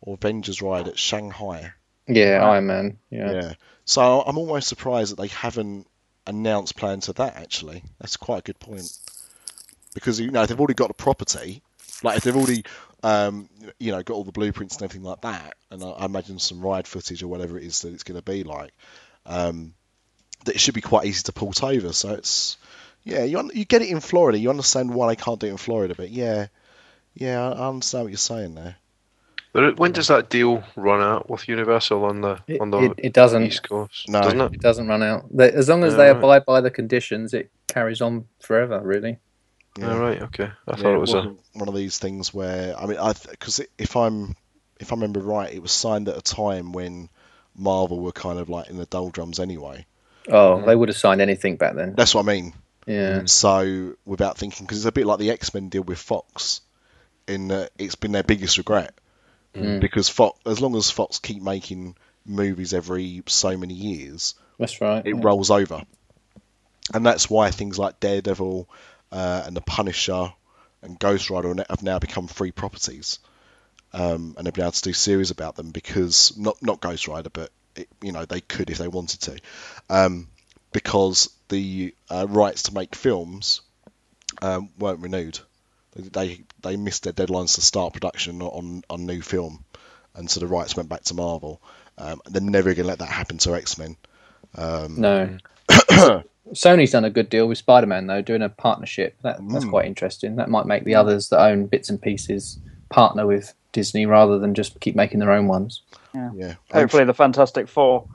or 0.00 0.14
Avengers 0.14 0.60
ride 0.60 0.88
at 0.88 0.98
Shanghai? 0.98 1.72
Yeah, 2.06 2.36
Right. 2.36 2.54
Iron 2.54 2.66
Man. 2.66 2.98
Yeah. 3.10 3.32
Yeah. 3.32 3.52
So 3.86 4.22
I'm 4.22 4.38
almost 4.38 4.68
surprised 4.68 5.12
that 5.12 5.20
they 5.20 5.28
haven't 5.28 5.86
announced 6.26 6.76
plans 6.76 7.06
for 7.06 7.12
that. 7.14 7.36
Actually, 7.36 7.82
that's 7.98 8.16
quite 8.16 8.38
a 8.40 8.42
good 8.42 8.58
point 8.58 8.96
because 9.94 10.20
you 10.20 10.30
know 10.30 10.44
they've 10.44 10.58
already 10.58 10.74
got 10.74 10.88
the 10.88 10.94
property, 10.94 11.62
like 12.02 12.18
if 12.18 12.24
they've 12.24 12.36
already 12.36 12.64
um, 13.04 13.50
you 13.78 13.92
know 13.92 14.02
got 14.02 14.14
all 14.14 14.24
the 14.24 14.32
blueprints 14.32 14.76
and 14.76 14.84
everything 14.84 15.04
like 15.06 15.20
that, 15.20 15.54
and 15.70 15.84
I, 15.84 15.90
I 15.90 16.04
imagine 16.06 16.38
some 16.38 16.62
ride 16.62 16.88
footage 16.88 17.22
or 17.22 17.28
whatever 17.28 17.58
it 17.58 17.64
is 17.64 17.82
that 17.82 17.92
it's 17.92 18.02
going 18.02 18.18
to 18.18 18.24
be 18.24 18.44
like, 18.44 18.72
um, 19.26 19.74
that 20.46 20.54
it 20.54 20.58
should 20.60 20.74
be 20.74 20.80
quite 20.80 21.06
easy 21.06 21.22
to 21.24 21.32
port 21.32 21.62
over. 21.62 21.92
So 21.92 22.14
it's 22.14 22.56
yeah, 23.04 23.24
you 23.24 23.38
un- 23.38 23.50
you 23.54 23.66
get 23.66 23.82
it 23.82 23.90
in 23.90 24.00
Florida, 24.00 24.38
you 24.38 24.48
understand 24.50 24.94
why 24.94 25.08
they 25.08 25.16
can't 25.22 25.38
do 25.38 25.48
it 25.48 25.50
in 25.50 25.56
Florida, 25.58 25.94
but 25.94 26.10
yeah, 26.10 26.46
yeah, 27.14 27.42
I 27.42 27.52
I 27.52 27.68
understand 27.68 28.04
what 28.04 28.10
you're 28.10 28.18
saying 28.18 28.54
there. 28.54 28.76
But 29.52 29.78
when 29.78 29.92
does 29.92 30.08
that 30.08 30.30
deal 30.30 30.64
run 30.74 31.00
out 31.00 31.30
with 31.30 31.46
Universal 31.46 32.04
on 32.06 32.22
the 32.22 32.40
It, 32.48 32.60
on 32.60 32.70
the 32.70 32.78
it, 32.86 32.92
it 32.96 33.12
doesn't. 33.12 33.44
East 33.44 33.68
Coast? 33.68 34.08
No. 34.08 34.20
Doesn't 34.20 34.40
it? 34.40 34.52
It 34.54 34.60
doesn't 34.60 34.88
run 34.88 35.02
out. 35.02 35.26
As 35.38 35.68
long 35.68 35.84
as 35.84 35.92
Yeah, 35.92 35.98
they 35.98 36.08
right. 36.08 36.16
abide 36.18 36.44
by 36.46 36.60
the 36.60 36.70
conditions, 36.70 37.34
it 37.34 37.50
carries 37.68 38.00
on 38.00 38.26
forever. 38.40 38.80
Really. 38.82 39.18
Yeah. 39.78 39.92
All 39.92 39.98
right. 39.98 40.22
Okay. 40.22 40.44
I 40.44 40.70
Yeah, 40.70 40.76
thought 40.76 40.94
it 40.94 40.98
was 41.00 41.14
a. 41.14 41.34
one 41.52 41.68
of 41.68 41.74
these 41.74 41.98
things 41.98 42.32
where 42.32 42.78
I 42.78 42.86
mean, 42.86 42.98
I 42.98 43.12
because 43.30 43.60
if 43.78 43.96
I'm 43.96 44.36
if 44.80 44.92
I 44.92 44.96
remember 44.96 45.20
right, 45.20 45.52
it 45.52 45.60
was 45.62 45.72
signed 45.72 46.08
at 46.08 46.16
a 46.16 46.22
time 46.22 46.72
when 46.72 47.08
Marvel 47.56 48.00
were 48.00 48.12
kind 48.12 48.38
of 48.38 48.48
like 48.48 48.68
in 48.70 48.76
the 48.76 48.86
doldrums 48.86 49.38
anyway. 49.40 49.86
Oh, 50.28 50.56
Mm. 50.58 50.66
they 50.66 50.74
would 50.76 50.88
have 50.88 50.96
signed 50.96 51.20
anything 51.20 51.56
back 51.56 51.74
then. 51.74 51.94
That's 51.96 52.14
what 52.14 52.24
I 52.24 52.32
mean. 52.32 52.54
Yeah. 52.86 53.22
So 53.26 53.94
without 54.04 54.38
thinking, 54.38 54.64
because 54.66 54.78
it's 54.78 54.86
a 54.86 54.92
bit 54.92 55.06
like 55.06 55.18
the 55.18 55.30
X 55.30 55.52
Men 55.54 55.68
deal 55.70 55.82
with 55.82 55.98
Fox, 55.98 56.60
in 57.26 57.48
that 57.48 57.70
it's 57.78 57.94
been 57.94 58.12
their 58.12 58.22
biggest 58.22 58.58
regret 58.58 58.92
Mm. 59.54 59.80
because 59.80 60.08
Fox, 60.08 60.38
as 60.46 60.60
long 60.60 60.74
as 60.76 60.90
Fox 60.90 61.18
keep 61.20 61.40
making 61.42 61.96
movies 62.26 62.74
every 62.74 63.22
so 63.26 63.56
many 63.56 63.74
years, 63.74 64.34
That's 64.58 64.80
right. 64.80 65.06
it 65.06 65.14
yeah. 65.14 65.20
rolls 65.22 65.50
over, 65.50 65.82
and 66.92 67.06
that's 67.06 67.30
why 67.30 67.50
things 67.50 67.78
like 67.78 68.00
Daredevil 68.00 68.68
uh, 69.14 69.44
and 69.46 69.56
the 69.56 69.60
Punisher 69.60 70.32
and 70.82 70.98
Ghost 70.98 71.30
Rider 71.30 71.54
have 71.70 71.82
now 71.84 72.00
become 72.00 72.26
free 72.26 72.50
properties, 72.50 73.20
um, 73.92 74.34
and 74.36 74.44
they've 74.44 74.52
been 74.52 74.64
able 74.64 74.72
to 74.72 74.82
do 74.82 74.92
series 74.92 75.30
about 75.30 75.54
them 75.54 75.70
because 75.70 76.36
not 76.36 76.60
not 76.62 76.80
Ghost 76.80 77.06
Rider, 77.06 77.30
but 77.30 77.50
it, 77.76 77.88
you 78.02 78.10
know 78.10 78.24
they 78.24 78.40
could 78.40 78.70
if 78.70 78.78
they 78.78 78.88
wanted 78.88 79.20
to, 79.22 79.38
um, 79.88 80.26
because 80.72 81.30
the 81.48 81.94
uh, 82.10 82.26
rights 82.28 82.64
to 82.64 82.74
make 82.74 82.96
films 82.96 83.60
um, 84.42 84.68
weren't 84.78 85.00
renewed. 85.00 85.38
They 85.94 86.40
they 86.60 86.76
missed 86.76 87.04
their 87.04 87.12
deadlines 87.12 87.54
to 87.54 87.60
start 87.60 87.92
production 87.92 88.42
on 88.42 88.82
on 88.90 89.06
new 89.06 89.22
film, 89.22 89.64
and 90.16 90.28
so 90.28 90.40
the 90.40 90.48
rights 90.48 90.76
went 90.76 90.88
back 90.88 91.04
to 91.04 91.14
Marvel. 91.14 91.62
Um, 91.96 92.20
and 92.26 92.34
they're 92.34 92.42
never 92.42 92.74
going 92.74 92.82
to 92.82 92.88
let 92.88 92.98
that 92.98 93.08
happen 93.08 93.38
to 93.38 93.54
X 93.54 93.78
Men. 93.78 93.96
Um, 94.56 95.00
No. 95.00 95.38
Sony's 96.52 96.90
done 96.92 97.04
a 97.04 97.10
good 97.10 97.28
deal 97.30 97.48
with 97.48 97.58
Spider-Man 97.58 98.06
though, 98.06 98.20
doing 98.22 98.42
a 98.42 98.48
partnership. 98.48 99.16
That, 99.22 99.38
that's 99.48 99.64
Mm. 99.64 99.70
quite 99.70 99.86
interesting. 99.86 100.36
That 100.36 100.50
might 100.50 100.66
make 100.66 100.84
the 100.84 100.94
others 100.94 101.28
that 101.30 101.40
own 101.40 101.66
bits 101.66 101.88
and 101.88 102.00
pieces 102.00 102.58
partner 102.90 103.26
with 103.26 103.54
Disney 103.72 104.06
rather 104.06 104.38
than 104.38 104.54
just 104.54 104.78
keep 104.80 104.94
making 104.94 105.20
their 105.20 105.32
own 105.32 105.48
ones. 105.48 105.82
Yeah. 106.14 106.30
yeah. 106.34 106.54
Hopefully, 106.72 107.04
the 107.04 107.14
Fantastic 107.14 107.66
Four. 107.68 108.06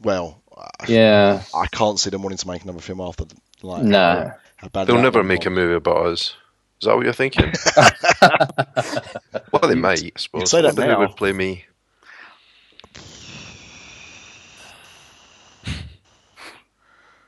Well, 0.00 0.40
Yeah. 0.86 1.42
I 1.54 1.66
can't 1.68 1.98
see 1.98 2.10
them 2.10 2.22
wanting 2.22 2.38
to 2.38 2.48
make 2.48 2.62
another 2.62 2.80
film 2.80 3.00
after. 3.00 3.24
Like, 3.62 3.82
No. 3.82 4.30
How 4.56 4.68
bad 4.68 4.86
They'll 4.86 5.00
never 5.02 5.18
went 5.20 5.28
make 5.28 5.46
a 5.46 5.50
movie 5.50 5.74
about 5.74 6.06
us. 6.06 6.34
Is 6.80 6.86
that 6.86 6.94
what 6.96 7.04
you're 7.04 7.12
thinking? 7.14 7.52
well, 9.52 9.68
they 9.68 9.74
might, 9.74 10.02
I 10.04 10.10
suppose. 10.18 10.50
say 10.50 10.60
that 10.62 10.68
Wonder 10.76 10.82
who 10.82 10.88
now. 10.88 10.98
would 11.00 11.16
play 11.16 11.32
me. 11.32 11.64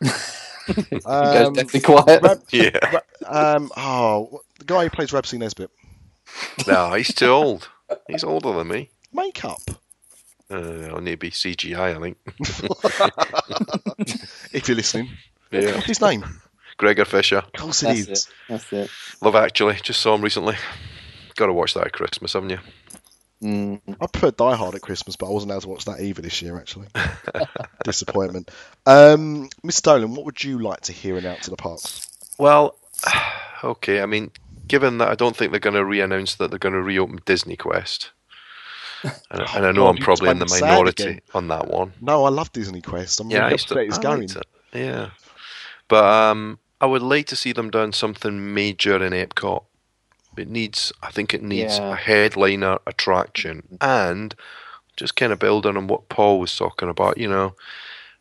It 0.68 1.06
Um, 1.06 1.54
goes 1.54 1.64
deadly 1.64 1.80
quiet. 1.80 2.22
Rab- 2.22 2.42
Yeah. 2.52 3.00
um, 3.26 3.72
oh, 3.76 4.42
the 4.58 4.64
guy 4.66 4.84
who 4.84 4.90
plays 4.90 5.12
Rab 5.14 5.26
C. 5.26 5.38
Nesbitt. 5.38 5.70
no, 6.66 6.92
he's 6.92 7.12
too 7.14 7.28
old. 7.28 7.68
He's 8.06 8.22
older 8.22 8.52
than 8.52 8.68
me. 8.68 8.90
Makeup. 9.12 9.62
Uh, 10.50 10.88
I'll 10.92 11.00
need 11.00 11.12
to 11.12 11.16
be 11.16 11.30
CGI, 11.30 11.96
I 11.96 12.00
think. 12.00 12.18
If 14.52 14.68
you're 14.68 14.76
listening. 14.76 15.10
Yeah. 15.50 15.74
What's 15.74 15.86
his 15.86 16.00
name? 16.00 16.24
Gregor 16.76 17.04
Fisher. 17.04 17.38
Of 17.38 17.52
course 17.52 17.82
it 17.82 17.86
That's 17.86 17.98
is. 18.00 18.08
it. 18.08 18.26
That's 18.48 18.72
it. 18.72 18.90
Love 19.22 19.34
Actually. 19.34 19.74
Just 19.82 20.00
saw 20.00 20.14
him 20.14 20.22
recently. 20.22 20.56
Got 21.36 21.46
to 21.46 21.52
watch 21.52 21.74
that 21.74 21.86
at 21.86 21.92
Christmas, 21.92 22.32
haven't 22.34 22.50
you? 22.50 22.58
Mm. 23.42 23.80
I 24.00 24.06
prefer 24.06 24.30
Die 24.32 24.56
Hard 24.56 24.74
at 24.74 24.80
Christmas, 24.80 25.16
but 25.16 25.26
I 25.26 25.30
wasn't 25.30 25.52
able 25.52 25.60
to 25.62 25.68
watch 25.68 25.84
that 25.84 26.00
either 26.00 26.22
this 26.22 26.42
year, 26.42 26.56
actually. 26.58 26.88
Disappointment. 27.84 28.50
Um, 28.84 29.48
Mr. 29.64 29.82
Dolan, 29.82 30.14
what 30.14 30.24
would 30.24 30.42
you 30.42 30.58
like 30.58 30.80
to 30.82 30.92
hear 30.92 31.16
announced 31.16 31.44
to 31.44 31.50
the 31.50 31.56
parks? 31.56 32.08
Well, 32.38 32.76
okay. 33.64 34.02
I 34.02 34.06
mean, 34.06 34.30
given 34.66 34.98
that 34.98 35.08
I 35.08 35.14
don't 35.14 35.36
think 35.36 35.52
they're 35.52 35.60
going 35.60 35.74
to 35.74 35.84
re-announce 35.84 36.34
that 36.36 36.50
they're 36.50 36.58
going 36.58 36.74
to 36.74 36.82
reopen 36.82 37.20
Disney 37.24 37.56
Quest, 37.56 38.10
and, 39.02 39.12
and 39.30 39.66
I 39.66 39.72
know 39.72 39.84
God, 39.84 39.96
I'm 39.96 40.02
probably 40.02 40.30
in 40.30 40.38
the 40.40 40.46
just 40.46 40.60
made 40.60 40.66
me 40.66 40.70
sad 40.70 40.78
minority 40.78 41.20
on 41.32 41.48
that 41.48 41.68
one. 41.68 41.92
No, 42.00 42.24
I 42.24 42.30
love 42.30 42.52
Disney 42.52 42.80
Quest. 42.80 43.20
I'm 43.20 43.30
Yeah, 43.30 43.38
I 43.38 43.40
really 43.42 43.52
used 43.52 43.68
to. 43.68 43.78
it's 43.78 43.98
I 43.98 44.02
going. 44.02 44.20
liked 44.22 44.36
it. 44.36 44.46
Yeah, 44.74 45.10
but 45.86 46.04
um, 46.04 46.58
I 46.80 46.86
would 46.86 47.02
like 47.02 47.26
to 47.28 47.36
see 47.36 47.52
them 47.52 47.70
doing 47.70 47.92
something 47.92 48.52
major 48.54 49.02
in 49.02 49.12
Epcot. 49.12 49.64
It 50.38 50.48
needs, 50.48 50.92
I 51.02 51.10
think, 51.10 51.34
it 51.34 51.42
needs 51.42 51.78
Yeah. 51.78 51.92
a 51.92 51.96
headliner 51.96 52.78
attraction, 52.86 53.78
and 53.80 54.34
just 54.96 55.16
kind 55.16 55.32
of 55.32 55.38
building 55.38 55.76
on 55.76 55.86
what 55.86 56.08
Paul 56.08 56.40
was 56.40 56.56
talking 56.56 56.88
about. 56.88 57.18
You 57.18 57.28
know, 57.28 57.54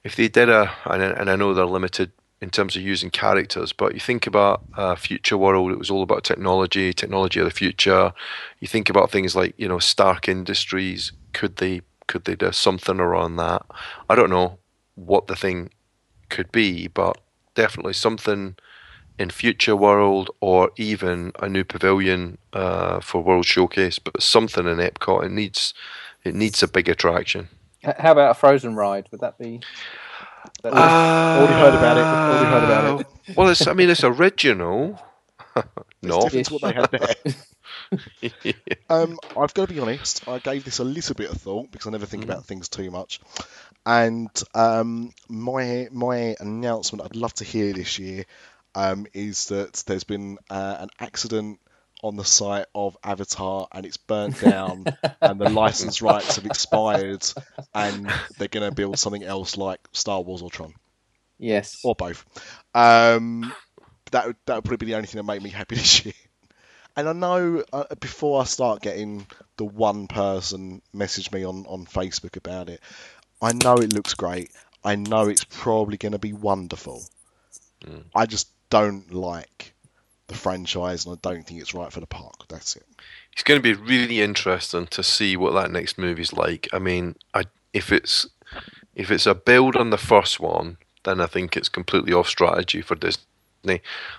if 0.04 0.16
they 0.16 0.28
did 0.28 0.50
a, 0.50 0.72
and 0.86 1.04
I, 1.04 1.08
and 1.08 1.30
I 1.30 1.36
know 1.36 1.54
they're 1.54 1.66
limited 1.66 2.12
in 2.40 2.50
terms 2.52 2.76
of 2.76 2.84
using 2.84 3.10
characters, 3.10 3.74
but 3.74 3.94
you 3.96 4.00
think 4.00 4.28
about 4.28 4.62
uh, 4.76 4.96
Future 4.96 5.38
World, 5.38 5.72
it 5.72 5.80
was 5.80 5.90
all 5.90 6.04
about 6.04 6.24
technology, 6.24 6.94
technology 6.94 7.40
of 7.40 7.46
the 7.46 7.52
future. 7.52 8.14
You 8.60 8.68
think 8.68 8.90
about 8.90 9.10
things 9.12 9.36
like 9.36 9.54
you 9.58 9.68
know 9.68 9.80
Stark 9.80 10.28
Industries. 10.30 11.12
Could 11.34 11.58
they 11.58 11.82
could 12.08 12.26
they 12.26 12.36
do 12.36 12.52
something 12.52 13.00
around 13.00 13.38
that? 13.38 13.64
I 14.10 14.16
don't 14.16 14.30
know 14.30 14.60
what 14.96 15.28
the 15.28 15.36
thing 15.36 15.72
could 16.30 16.52
be, 16.52 16.88
but 16.88 17.18
definitely 17.56 17.94
something 17.94 18.56
in 19.20 19.30
Future 19.30 19.76
World 19.76 20.30
or 20.42 20.72
even 20.78 21.32
a 21.40 21.50
new 21.50 21.64
pavilion 21.64 22.38
uh, 22.54 23.00
for 23.00 23.22
World 23.22 23.46
Showcase, 23.46 24.00
but 24.00 24.22
something 24.22 24.68
in 24.68 24.78
Epcot. 24.78 25.26
It 25.26 25.32
needs 25.32 25.74
it 26.24 26.36
needs 26.36 26.62
a 26.64 26.68
big 26.68 26.90
attraction. 26.90 27.48
How 27.84 28.12
about 28.12 28.32
a 28.32 28.34
Frozen 28.34 28.76
ride? 28.76 29.08
Would 29.12 29.22
that 29.22 29.38
be? 29.38 29.62
that- 30.64 30.74
Already 30.74 31.54
heard 31.54 31.76
about 31.76 31.98
it, 31.98 32.04
already 32.04 32.46
heard 32.46 32.64
about 32.64 33.00
it. 33.02 33.06
Uh, 33.06 33.34
Well, 33.36 33.50
it's 33.50 33.68
I 33.68 33.74
mean 33.74 33.90
it's 33.90 34.04
original. 34.04 35.02
It's 36.04 36.16
no, 36.16 36.22
different 36.22 36.46
to 36.48 36.54
what 36.54 36.62
they 36.62 36.74
had 36.74 36.92
there. 36.92 37.34
Um, 38.90 39.18
I've 39.38 39.54
got 39.54 39.68
to 39.68 39.74
be 39.74 39.80
honest. 39.80 40.28
I 40.28 40.40
gave 40.40 40.64
this 40.64 40.80
a 40.80 40.84
little 40.84 41.16
bit 41.16 41.30
of 41.32 41.38
thought 41.38 41.72
because 41.72 41.88
I 41.88 41.92
never 41.92 42.06
think 42.06 42.24
about 42.24 42.46
things 42.46 42.70
too 42.70 42.92
much. 42.92 43.20
And 43.86 44.30
um, 44.54 45.12
my 45.28 45.88
my 45.92 46.36
announcement 46.40 47.04
I'd 47.06 47.16
love 47.16 47.34
to 47.36 47.44
hear 47.44 47.74
this 47.74 47.98
year 48.00 48.26
um, 48.78 49.08
is 49.14 49.48
that 49.48 49.84
there's 49.88 50.04
been 50.04 50.38
uh, 50.52 50.78
an 50.80 50.90
accident 51.00 51.60
on 52.04 52.16
the 52.16 52.24
site 52.24 52.68
of 52.76 52.96
Avatar 53.04 53.68
and 53.74 53.86
it's 53.88 53.98
burnt 53.98 54.40
down 54.42 54.86
and 55.20 55.42
the 55.42 55.50
license 55.50 56.00
rights 56.02 56.36
have 56.36 56.46
expired 56.46 57.26
and 57.74 58.08
they're 58.38 58.48
going 58.48 58.70
to 58.70 58.76
build 58.76 59.00
something 59.00 59.24
else 59.24 59.58
like 59.58 59.80
Star 59.94 60.22
Wars 60.22 60.44
or 60.44 60.52
Tron 60.52 60.76
Yes. 61.40 61.82
or 61.84 61.96
both. 61.96 62.24
Um, 62.76 63.52
that 64.12 64.28
would 64.28 64.36
that 64.46 64.56
would 64.56 64.64
probably 64.64 64.86
be 64.86 64.92
the 64.92 64.96
only 64.96 65.08
thing 65.08 65.18
that 65.18 65.32
made 65.32 65.42
me 65.42 65.50
happy 65.50 65.76
this 65.82 66.06
year. 66.06 66.14
And 66.96 67.10
I 67.10 67.14
know 67.14 67.64
uh, 67.74 67.96
before 68.00 68.42
I 68.42 68.46
start 68.46 68.82
getting 68.82 69.26
the 69.58 69.66
one 69.66 70.08
person 70.08 70.84
message 70.94 71.32
me 71.32 71.44
on 71.44 71.66
on 71.66 71.86
Facebook 71.88 72.38
about 72.38 72.70
it, 72.70 72.80
I 73.42 73.54
know 73.54 73.76
it 73.78 73.92
looks 73.94 74.14
great. 74.14 74.52
I 74.84 74.96
know 74.96 75.28
it's 75.30 75.44
probably 75.46 75.98
going 75.98 76.12
to 76.14 76.20
be 76.20 76.34
wonderful. 76.34 77.04
I 78.16 78.26
just 78.28 78.50
don't 78.70 79.14
like 79.14 79.74
the 80.28 80.36
franchise, 80.36 81.06
and 81.06 81.16
I 81.24 81.30
don't 81.30 81.46
think 81.46 81.62
it's 81.62 81.74
right 81.74 81.92
for 81.92 82.00
the 82.00 82.06
park. 82.08 82.48
That's 82.50 82.76
it. 82.76 82.86
It's 83.34 83.44
going 83.44 83.62
to 83.62 83.64
be 83.64 83.74
really 83.74 84.22
interesting 84.22 84.88
to 84.88 85.04
see 85.04 85.38
what 85.38 85.54
that 85.54 85.72
next 85.72 85.98
movie's 85.98 86.34
like. 86.34 86.68
I 86.74 86.80
mean, 86.80 87.16
I 87.34 87.44
if 87.74 87.92
it's 87.92 88.28
if 88.96 89.12
it's 89.12 89.26
a 89.28 89.36
build 89.36 89.76
on 89.76 89.92
the 89.92 89.98
first 89.98 90.40
one, 90.40 90.78
then 91.06 91.22
I 91.22 91.28
think 91.28 91.56
it's 91.56 91.70
completely 91.70 92.14
off 92.14 92.28
strategy 92.28 92.82
for 92.82 92.96
Disney. 92.96 93.24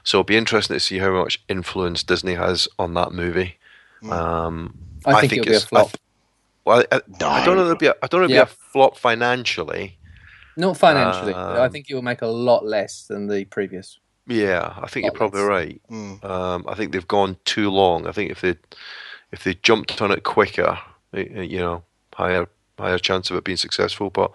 So 0.04 0.18
it'll 0.18 0.24
be 0.24 0.36
interesting 0.36 0.74
to 0.76 0.80
see 0.80 0.98
how 0.98 1.10
much 1.10 1.42
influence 1.48 2.02
Disney 2.02 2.34
has 2.34 2.68
on 2.78 2.94
that 2.94 3.12
movie. 3.12 3.56
Um, 4.08 4.78
I 5.04 5.20
think 5.22 5.32
it'll 5.32 5.44
be 5.46 5.52
a 5.52 5.56
it's- 5.56 5.64
I 5.64 5.68
flop. 5.68 5.90
well, 6.64 6.84
I, 6.92 6.96
I 6.96 7.00
don't 7.44 7.56
know. 7.56 7.62
It'll 7.64 7.76
be. 7.76 7.86
A, 7.86 7.94
I 8.02 8.06
don't 8.06 8.20
know. 8.20 8.24
It'll 8.26 8.36
Yeah. 8.36 8.44
be 8.44 8.50
a 8.50 8.54
flop 8.72 8.96
financially. 8.96 9.98
Not 10.56 10.76
financially. 10.76 11.34
Um, 11.34 11.60
I 11.60 11.68
think 11.68 11.88
it 11.90 11.94
will 11.94 12.02
make 12.02 12.22
a 12.22 12.26
lot 12.26 12.64
less 12.64 13.06
than 13.08 13.26
the 13.28 13.44
previous. 13.46 13.98
Yeah, 14.28 14.74
I 14.76 14.86
think 14.88 15.04
you're 15.04 15.12
probably 15.12 15.42
right. 15.42 15.80
Mm. 15.90 16.22
Um, 16.24 16.64
I 16.68 16.74
think 16.74 16.92
they've 16.92 17.08
gone 17.08 17.36
too 17.44 17.70
long. 17.70 18.06
I 18.06 18.12
think 18.12 18.30
if 18.30 18.40
they 18.42 18.56
if 19.32 19.42
they 19.44 19.54
jumped 19.54 20.00
on 20.02 20.10
it 20.12 20.22
quicker, 20.22 20.78
eh, 21.14 21.42
you 21.42 21.58
know, 21.58 21.82
higher 22.14 22.46
higher 22.78 22.98
chance 22.98 23.30
of 23.30 23.36
it 23.36 23.44
being 23.44 23.56
successful. 23.56 24.10
But 24.10 24.30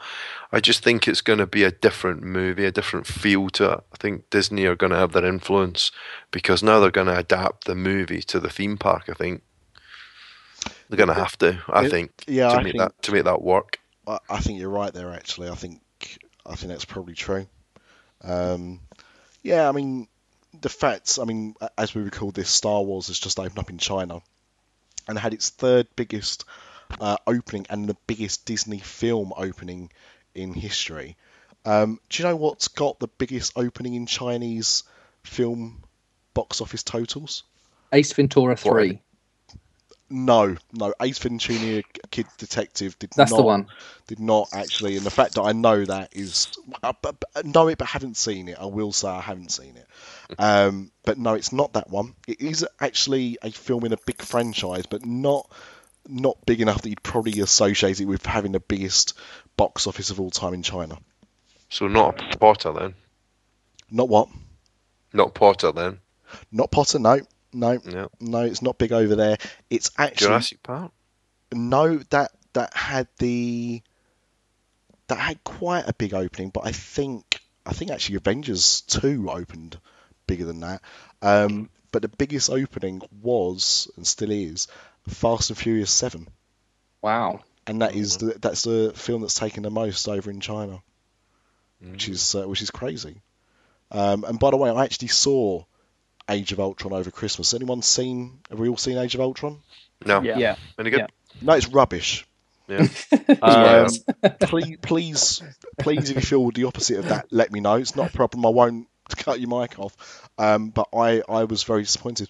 I 0.52 0.60
just 0.60 0.84
think 0.84 1.08
it's 1.08 1.22
going 1.22 1.40
to 1.40 1.46
be 1.48 1.64
a 1.64 1.72
different 1.72 2.24
movie, 2.24 2.66
a 2.66 2.72
different 2.72 3.06
feel 3.08 3.50
to 3.52 3.72
it. 3.74 3.80
I 3.94 3.98
think 4.00 4.30
Disney 4.32 4.66
are 4.66 4.76
going 4.76 4.92
to 4.92 4.98
have 4.98 5.14
their 5.14 5.26
influence 5.26 5.92
because 6.32 6.62
now 6.64 6.80
they're 6.80 6.92
going 6.92 7.08
to 7.08 7.18
adapt 7.18 7.66
the 7.66 7.76
movie 7.76 8.22
to 8.24 8.40
the 8.40 8.50
theme 8.50 8.78
park. 8.78 9.04
I 9.10 9.14
think 9.14 9.44
they're 10.90 10.98
going 10.98 11.08
to 11.08 11.14
have 11.14 11.38
to. 11.40 11.60
I 11.70 11.86
It- 11.86 11.92
think 11.92 12.12
yeah, 12.28 12.50
to 12.50 12.56
I 12.56 12.64
make 12.64 12.72
think- 12.74 12.78
that 12.82 13.02
to 13.04 13.12
make 13.12 13.26
that 13.26 13.42
work. 13.44 13.80
I, 14.08 14.18
I 14.30 14.40
think 14.40 14.60
you're 14.60 14.70
right 14.70 14.94
there. 14.94 15.12
Actually, 15.14 15.50
I 15.50 15.56
think 15.56 15.82
I 16.46 16.56
think 16.56 16.72
that's 16.72 16.86
probably 16.86 17.14
true. 17.14 17.46
Um, 18.24 18.80
yeah, 19.44 19.70
I 19.70 19.72
mean 19.72 20.08
the 20.62 20.70
facts. 20.70 21.20
I 21.20 21.26
mean, 21.26 21.56
as 21.78 21.94
we 21.94 22.02
recall 22.02 22.32
this, 22.32 22.50
Star 22.50 22.82
Wars 22.82 23.08
has 23.08 23.20
just 23.20 23.40
opened 23.40 23.60
up 23.60 23.70
in 23.70 23.78
China 23.78 24.22
and 25.08 25.20
had 25.20 25.34
its 25.34 25.50
third 25.50 25.88
biggest 25.96 26.46
uh, 27.00 27.18
opening 27.28 27.66
and 27.70 27.88
the 27.88 27.98
biggest 28.08 28.46
Disney 28.46 28.80
film 28.80 29.34
opening 29.36 29.92
in 30.34 30.54
history. 30.54 31.18
Um, 31.66 32.00
do 32.10 32.22
you 32.24 32.30
know 32.30 32.36
what's 32.36 32.68
got 32.68 33.00
the 33.00 33.08
biggest 33.08 33.54
opening 33.56 33.94
in 33.94 34.06
Chinese 34.06 34.84
film 35.24 35.84
box 36.34 36.62
office 36.62 36.84
totals? 36.84 37.44
Ace 37.92 38.12
Ventura 38.14 38.56
3. 38.56 39.00
No, 40.14 40.56
no. 40.72 40.94
Ace 41.02 41.18
Ventura, 41.18 41.82
Kid 42.12 42.28
Detective, 42.38 43.00
did 43.00 43.10
That's 43.16 43.32
not. 43.32 43.38
the 43.38 43.44
one. 43.44 43.68
did 44.06 44.20
not 44.20 44.48
actually, 44.54 44.96
and 44.96 45.04
the 45.04 45.10
fact 45.10 45.34
that 45.34 45.42
I 45.42 45.54
know 45.54 45.84
that 45.86 46.16
is, 46.16 46.50
I, 46.84 46.94
but, 47.02 47.16
but- 47.20 47.46
know 47.46 47.68
it 47.68 47.80
but 47.80 47.88
haven't 47.88 48.16
seen 48.16 48.48
it. 48.48 48.58
I 48.60 48.66
will 48.68 48.92
say 48.94 49.08
I 49.08 49.22
haven't 49.22 49.52
seen 49.52 49.76
it. 49.76 49.88
Um, 50.38 50.92
but 51.04 51.18
no, 51.18 51.34
it's 51.34 51.52
not 51.52 51.74
that 51.74 51.90
one. 51.90 52.14
It 52.28 52.42
is 52.42 52.64
actually 52.80 53.40
a 53.42 53.50
film 53.50 53.86
in 53.86 53.94
a 53.94 53.98
big 54.06 54.22
franchise, 54.22 54.86
but 54.86 55.04
not 55.04 55.50
not 56.08 56.38
big 56.46 56.62
enough 56.62 56.84
that 56.84 56.90
you'd 56.90 57.02
probably 57.02 57.40
associate 57.40 58.00
it 58.00 58.06
with 58.06 58.24
having 58.26 58.52
the 58.52 58.60
biggest 58.60 59.18
box 59.58 59.88
office 59.88 60.12
of 60.12 60.20
all 60.20 60.30
time 60.30 60.54
in 60.54 60.62
China. 60.62 60.98
So 61.70 61.88
not 61.88 62.36
a 62.36 62.38
Potter 62.38 62.72
then. 62.72 62.94
Not 63.90 64.10
what? 64.10 64.30
Not 65.12 65.34
Potter 65.34 65.72
then. 65.72 66.00
Not 66.52 66.70
Potter. 66.72 67.00
No, 67.00 67.20
no, 67.54 67.80
No. 67.86 68.10
no. 68.20 68.40
It's 68.42 68.62
not 68.62 68.78
big 68.78 68.92
over 68.92 69.16
there. 69.16 69.38
It's 69.70 69.92
actually 69.98 70.28
Jurassic 70.28 70.64
Park. 70.64 70.92
no 71.54 71.98
that 72.10 72.32
that 72.54 72.74
had 72.76 73.08
the 73.20 73.82
that 75.08 75.20
had 75.20 75.44
quite 75.44 75.88
a 75.88 75.94
big 75.94 76.14
opening, 76.14 76.50
but 76.50 76.66
I 76.66 76.72
think 76.72 77.40
I 77.66 77.74
think 77.74 77.92
actually 77.92 78.16
Avengers 78.16 78.82
two 78.82 79.30
opened 79.30 79.80
bigger 80.28 80.46
than 80.46 80.62
that. 80.62 80.82
Um, 81.22 81.70
but 81.92 82.02
the 82.02 82.08
biggest 82.10 82.50
opening 82.50 83.02
was 83.22 83.90
and 83.98 84.06
still 84.08 84.32
is 84.32 84.68
Fast 85.08 85.50
and 85.50 85.58
Furious 85.58 85.92
seven, 85.92 86.28
Wow. 87.02 87.42
and 87.68 87.82
that 87.82 87.96
is 87.96 88.18
the, 88.18 88.38
that's 88.40 88.64
the 88.64 88.94
film 88.96 89.22
that's 89.22 89.34
taken 89.36 89.64
the 89.64 89.70
most 89.70 90.08
over 90.08 90.32
in 90.32 90.40
China, 90.40 90.82
which 91.82 92.08
is 92.10 92.36
uh, 92.36 92.48
which 92.48 92.62
is 92.62 92.72
crazy. 92.72 93.22
Um, 93.92 94.24
and 94.24 94.40
by 94.40 94.50
the 94.50 94.58
way, 94.58 94.70
I 94.72 94.84
actually 94.86 95.10
saw 95.10 95.66
Age 96.30 96.52
of 96.52 96.60
Ultron 96.60 96.94
over 96.94 97.12
Christmas. 97.12 97.54
Anyone 97.54 97.82
seen? 97.82 98.40
Have 98.50 98.60
we 98.60 98.70
all 98.70 98.78
seen 98.78 98.98
Age 98.98 99.16
of 99.16 99.22
Ultron? 99.22 99.60
No. 100.06 100.22
Yeah. 100.22 100.38
Yeah. 100.38 100.56
Any 100.80 100.90
good? 100.90 101.00
Yeah. 101.00 101.08
No, 101.42 101.54
it's 101.54 101.68
rubbish. 101.68 102.26
Yeah. 102.68 102.88
Um, 103.42 103.90
please, 104.40 104.78
please, 104.82 105.44
please, 105.78 106.10
if 106.10 106.16
you 106.16 106.22
feel 106.22 106.52
the 106.52 106.64
opposite 106.66 107.00
of 107.00 107.10
that, 107.10 107.28
let 107.32 107.52
me 107.52 107.60
know. 107.60 107.76
It's 107.76 107.96
not 107.96 108.10
a 108.10 108.14
problem. 108.14 108.46
I 108.46 108.50
won't 108.50 108.88
cut 109.18 109.40
your 109.40 109.50
mic 109.50 109.80
off. 109.80 110.30
Um, 110.38 110.70
but 110.70 110.88
I, 110.96 111.22
I 111.28 111.44
was 111.44 111.64
very 111.64 111.82
disappointed. 111.82 112.30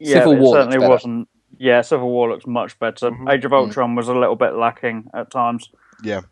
Yeah, 0.00 0.14
Civil 0.14 0.36
War 0.36 0.58
looks 0.58 0.72
certainly 0.72 0.88
wasn't. 0.88 1.28
Yeah, 1.58 1.82
Civil 1.82 2.08
War 2.08 2.30
looks 2.30 2.46
much 2.46 2.78
better. 2.78 3.10
Mm-hmm. 3.10 3.28
Age 3.28 3.44
of 3.44 3.52
Ultron 3.52 3.94
was 3.94 4.08
a 4.08 4.14
little 4.14 4.36
bit 4.36 4.54
lacking 4.54 5.10
at 5.12 5.30
times. 5.30 5.68
Yeah, 6.02 6.22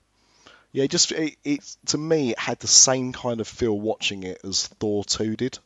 yeah. 0.72 0.86
Just 0.86 1.12
it, 1.12 1.36
it 1.44 1.76
to 1.86 1.98
me, 1.98 2.30
it 2.30 2.38
had 2.38 2.58
the 2.60 2.66
same 2.66 3.12
kind 3.12 3.40
of 3.40 3.46
feel 3.46 3.78
watching 3.78 4.22
it 4.22 4.40
as 4.42 4.66
Thor 4.66 5.04
two 5.04 5.36
did. 5.36 5.58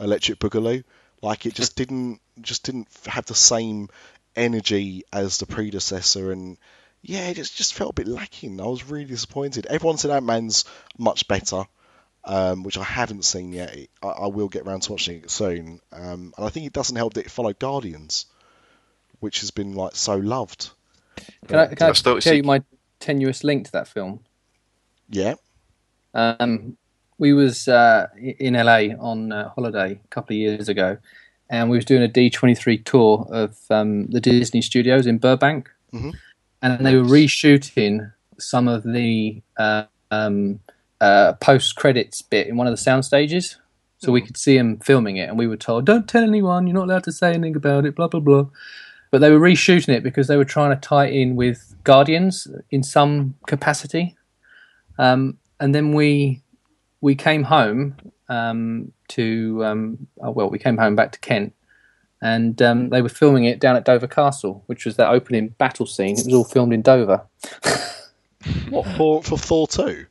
Electric 0.00 0.38
Boogaloo, 0.38 0.84
like 1.22 1.46
it 1.46 1.54
just 1.54 1.76
didn't, 1.76 2.20
just 2.40 2.64
didn't 2.64 2.88
have 3.06 3.26
the 3.26 3.34
same 3.34 3.88
energy 4.36 5.02
as 5.12 5.38
the 5.38 5.46
predecessor, 5.46 6.30
and 6.32 6.56
yeah, 7.02 7.28
it 7.28 7.34
just 7.34 7.56
just 7.56 7.74
felt 7.74 7.90
a 7.90 7.94
bit 7.94 8.06
lacking. 8.08 8.60
I 8.60 8.64
was 8.64 8.84
really 8.84 9.04
disappointed. 9.06 9.66
Everyone 9.66 9.98
said 9.98 10.10
Ant 10.10 10.26
Man's 10.26 10.64
much 10.98 11.26
better. 11.28 11.64
um, 12.24 12.62
which 12.62 12.76
I 12.76 12.82
haven't 12.84 13.24
seen 13.24 13.52
yet. 13.52 13.74
I, 14.02 14.06
I 14.06 14.26
will 14.26 14.48
get 14.48 14.66
around 14.66 14.82
to 14.82 14.92
watching 14.92 15.22
it 15.22 15.30
soon. 15.30 15.80
Um, 15.92 16.34
and 16.36 16.46
I 16.46 16.50
think 16.50 16.66
it 16.66 16.72
doesn't 16.74 16.96
help 16.96 17.14
that 17.14 17.24
it 17.24 17.30
followed 17.30 17.58
Guardians, 17.58 18.26
which 19.20 19.40
has 19.40 19.50
been 19.50 19.72
like 19.74 19.96
so 19.96 20.16
loved. 20.16 20.70
Can 21.46 21.58
I, 21.58 21.66
can 21.68 21.86
I 21.86 21.90
I 21.90 21.92
still 21.92 22.14
tell 22.14 22.20
see- 22.32 22.36
you 22.36 22.42
my 22.42 22.62
tenuous 23.00 23.44
link 23.44 23.66
to 23.66 23.72
that 23.72 23.88
film? 23.88 24.20
Yeah. 25.08 25.34
Um, 26.12 26.76
we 27.18 27.32
was 27.32 27.68
uh, 27.68 28.06
in 28.16 28.54
LA 28.54 28.94
on 28.98 29.32
uh, 29.32 29.48
holiday 29.50 29.92
a 30.02 30.08
couple 30.08 30.34
of 30.34 30.38
years 30.38 30.68
ago, 30.68 30.96
and 31.50 31.68
we 31.70 31.76
was 31.76 31.84
doing 31.84 32.02
a 32.02 32.08
D23 32.08 32.84
tour 32.84 33.26
of 33.30 33.56
um, 33.70 34.06
the 34.06 34.20
Disney 34.20 34.62
Studios 34.62 35.06
in 35.06 35.18
Burbank, 35.18 35.68
Mhm. 35.92 36.14
and 36.62 36.84
they 36.86 36.96
were 36.96 37.04
reshooting 37.04 38.12
some 38.38 38.68
of 38.68 38.82
the 38.84 39.42
uh, 39.58 39.84
um, 40.10 40.60
uh, 41.00 41.32
post 41.34 41.76
credits 41.76 42.22
bit 42.22 42.46
in 42.46 42.56
one 42.56 42.66
of 42.66 42.72
the 42.72 42.76
sound 42.76 43.04
stages. 43.04 43.56
So 44.00 44.12
we 44.12 44.20
could 44.20 44.36
see 44.36 44.56
them 44.56 44.78
filming 44.78 45.16
it, 45.16 45.28
and 45.28 45.36
we 45.36 45.48
were 45.48 45.56
told, 45.56 45.84
"Don't 45.86 46.08
tell 46.08 46.22
anyone. 46.22 46.66
You're 46.68 46.74
not 46.74 46.84
allowed 46.84 47.04
to 47.04 47.12
say 47.12 47.30
anything 47.30 47.56
about 47.56 47.84
it." 47.84 47.96
Blah 47.96 48.08
blah 48.08 48.20
blah. 48.20 48.46
But 49.10 49.20
they 49.22 49.30
were 49.30 49.40
reshooting 49.40 49.88
it 49.88 50.02
because 50.04 50.28
they 50.28 50.36
were 50.36 50.44
trying 50.44 50.70
to 50.70 50.76
tie 50.88 51.06
in 51.06 51.34
with 51.34 51.74
Guardians 51.82 52.46
in 52.70 52.82
some 52.82 53.34
capacity. 53.46 54.14
Um, 54.98 55.38
and 55.58 55.74
then 55.74 55.94
we 55.94 56.42
we 57.00 57.14
came 57.14 57.42
home 57.42 57.96
um, 58.28 58.92
to 59.08 59.64
um, 59.64 60.06
oh, 60.20 60.30
well, 60.30 60.50
we 60.50 60.58
came 60.58 60.76
home 60.76 60.96
back 60.96 61.12
to 61.12 61.18
Kent, 61.20 61.54
and 62.20 62.60
um, 62.62 62.90
they 62.90 63.02
were 63.02 63.08
filming 63.08 63.44
it 63.44 63.60
down 63.60 63.76
at 63.76 63.84
Dover 63.84 64.08
Castle, 64.08 64.62
which 64.66 64.84
was 64.84 64.96
that 64.96 65.08
opening 65.10 65.48
battle 65.48 65.86
scene. 65.86 66.18
It 66.18 66.26
was 66.26 66.34
all 66.34 66.44
filmed 66.44 66.72
in 66.72 66.82
Dover. 66.82 67.26
What 68.70 68.86
for? 68.96 69.22
For 69.22 69.36
Thor 69.36 69.66
two? 69.66 70.06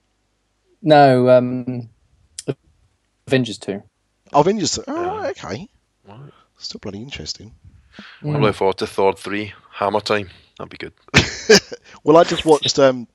No, 0.82 1.30
um, 1.30 1.90
Avengers 3.26 3.58
two. 3.58 3.82
Oh, 4.34 4.42
Avengers. 4.42 4.80
Oh, 4.86 5.18
right, 5.18 5.32
okay. 5.32 5.70
Right. 6.08 6.32
Still 6.58 6.80
bloody 6.80 7.02
interesting. 7.02 7.54
I'm 8.22 8.42
looking 8.42 8.54
forward 8.54 8.78
to 8.78 8.88
Thor 8.88 9.14
3, 9.14 9.54
Hammer 9.72 10.02
Time. 10.02 10.30
That'd 10.58 10.70
be 10.70 10.78
good. 10.78 10.94
Well, 12.04 12.16
I 12.16 12.24
just 12.24 12.46
watched 12.46 12.80
um, 12.80 13.08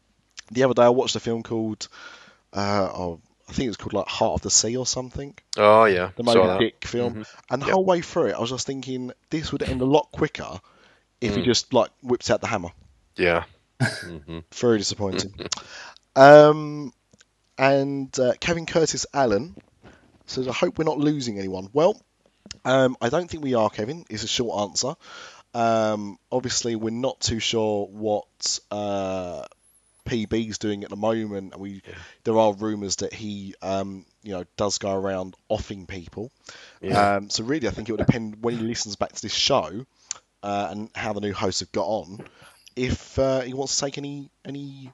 the 0.50 0.64
other 0.64 0.74
day. 0.74 0.82
I 0.82 0.90
watched 0.90 1.16
a 1.16 1.20
film 1.20 1.42
called 1.42 1.88
uh, 2.52 2.90
oh, 2.92 3.20
I 3.52 3.54
think 3.54 3.66
it 3.66 3.70
was 3.70 3.76
called 3.76 3.92
like 3.92 4.08
Heart 4.08 4.32
of 4.36 4.40
the 4.40 4.50
Sea 4.50 4.78
or 4.78 4.86
something. 4.86 5.34
Oh 5.58 5.84
yeah, 5.84 6.12
The 6.16 6.24
saw 6.24 6.34
Moby 6.34 6.48
that. 6.48 6.58
Dick 6.60 6.86
film. 6.86 7.26
And 7.50 7.60
the 7.60 7.66
Yep. 7.66 7.74
whole 7.74 7.84
way 7.84 8.00
through 8.00 8.28
it, 8.28 8.34
I 8.34 8.40
was 8.40 8.48
just 8.48 8.66
thinking 8.66 9.12
this 9.28 9.52
would 9.52 9.62
end 9.62 9.82
a 9.82 9.84
lot 9.84 10.08
quicker 10.10 10.58
if 11.20 11.34
he 11.34 11.42
Mm. 11.42 11.44
just 11.44 11.74
like 11.74 11.90
whips 12.02 12.30
out 12.30 12.40
the 12.40 12.46
hammer. 12.46 12.70
Yeah. 13.14 13.44
hmm 13.80 14.38
Very 14.54 14.78
disappointing. 14.78 15.34
um, 16.16 16.94
and 17.58 18.18
uh, 18.18 18.32
Kevin 18.40 18.64
Curtis 18.64 19.04
Allen 19.12 19.54
says, 20.24 20.48
"I 20.48 20.52
hope 20.52 20.78
we're 20.78 20.84
not 20.84 20.98
losing 20.98 21.38
anyone." 21.38 21.68
Well, 21.74 22.00
um, 22.64 22.96
I 23.02 23.10
don't 23.10 23.28
think 23.30 23.44
we 23.44 23.52
are, 23.52 23.68
Kevin. 23.68 24.06
Is 24.08 24.24
a 24.24 24.28
short 24.28 24.70
answer. 24.70 24.94
Um, 25.52 26.18
obviously, 26.30 26.74
we're 26.74 26.88
not 26.90 27.20
too 27.20 27.38
sure 27.38 27.84
what 27.86 28.58
uh, 28.70 29.44
PB's 30.04 30.58
doing 30.58 30.84
at 30.84 30.90
the 30.90 30.96
moment. 30.96 31.52
And 31.52 31.60
we 31.62 31.82
there 32.24 32.38
are 32.38 32.52
rumours 32.54 32.96
that 32.96 33.12
he, 33.12 33.54
um, 33.62 34.04
you 34.22 34.32
know, 34.32 34.44
does 34.56 34.78
go 34.78 34.92
around 34.94 35.34
offing 35.48 35.86
people. 35.86 36.30
Yeah. 36.80 37.16
Um, 37.16 37.30
so 37.30 37.44
really, 37.44 37.68
I 37.68 37.70
think 37.70 37.88
it 37.88 37.92
would 37.92 38.04
depend 38.06 38.42
when 38.42 38.56
he 38.56 38.62
listens 38.64 38.96
back 38.96 39.12
to 39.12 39.22
this 39.22 39.34
show 39.34 39.84
uh, 40.42 40.68
and 40.70 40.90
how 40.94 41.12
the 41.12 41.20
new 41.20 41.32
hosts 41.32 41.60
have 41.60 41.72
got 41.72 41.86
on, 41.86 42.24
if 42.76 43.18
uh, 43.18 43.40
he 43.40 43.54
wants 43.54 43.76
to 43.76 43.84
take 43.84 43.98
any 43.98 44.30
any 44.44 44.92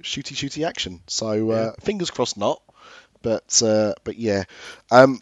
shooty 0.00 0.34
shooty 0.34 0.66
action. 0.66 1.00
So 1.06 1.50
uh, 1.50 1.72
fingers 1.80 2.10
crossed, 2.10 2.36
not. 2.36 2.60
But 3.22 3.62
uh, 3.62 3.94
but 4.04 4.16
yeah. 4.18 4.44
Um, 4.90 5.20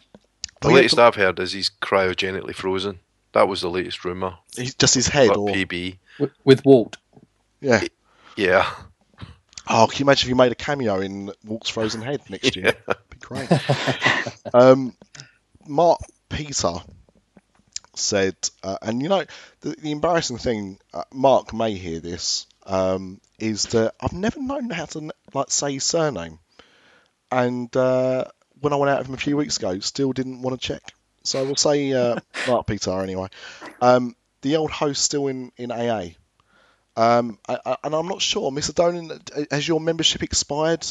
The 0.61 0.69
latest 0.69 0.95
some- 0.95 1.05
I've 1.05 1.15
heard 1.15 1.39
is 1.39 1.53
he's 1.53 1.71
cryogenically 1.81 2.53
frozen. 2.55 2.99
That 3.31 3.47
was 3.47 3.61
the 3.61 3.69
latest 3.69 4.05
rumor. 4.05 4.35
he's 4.55 4.75
just 4.75 4.93
his 4.93 5.07
head, 5.07 5.29
But 5.29 5.37
or 5.39 5.47
PB, 5.49 5.97
with, 6.19 6.31
with 6.43 6.63
Walt. 6.65 6.97
yeah. 7.61 7.81
yeah, 8.37 8.69
Oh, 9.67 9.87
can 9.87 9.99
you 9.99 10.05
imagine 10.05 10.27
if 10.27 10.29
you 10.29 10.35
made 10.35 10.51
a 10.51 10.55
cameo 10.55 10.99
in 10.99 11.31
Walt's 11.45 11.69
Frozen 11.69 12.01
Head 12.01 12.21
next 12.29 12.55
year? 12.55 12.73
Be 13.09 13.17
great. 13.19 13.49
um, 14.53 14.95
Mark 15.65 15.99
Peter 16.29 16.73
said, 17.95 18.35
uh, 18.63 18.77
and 18.81 19.01
you 19.01 19.09
know, 19.09 19.23
the, 19.61 19.69
the 19.71 19.91
embarrassing 19.91 20.37
thing, 20.37 20.79
uh, 20.93 21.03
Mark 21.13 21.53
may 21.53 21.73
hear 21.73 21.99
this, 21.99 22.45
um, 22.65 23.21
is 23.39 23.63
that 23.67 23.93
I've 24.01 24.13
never 24.13 24.41
known 24.41 24.69
how 24.69 24.85
to 24.85 25.11
like 25.33 25.51
say 25.51 25.73
his 25.73 25.83
surname, 25.83 26.39
and 27.31 27.75
uh, 27.75 28.25
when 28.59 28.73
I 28.73 28.77
went 28.77 28.89
out 28.89 28.99
with 28.99 29.07
him 29.07 29.13
a 29.13 29.17
few 29.17 29.37
weeks 29.37 29.57
ago, 29.57 29.79
still 29.79 30.13
didn't 30.13 30.41
want 30.41 30.59
to 30.59 30.67
check. 30.67 30.93
So 31.23 31.43
we'll 31.45 31.55
say 31.55 31.93
uh, 31.93 32.19
Mark 32.47 32.67
Peter 32.67 32.91
anyway. 33.01 33.27
Um, 33.81 34.15
the 34.41 34.57
old 34.57 34.71
host 34.71 35.03
still 35.03 35.27
in 35.27 35.51
in 35.57 35.71
AA. 35.71 36.09
Um, 36.95 37.39
I, 37.47 37.57
I, 37.65 37.77
and 37.83 37.95
I'm 37.95 38.07
not 38.07 38.21
sure, 38.21 38.51
Mr. 38.51 38.73
Dolan, 38.73 39.19
has 39.51 39.67
your 39.67 39.79
membership 39.79 40.21
expired 40.23 40.85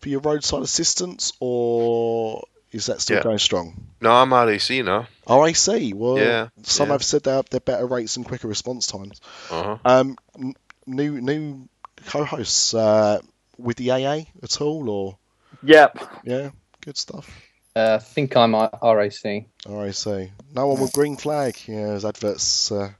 for 0.00 0.08
your 0.08 0.20
roadside 0.20 0.62
assistance, 0.62 1.32
or 1.40 2.44
is 2.72 2.86
that 2.86 3.00
still 3.00 3.18
Yeah. 3.18 3.22
going 3.22 3.38
strong? 3.38 3.86
no, 4.00 4.10
I'm 4.12 4.32
RAC 4.34 4.70
now. 4.84 5.06
RAC, 5.28 5.92
well, 5.94 6.18
Yeah, 6.18 6.48
some 6.64 6.88
yeah. 6.88 6.92
have 6.92 7.04
said 7.04 7.22
they're, 7.22 7.42
they're 7.50 7.60
better 7.60 7.86
rates 7.86 8.16
and 8.16 8.26
quicker 8.26 8.48
response 8.48 8.86
times. 8.88 9.20
Uh-huh. 9.50 9.78
Um, 9.84 10.16
n- 10.38 10.54
new 10.86 11.20
new 11.20 11.68
co-hosts 12.06 12.74
uh, 12.74 13.20
with 13.56 13.76
the 13.76 13.92
AA 13.92 14.24
at 14.42 14.60
all, 14.60 14.90
or 14.90 15.18
Yep. 15.62 15.98
yeah, 16.24 16.50
good 16.80 16.96
stuff. 16.98 17.30
Uh, 17.76 17.98
I 18.00 18.04
think 18.04 18.36
I'm 18.36 18.54
RAC. 18.54 18.70
RAC, 18.82 20.06
no 20.54 20.66
one 20.68 20.80
with 20.80 20.92
green 20.92 21.16
flag. 21.16 21.56
Yeah, 21.66 21.94
his 21.94 22.04
adverts 22.04 22.70
uh, 22.70 22.92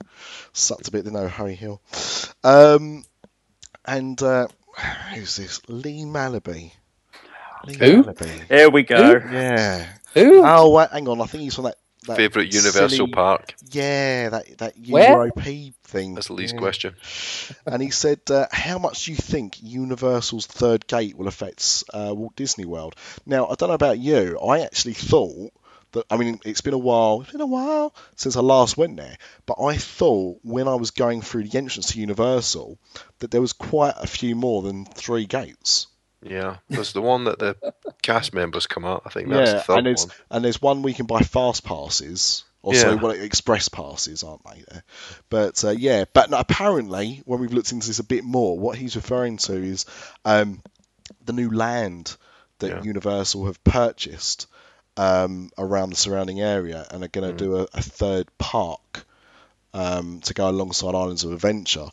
sucked 0.52 0.88
a 0.88 0.90
bit, 0.90 1.04
didn't 1.04 1.22
they, 1.22 1.28
Harry 1.28 1.54
Hill? 1.54 1.80
Um, 2.42 3.04
and 3.84 4.20
uh, 4.20 4.48
who's 5.14 5.36
this? 5.36 5.60
Lee 5.68 6.02
Malaby. 6.02 6.72
Lee 7.66 7.74
Who? 7.74 8.02
Malaby. 8.02 8.48
Here 8.48 8.68
we 8.68 8.82
go. 8.82 9.12
Yeah. 9.30 9.86
Who? 10.14 10.42
Oh, 10.44 10.70
wait, 10.70 10.90
hang 10.90 11.06
on. 11.06 11.20
I 11.20 11.26
think 11.26 11.44
he's 11.44 11.54
from 11.54 11.64
that. 11.64 11.76
That 12.06 12.16
Favorite 12.16 12.52
Universal 12.54 12.88
silly- 12.88 13.12
Park. 13.12 13.54
Yeah, 13.70 14.28
that 14.30 14.58
that 14.58 14.74
Where? 14.88 15.16
UROP 15.30 15.74
thing. 15.84 16.14
That's 16.14 16.28
the 16.28 16.34
least 16.34 16.54
Yeah. 16.54 16.60
question. 16.60 16.94
And 17.66 17.82
he 17.82 17.90
said, 17.90 18.20
uh, 18.30 18.46
"How 18.52 18.78
much 18.78 19.04
do 19.06 19.12
you 19.12 19.16
think 19.16 19.62
Universal's 19.62 20.46
third 20.46 20.86
gate 20.86 21.16
will 21.16 21.28
affect 21.28 21.84
uh, 21.92 22.12
Walt 22.14 22.36
Disney 22.36 22.64
World?" 22.64 22.94
Now, 23.26 23.46
I 23.48 23.54
don't 23.54 23.68
know 23.68 23.74
about 23.74 23.98
you. 23.98 24.38
I 24.38 24.60
actually 24.60 24.94
thought 24.94 25.52
that. 25.92 26.04
I 26.10 26.16
mean, 26.16 26.40
it's 26.44 26.60
been 26.60 26.74
a 26.74 26.78
while. 26.78 27.22
It's 27.22 27.32
been 27.32 27.40
a 27.40 27.46
while 27.46 27.94
since 28.16 28.36
I 28.36 28.40
last 28.40 28.76
went 28.76 28.96
there. 28.96 29.16
But 29.46 29.60
I 29.62 29.76
thought 29.76 30.38
when 30.42 30.68
I 30.68 30.74
was 30.74 30.90
going 30.90 31.22
through 31.22 31.44
the 31.48 31.58
entrance 31.58 31.92
to 31.92 32.00
Universal 32.00 32.78
that 33.20 33.30
there 33.30 33.40
was 33.40 33.52
quite 33.52 33.94
a 33.96 34.06
few 34.06 34.34
more 34.36 34.62
than 34.62 34.84
three 34.84 35.26
gates. 35.26 35.86
Yeah, 36.24 36.56
there's 36.68 36.92
the 36.94 37.02
one 37.02 37.24
that 37.24 37.38
the 37.38 37.56
cast 38.02 38.32
members 38.32 38.66
come 38.66 38.84
out. 38.84 39.02
I 39.04 39.10
think 39.10 39.28
that's 39.28 39.52
the 39.52 39.60
third 39.60 39.76
and 39.78 39.86
there's 39.86 40.06
one. 40.06 40.14
and 40.30 40.44
there's 40.44 40.62
one 40.62 40.82
we 40.82 40.94
can 40.94 41.06
buy 41.06 41.20
fast 41.20 41.64
passes. 41.64 42.44
Or 42.62 42.74
sorry, 42.74 42.94
Yeah. 42.94 43.00
what 43.02 43.16
express 43.18 43.68
passes 43.68 44.22
aren't 44.24 44.42
they 44.46 44.64
there? 44.70 44.82
But 45.28 45.62
uh, 45.64 45.70
yeah, 45.70 46.04
but 46.14 46.30
no, 46.30 46.38
apparently 46.38 47.20
when 47.26 47.40
we've 47.40 47.52
looked 47.52 47.72
into 47.72 47.86
this 47.86 47.98
a 47.98 48.04
bit 48.04 48.24
more, 48.24 48.58
what 48.58 48.78
he's 48.78 48.96
referring 48.96 49.36
to 49.38 49.52
is 49.54 49.84
um, 50.24 50.62
the 51.26 51.34
new 51.34 51.50
land 51.50 52.16
that 52.60 52.70
Yeah. 52.70 52.82
Universal 52.82 53.44
have 53.46 53.62
purchased 53.64 54.46
um, 54.96 55.50
around 55.58 55.90
the 55.90 55.96
surrounding 55.96 56.40
area, 56.40 56.86
and 56.90 57.04
are 57.04 57.08
going 57.08 57.26
to 57.28 57.34
Mm. 57.34 57.38
do 57.46 57.56
a, 57.58 57.62
a 57.74 57.82
third 57.82 58.28
park 58.38 59.04
um, 59.74 60.20
to 60.22 60.32
go 60.32 60.48
alongside 60.48 60.94
Islands 60.94 61.24
of 61.24 61.32
Adventure. 61.32 61.88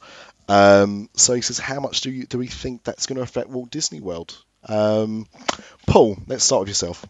Um, 0.51 1.09
so 1.15 1.33
he 1.33 1.39
says, 1.39 1.59
how 1.59 1.79
much 1.79 2.01
do 2.01 2.11
you 2.11 2.25
do 2.25 2.37
we 2.37 2.47
think 2.47 2.83
that's 2.83 3.05
going 3.05 3.15
to 3.15 3.21
affect 3.21 3.47
Walt 3.47 3.71
Disney 3.71 4.01
World? 4.01 4.37
Um, 4.67 5.25
Paul, 5.87 6.17
let's 6.27 6.43
start 6.43 6.61
with 6.61 6.67
yourself. 6.67 7.05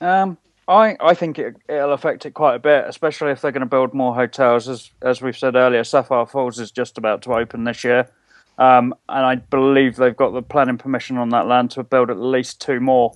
Um, 0.00 0.38
I 0.66 0.96
I 0.98 1.12
think 1.12 1.38
it, 1.38 1.56
it'll 1.68 1.92
affect 1.92 2.24
it 2.24 2.30
quite 2.30 2.54
a 2.54 2.58
bit, 2.58 2.86
especially 2.88 3.32
if 3.32 3.42
they're 3.42 3.52
going 3.52 3.60
to 3.60 3.66
build 3.66 3.92
more 3.92 4.14
hotels. 4.14 4.66
As 4.66 4.90
as 5.02 5.20
we've 5.20 5.36
said 5.36 5.56
earlier, 5.56 5.84
Sapphire 5.84 6.24
Falls 6.24 6.58
is 6.58 6.70
just 6.70 6.96
about 6.96 7.20
to 7.22 7.34
open 7.34 7.64
this 7.64 7.84
year, 7.84 8.08
um, 8.56 8.94
and 9.10 9.26
I 9.26 9.34
believe 9.34 9.96
they've 9.96 10.16
got 10.16 10.30
the 10.30 10.40
planning 10.40 10.78
permission 10.78 11.18
on 11.18 11.28
that 11.30 11.46
land 11.46 11.72
to 11.72 11.84
build 11.84 12.08
at 12.08 12.18
least 12.18 12.62
two 12.62 12.80
more 12.80 13.14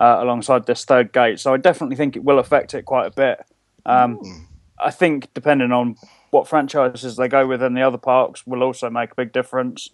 uh, 0.00 0.18
alongside 0.18 0.66
this 0.66 0.84
third 0.84 1.12
gate. 1.12 1.38
So 1.38 1.54
I 1.54 1.56
definitely 1.58 1.94
think 1.94 2.16
it 2.16 2.24
will 2.24 2.40
affect 2.40 2.74
it 2.74 2.84
quite 2.84 3.06
a 3.06 3.12
bit. 3.12 3.46
Um, 3.86 4.48
I 4.76 4.90
think 4.90 5.32
depending 5.34 5.70
on 5.70 5.94
what 6.30 6.48
franchises 6.48 7.16
they 7.16 7.28
go 7.28 7.46
with 7.46 7.62
in 7.62 7.74
the 7.74 7.82
other 7.82 7.98
parks 7.98 8.46
will 8.46 8.62
also 8.62 8.90
make 8.90 9.12
a 9.12 9.14
big 9.14 9.32
difference. 9.32 9.90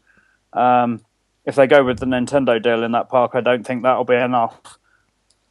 Um, 0.53 1.05
if 1.45 1.55
they 1.55 1.67
go 1.67 1.85
with 1.85 1.99
the 1.99 2.07
Nintendo 2.07 2.63
deal 2.63 2.83
in 2.83 2.93
that 2.93 3.09
park, 3.09 3.33
I 3.35 3.41
don't 3.41 3.67
think 3.67 3.83
that'll 3.83 4.05
be 4.05 4.15
enough 4.15 4.79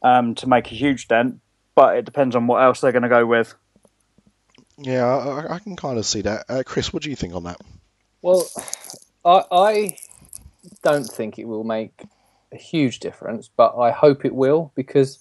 um, 0.02 0.34
to 0.36 0.48
make 0.48 0.70
a 0.70 0.74
huge 0.74 1.08
dent. 1.08 1.40
But 1.74 1.96
it 1.96 2.04
depends 2.04 2.36
on 2.36 2.46
what 2.46 2.62
else 2.62 2.80
they're 2.80 2.92
going 2.92 3.02
to 3.02 3.08
go 3.08 3.26
with. 3.26 3.54
Yeah, 4.78 5.04
I, 5.04 5.54
I 5.54 5.58
can 5.58 5.76
kind 5.76 5.98
of 5.98 6.06
see 6.06 6.22
that. 6.22 6.44
Uh, 6.48 6.62
Chris, 6.64 6.92
what 6.92 7.02
do 7.02 7.10
you 7.10 7.16
think 7.16 7.34
on 7.34 7.44
that? 7.44 7.60
Well, 8.22 8.48
I, 9.24 9.42
I 9.50 9.96
don't 10.82 11.04
think 11.04 11.38
it 11.38 11.46
will 11.46 11.64
make 11.64 12.04
a 12.52 12.56
huge 12.56 13.00
difference, 13.00 13.48
but 13.54 13.76
I 13.76 13.90
hope 13.90 14.24
it 14.24 14.34
will 14.34 14.72
because 14.74 15.18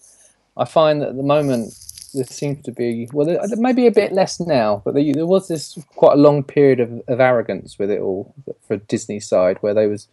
I 0.58 0.66
find 0.66 1.02
that 1.02 1.10
at 1.10 1.18
the 1.18 1.24
moment 1.24 1.74
there 2.14 2.26
seems 2.26 2.64
to 2.66 2.72
be 2.72 3.10
well, 3.12 3.26
there, 3.26 3.40
maybe 3.58 3.88
a 3.88 3.92
bit 3.92 4.14
less 4.14 4.40
now, 4.40 4.82
but 4.86 4.94
there, 4.94 5.14
there 5.14 5.26
was 5.26 5.48
this 5.48 5.78
quite 5.96 6.14
a 6.14 6.22
long 6.22 6.44
period 6.44 6.80
of, 6.80 7.02
of 7.08 7.20
arrogance 7.20 7.78
with 7.78 7.92
it 7.92 8.00
all 8.00 8.34
for 8.68 8.78
Disney's 8.78 9.28
side, 9.28 9.58
where 9.62 9.74
they 9.74 9.88
was 9.88 10.08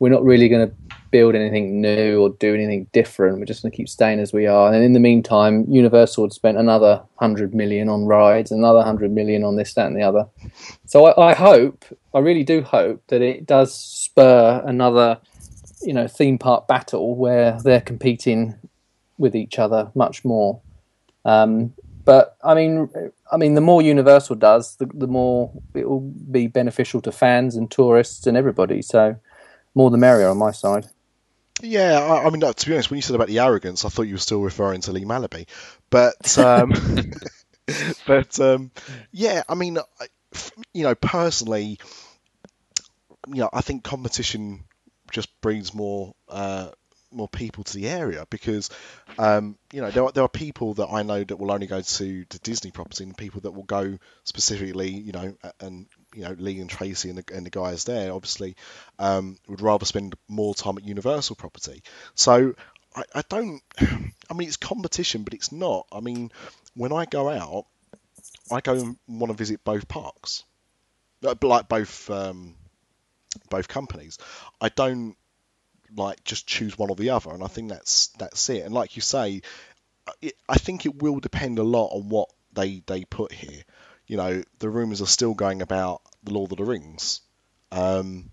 we're 0.00 0.08
not 0.08 0.24
really 0.24 0.48
going 0.48 0.66
to 0.66 0.74
build 1.10 1.34
anything 1.34 1.80
new 1.80 2.22
or 2.22 2.30
do 2.30 2.54
anything 2.54 2.86
different. 2.92 3.38
We're 3.38 3.44
just 3.44 3.62
going 3.62 3.70
to 3.70 3.76
keep 3.76 3.88
staying 3.88 4.18
as 4.18 4.32
we 4.32 4.46
are. 4.46 4.72
And 4.72 4.82
in 4.82 4.94
the 4.94 4.98
meantime, 4.98 5.66
Universal 5.68 6.24
had 6.24 6.32
spent 6.32 6.56
another 6.56 7.02
hundred 7.16 7.54
million 7.54 7.90
on 7.90 8.06
rides, 8.06 8.50
another 8.50 8.82
hundred 8.82 9.12
million 9.12 9.44
on 9.44 9.56
this, 9.56 9.74
that, 9.74 9.86
and 9.86 9.96
the 9.96 10.02
other. 10.02 10.26
So 10.86 11.04
I, 11.04 11.30
I 11.30 11.34
hope, 11.34 11.84
I 12.14 12.20
really 12.20 12.44
do 12.44 12.62
hope 12.62 13.02
that 13.08 13.20
it 13.20 13.44
does 13.44 13.74
spur 13.74 14.62
another, 14.64 15.18
you 15.82 15.92
know, 15.92 16.08
theme 16.08 16.38
park 16.38 16.66
battle 16.66 17.14
where 17.14 17.58
they're 17.62 17.82
competing 17.82 18.54
with 19.18 19.36
each 19.36 19.58
other 19.58 19.90
much 19.94 20.24
more. 20.24 20.62
Um, 21.24 21.74
but 22.04 22.36
I 22.42 22.54
mean, 22.54 22.88
I 23.30 23.36
mean, 23.36 23.54
the 23.54 23.60
more 23.60 23.82
Universal 23.82 24.36
does, 24.36 24.76
the, 24.76 24.86
the 24.86 25.06
more 25.06 25.52
it 25.74 25.88
will 25.88 26.00
be 26.00 26.46
beneficial 26.46 27.00
to 27.02 27.12
fans 27.12 27.56
and 27.56 27.70
tourists 27.70 28.26
and 28.26 28.36
everybody. 28.36 28.82
So, 28.82 29.16
more 29.74 29.90
the 29.90 29.98
merrier 29.98 30.28
on 30.28 30.38
my 30.38 30.50
side. 30.50 30.86
Yeah, 31.62 32.00
I, 32.00 32.26
I 32.26 32.30
mean, 32.30 32.40
to 32.40 32.66
be 32.66 32.74
honest, 32.74 32.90
when 32.90 32.96
you 32.96 33.02
said 33.02 33.16
about 33.16 33.28
the 33.28 33.40
arrogance, 33.40 33.84
I 33.84 33.90
thought 33.90 34.02
you 34.02 34.14
were 34.14 34.18
still 34.18 34.40
referring 34.40 34.80
to 34.82 34.92
Lee 34.92 35.04
Malaby, 35.04 35.46
but 35.90 36.38
um, 36.38 36.72
but 38.06 38.40
um, 38.40 38.70
yeah, 39.12 39.42
I 39.48 39.54
mean, 39.54 39.78
you 40.72 40.82
know, 40.84 40.94
personally, 40.94 41.78
you 43.28 43.40
know, 43.40 43.50
I 43.52 43.60
think 43.60 43.84
competition 43.84 44.64
just 45.10 45.40
brings 45.40 45.74
more 45.74 46.14
uh, 46.28 46.70
more 47.12 47.28
people 47.28 47.64
to 47.64 47.74
the 47.74 47.88
area 47.88 48.26
because 48.30 48.70
um, 49.18 49.56
you 49.72 49.80
know 49.80 49.90
there 49.90 50.04
are, 50.04 50.12
there 50.12 50.24
are 50.24 50.28
people 50.28 50.74
that 50.74 50.88
I 50.88 51.02
know 51.02 51.22
that 51.22 51.36
will 51.36 51.50
only 51.50 51.66
go 51.66 51.80
to 51.80 52.24
the 52.28 52.38
Disney 52.38 52.70
property 52.70 53.04
and 53.04 53.16
people 53.16 53.42
that 53.42 53.52
will 53.52 53.64
go 53.64 53.98
specifically, 54.24 54.90
you 54.90 55.12
know, 55.12 55.36
and 55.60 55.86
you 56.14 56.22
know 56.22 56.34
Lee 56.38 56.60
and 56.60 56.70
Tracy 56.70 57.10
and 57.10 57.18
the, 57.18 57.34
and 57.34 57.44
the 57.44 57.50
guys 57.50 57.84
there 57.84 58.12
obviously 58.12 58.56
um, 58.98 59.36
would 59.48 59.60
rather 59.60 59.84
spend 59.84 60.14
more 60.28 60.54
time 60.54 60.78
at 60.78 60.84
Universal 60.84 61.36
property. 61.36 61.82
So 62.14 62.54
I, 62.94 63.02
I 63.14 63.22
don't. 63.28 63.60
I 63.80 64.34
mean, 64.34 64.48
it's 64.48 64.56
competition, 64.56 65.24
but 65.24 65.34
it's 65.34 65.52
not. 65.52 65.86
I 65.90 66.00
mean, 66.00 66.30
when 66.74 66.92
I 66.92 67.04
go 67.04 67.28
out, 67.28 67.66
I 68.50 68.60
go 68.60 68.74
and 68.74 68.96
want 69.08 69.30
to 69.30 69.36
visit 69.36 69.64
both 69.64 69.88
parks, 69.88 70.44
Uh, 71.24 71.34
like 71.42 71.68
both 71.68 72.08
um, 72.10 72.54
both 73.48 73.68
companies. 73.68 74.18
I 74.60 74.68
don't 74.68 75.16
like 75.96 76.22
just 76.24 76.46
choose 76.46 76.78
one 76.78 76.90
or 76.90 76.96
the 76.96 77.10
other, 77.10 77.30
and 77.30 77.42
I 77.42 77.46
think 77.46 77.68
that's 77.68 78.08
that's 78.18 78.48
it. 78.48 78.64
And 78.64 78.74
like 78.74 78.96
you 78.96 79.02
say, 79.02 79.42
it, 80.20 80.34
I 80.48 80.56
think 80.56 80.86
it 80.86 81.02
will 81.02 81.20
depend 81.20 81.58
a 81.58 81.64
lot 81.64 81.88
on 81.88 82.08
what 82.08 82.30
they 82.52 82.82
they 82.86 83.04
put 83.04 83.32
here. 83.32 83.62
You 84.06 84.16
know, 84.16 84.42
the 84.58 84.68
rumours 84.68 85.00
are 85.02 85.06
still 85.06 85.34
going 85.34 85.62
about 85.62 86.02
the 86.24 86.32
Lord 86.32 86.52
of 86.52 86.58
the 86.58 86.64
Rings. 86.64 87.20
Um, 87.70 88.30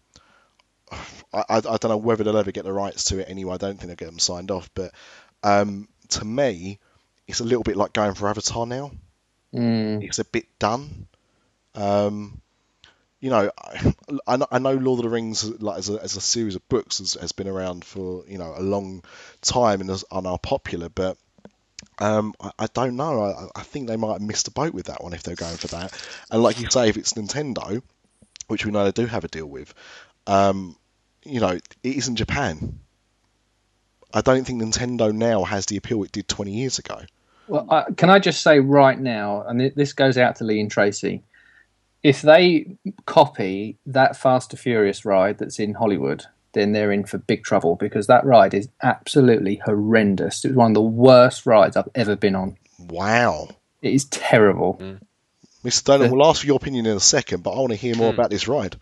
I, 0.92 1.44
I, 1.50 1.58
I 1.58 1.60
don't 1.60 1.90
know 1.90 1.98
whether 1.98 2.24
they'll 2.24 2.38
ever 2.38 2.52
get 2.52 2.64
the 2.64 2.74
rights 2.74 3.06
to 3.06 3.20
it 3.20 3.30
anyway. 3.30 3.56
I 3.56 3.58
don't 3.58 3.78
think 3.78 3.88
they'll 3.88 3.96
get 3.96 4.08
them 4.08 4.20
signed 4.20 4.52
off. 4.52 4.70
But 4.74 4.92
um, 5.44 5.88
to 6.10 6.26
me, 6.26 6.80
it's 7.28 7.42
a 7.42 7.44
little 7.44 7.64
bit 7.64 7.78
like 7.78 7.94
going 7.94 8.16
for 8.16 8.28
Avatar 8.28 8.66
now. 8.66 8.92
Mm. 9.54 10.04
It's 10.04 10.20
a 10.20 10.26
bit 10.26 10.48
done. 10.60 11.08
Um, 11.76 12.42
you 13.20 13.30
know, 13.30 13.52
I, 14.28 14.46
I 14.52 14.60
know- 14.60 14.74
Lord 14.74 15.00
of 15.00 15.04
the 15.04 15.10
Rings 15.10 15.44
like 15.62 15.80
as 15.80 15.90
a, 15.90 16.02
as 16.02 16.16
a 16.16 16.22
series 16.22 16.56
of 16.56 16.68
books 16.70 17.00
has, 17.00 17.16
has 17.16 17.32
been 17.32 17.48
around 17.48 17.84
for 17.84 18.24
you 18.28 18.38
know 18.38 18.54
a 18.56 18.62
long 18.62 19.04
time 19.42 19.82
and, 19.82 19.90
is, 19.90 20.06
and 20.12 20.28
are 20.28 20.38
popular, 20.40 20.90
but 20.90 21.18
um, 22.00 22.34
I, 22.40 22.52
I 22.60 22.68
don't 22.74 22.96
know. 22.96 23.24
I, 23.24 23.60
I 23.60 23.64
think 23.64 23.88
they 23.88 23.98
might 23.98 24.14
have 24.14 24.22
missed 24.22 24.48
a 24.48 24.52
boat 24.52 24.74
with 24.74 24.88
that 24.88 25.04
one 25.04 25.14
if 25.14 25.24
they're 25.24 25.36
going 25.36 25.58
for 25.58 25.68
that. 25.68 25.94
And 26.32 26.44
like 26.44 26.60
you 26.60 26.70
say, 26.70 26.90
if 26.90 26.98
it's 26.98 27.14
Nintendo, 27.14 27.82
which 28.48 28.66
we 28.66 28.72
know 28.72 28.86
they 28.86 28.92
do 28.92 29.08
have 29.08 29.24
a 29.24 29.28
deal 29.28 29.48
with, 29.48 29.74
um, 30.28 30.76
you 31.24 31.40
know, 31.40 31.50
it 31.50 31.64
isn't 31.84 32.16
Japan. 32.18 32.80
I 34.14 34.22
don't 34.22 34.46
think 34.46 34.62
Nintendo 34.62 35.14
now 35.14 35.44
has 35.44 35.66
the 35.66 35.78
appeal 35.78 36.04
it 36.04 36.12
did 36.12 36.28
20 36.28 36.52
years 36.52 36.80
ago. 36.80 37.02
Well, 37.48 37.66
I, 37.70 37.86
can 37.96 38.10
I 38.10 38.20
just 38.20 38.42
say 38.42 38.60
right 38.60 39.00
now, 39.00 39.44
and 39.44 39.60
this 39.76 39.94
goes 39.94 40.18
out 40.18 40.38
to 40.38 40.44
Lee 40.44 40.60
and 40.60 40.70
Tracy, 40.70 41.24
if 42.08 42.22
they 42.22 42.78
copy 43.06 43.78
that 43.86 44.16
Fast 44.16 44.54
and 44.54 44.60
Furious 44.60 45.06
ride 45.06 45.38
that's 45.40 45.60
in 45.60 45.74
Hollywood, 45.76 46.26
then 46.54 46.72
they're 46.72 46.92
in 46.92 47.06
for 47.06 47.18
big 47.18 47.44
trouble 47.44 47.76
because 47.76 48.08
that 48.08 48.26
ride 48.26 48.54
is 48.54 48.70
absolutely 48.82 49.56
horrendous. 49.66 50.44
It 50.46 50.50
was 50.50 50.58
one 50.58 50.72
of 50.72 50.76
the 50.76 50.82
worst 50.82 51.46
rides 51.46 51.76
I've 51.78 51.90
ever 51.96 52.16
been 52.16 52.36
on. 52.36 52.58
Wow. 52.80 53.50
It 53.82 53.94
is 53.94 54.06
terrible. 54.06 54.82
Mr. 55.64 55.84
Dolan, 55.84 56.12
we'll 56.12 56.26
ask 56.28 56.42
for 56.42 56.48
your 56.48 56.56
opinion 56.56 56.86
in 56.86 56.96
a 56.96 57.00
second, 57.02 57.44
but 57.44 57.52
I 57.52 57.60
want 57.60 57.72
to 57.72 57.76
hear 57.76 57.96
more 57.96 58.14
about 58.14 58.30
this 58.30 58.48
ride. 58.48 58.76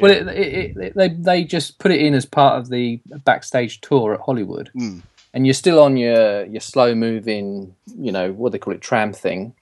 Well, 0.00 0.10
it, 0.10 0.26
it, 0.28 0.76
it, 0.76 0.94
they 0.96 1.08
they 1.10 1.44
just 1.44 1.78
put 1.78 1.90
it 1.92 2.00
in 2.00 2.14
as 2.14 2.24
part 2.24 2.58
of 2.58 2.70
the 2.70 3.00
backstage 3.24 3.80
tour 3.82 4.14
at 4.14 4.20
Hollywood, 4.20 4.70
Mm. 4.74 5.02
and 5.34 5.46
you're 5.46 5.52
still 5.52 5.80
on 5.80 5.96
your 5.98 6.46
your 6.46 6.60
slow 6.62 6.94
moving, 6.94 7.74
you 7.98 8.10
know, 8.12 8.32
what 8.32 8.52
they 8.52 8.58
call 8.58 8.72
it, 8.72 8.80
tram 8.80 9.12
thing, 9.12 9.52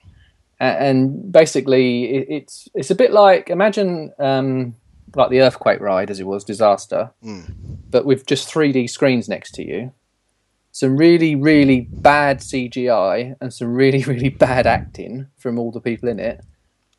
and 0.65 1.31
basically 1.31 2.05
it, 2.05 2.25
it's 2.29 2.67
it's 2.73 2.91
a 2.91 2.95
bit 2.95 3.11
like 3.11 3.49
imagine 3.49 4.11
um, 4.19 4.75
like 5.15 5.29
the 5.29 5.41
earthquake 5.41 5.79
ride 5.81 6.09
as 6.11 6.19
it 6.19 6.27
was 6.27 6.43
disaster, 6.43 7.11
Mm. 7.23 7.53
but 7.89 8.05
with 8.05 8.25
just 8.25 8.47
3D 8.53 8.89
screens 8.89 9.27
next 9.27 9.51
to 9.55 9.63
you, 9.65 9.91
some 10.71 10.95
really 10.97 11.35
really 11.35 11.81
bad 11.91 12.39
CGI 12.39 13.35
and 13.41 13.53
some 13.53 13.73
really 13.73 14.03
really 14.11 14.29
bad 14.29 14.67
acting 14.67 15.27
from 15.37 15.57
all 15.59 15.71
the 15.71 15.81
people 15.81 16.07
in 16.09 16.19
it 16.19 16.41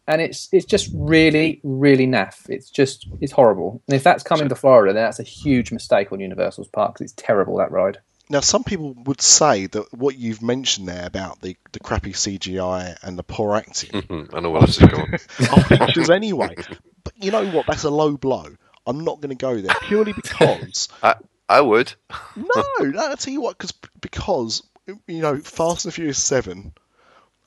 and 0.09 0.21
it's 0.21 0.49
it's 0.53 0.67
just 0.67 0.91
really 0.93 1.61
really 1.63 2.07
naff. 2.07 2.49
It's 2.49 2.69
just 2.71 3.07
it's 3.21 3.33
horrible. 3.33 3.81
And 3.87 3.95
if 3.95 4.03
that's 4.03 4.25
coming 4.25 4.49
to 4.49 4.57
Florida, 4.57 4.93
then 4.93 5.05
that's 5.05 5.21
a 5.21 5.23
huge 5.23 5.71
mistake 5.71 6.11
on 6.13 6.19
Universal's 6.21 6.69
part 6.69 6.93
because 6.93 7.05
it's 7.05 7.23
terrible 7.23 7.57
that 7.59 7.71
ride. 7.71 7.99
Now, 8.31 8.41
some 8.41 8.65
people 8.65 8.95
would 9.05 9.21
say 9.21 9.67
that 9.67 9.93
what 9.93 10.17
you've 10.17 10.43
mentioned 10.43 10.89
there 10.89 11.07
about 11.07 11.41
the, 11.41 11.57
the 11.73 11.81
crappy 11.81 12.13
CGI 12.13 12.97
and 13.03 13.19
the 13.19 13.23
poor 13.23 13.55
acting 13.57 13.91
Mhm, 13.91 14.31
I 14.35 14.41
know 14.41 14.51
where 14.51 14.63
this 14.63 14.81
is 14.81 14.89
going. 14.89 15.19
are 15.53 15.65
features 15.65 16.09
anyway. 16.09 16.57
But 17.05 17.15
you 17.17 17.31
know 17.31 17.45
what? 17.47 17.67
That's 17.67 17.85
a 17.85 17.91
low 17.91 18.17
blow. 18.17 18.47
I'm 18.87 19.05
not 19.05 19.21
going 19.21 19.37
to 19.37 19.41
go 19.41 19.61
there 19.61 19.75
purely 19.83 20.13
because 20.13 20.89
I, 21.03 21.17
I 21.49 21.61
would. 21.61 21.93
no, 22.37 22.65
no. 22.81 23.01
I'll 23.01 23.17
tell 23.17 23.33
you 23.33 23.41
what, 23.41 23.59
cause, 23.59 23.73
because 24.01 24.63
you 25.07 25.21
know, 25.21 25.37
Fast 25.39 25.85
and 25.85 25.95
Furious 25.95 26.19
Seven, 26.19 26.73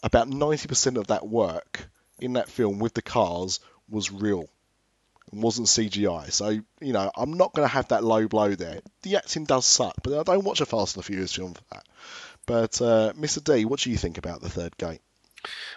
about 0.04 0.30
ninety 0.30 0.68
percent 0.68 0.98
of 0.98 1.08
that 1.08 1.28
work 1.28 1.90
in 2.20 2.34
that 2.34 2.50
film 2.50 2.80
with 2.80 2.94
the 2.94 3.02
cars 3.02 3.60
was 3.90 4.12
real. 4.12 4.48
Wasn't 5.36 5.68
CGI. 5.68 6.32
So 6.32 6.50
you 6.50 6.94
know, 6.94 7.12
I'm 7.16 7.34
not 7.34 7.54
going 7.54 7.68
to 7.68 7.74
have 7.74 7.90
that 7.90 8.04
low 8.04 8.28
blow 8.28 8.56
there. 8.56 8.80
The 9.04 9.18
acting 9.18 9.46
does 9.46 9.66
suck, 9.66 9.96
but 10.04 10.18
I 10.18 10.24
don't 10.24 10.46
watch 10.46 10.62
a 10.62 10.66
Fast 10.66 10.96
and 10.96 11.04
the 11.04 11.08
Furious 11.08 11.36
film 11.36 11.54
for 11.54 11.64
that. 11.72 11.86
But 12.46 12.82
uh, 12.82 13.14
Mr. 13.14 13.44
D, 13.44 13.66
what 13.66 13.80
do 13.80 13.92
you 13.92 13.98
think 13.98 14.18
about 14.18 14.42
the 14.42 14.50
third 14.50 14.78
gate? 14.78 15.02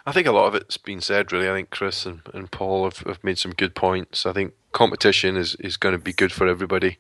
I 0.07 0.13
think 0.13 0.27
a 0.27 0.33
lot 0.33 0.47
of 0.47 0.55
it's 0.55 0.77
been 0.77 1.01
said, 1.01 1.33
really. 1.33 1.49
I 1.49 1.53
think 1.53 1.71
Chris 1.71 2.07
and, 2.07 2.21
and 2.33 2.51
Paul 2.51 2.85
have, 2.85 2.99
have 2.99 3.23
made 3.23 3.39
some 3.39 3.53
good 3.53 3.75
points. 3.75 4.25
I 4.25 4.33
think 4.33 4.55
competition 4.73 5.37
is, 5.37 5.55
is 5.57 5.77
going 5.77 5.93
to 5.93 5.99
be 5.99 6.13
good 6.13 6.33
for 6.33 6.47
everybody. 6.47 6.99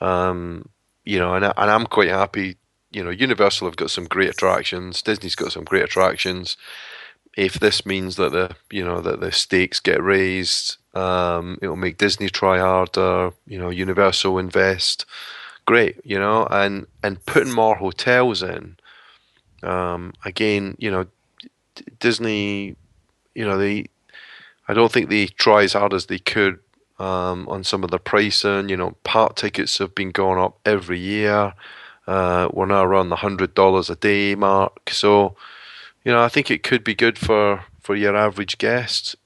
Um, 0.00 0.68
you 1.04 1.18
know, 1.18 1.34
and, 1.34 1.44
I, 1.44 1.52
and 1.56 1.70
I'm 1.70 1.86
quite 1.86 2.08
happy. 2.08 2.56
You 2.90 3.04
know, 3.04 3.10
Universal 3.10 3.68
have 3.68 3.76
got 3.76 3.90
some 3.90 4.04
great 4.04 4.30
attractions. 4.30 5.02
Disney's 5.02 5.34
got 5.34 5.52
some 5.52 5.64
great 5.64 5.84
attractions. 5.84 6.56
If 7.36 7.54
this 7.60 7.84
means 7.84 8.16
that 8.16 8.32
the 8.32 8.56
you 8.70 8.82
know 8.82 9.02
that 9.02 9.20
the 9.20 9.30
stakes 9.30 9.78
get 9.78 10.02
raised, 10.02 10.78
um, 10.96 11.58
it'll 11.60 11.76
make 11.76 11.98
Disney 11.98 12.30
try 12.30 12.58
harder. 12.58 13.32
You 13.46 13.58
know, 13.58 13.70
Universal 13.70 14.38
invest. 14.38 15.04
Great, 15.66 16.00
you 16.04 16.18
know, 16.18 16.46
and 16.50 16.86
and 17.02 17.24
putting 17.26 17.52
more 17.52 17.76
hotels 17.76 18.42
in. 18.42 18.76
Um, 19.62 20.14
again, 20.24 20.76
you 20.78 20.90
know, 20.90 21.06
D- 21.74 21.84
Disney, 21.98 22.76
you 23.34 23.44
know, 23.44 23.58
they, 23.58 23.86
I 24.68 24.74
don't 24.74 24.92
think 24.92 25.08
they 25.10 25.26
try 25.26 25.64
as 25.64 25.72
hard 25.72 25.92
as 25.92 26.06
they 26.06 26.18
could 26.18 26.60
um, 26.98 27.48
on 27.48 27.64
some 27.64 27.82
of 27.84 27.90
the 27.90 27.98
pricing. 27.98 28.68
You 28.68 28.76
know, 28.76 28.96
park 29.02 29.36
tickets 29.36 29.78
have 29.78 29.94
been 29.94 30.12
going 30.12 30.40
up 30.40 30.58
every 30.64 31.00
year. 31.00 31.52
Uh, 32.06 32.48
we're 32.52 32.66
now 32.66 32.84
around 32.84 33.08
the 33.08 33.16
hundred 33.16 33.54
dollars 33.54 33.90
a 33.90 33.96
day 33.96 34.36
mark. 34.36 34.90
So, 34.90 35.34
you 36.04 36.12
know, 36.12 36.22
I 36.22 36.28
think 36.28 36.50
it 36.50 36.62
could 36.62 36.84
be 36.84 36.94
good 36.94 37.18
for, 37.18 37.64
for 37.80 37.96
your 37.96 38.16
average 38.16 38.58
guest 38.58 39.16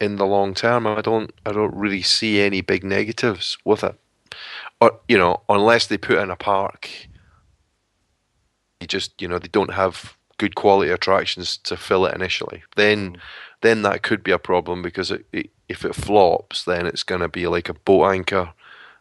in 0.00 0.16
the 0.16 0.26
long 0.26 0.54
term. 0.54 0.86
I 0.86 1.00
don't 1.00 1.32
I 1.44 1.52
don't 1.52 1.74
really 1.74 2.02
see 2.02 2.40
any 2.40 2.60
big 2.60 2.84
negatives 2.84 3.58
with 3.64 3.84
it. 3.84 3.98
Or 4.80 5.00
you 5.08 5.16
know, 5.18 5.42
unless 5.48 5.86
they 5.86 5.98
put 5.98 6.18
in 6.18 6.30
a 6.30 6.36
park 6.36 6.90
you 8.80 8.86
just 8.86 9.20
you 9.20 9.28
know 9.28 9.38
they 9.38 9.48
don't 9.48 9.74
have 9.74 10.16
good 10.38 10.54
quality 10.54 10.90
attractions 10.90 11.56
to 11.56 11.76
fill 11.76 12.04
it 12.06 12.14
initially 12.14 12.62
then 12.76 13.16
then 13.62 13.82
that 13.82 14.02
could 14.02 14.22
be 14.22 14.30
a 14.30 14.38
problem 14.38 14.82
because 14.82 15.10
it, 15.10 15.26
it, 15.32 15.50
if 15.68 15.84
it 15.84 15.94
flops 15.94 16.64
then 16.64 16.86
it's 16.86 17.02
going 17.02 17.20
to 17.20 17.28
be 17.28 17.46
like 17.46 17.68
a 17.68 17.74
boat 17.74 18.12
anchor 18.12 18.52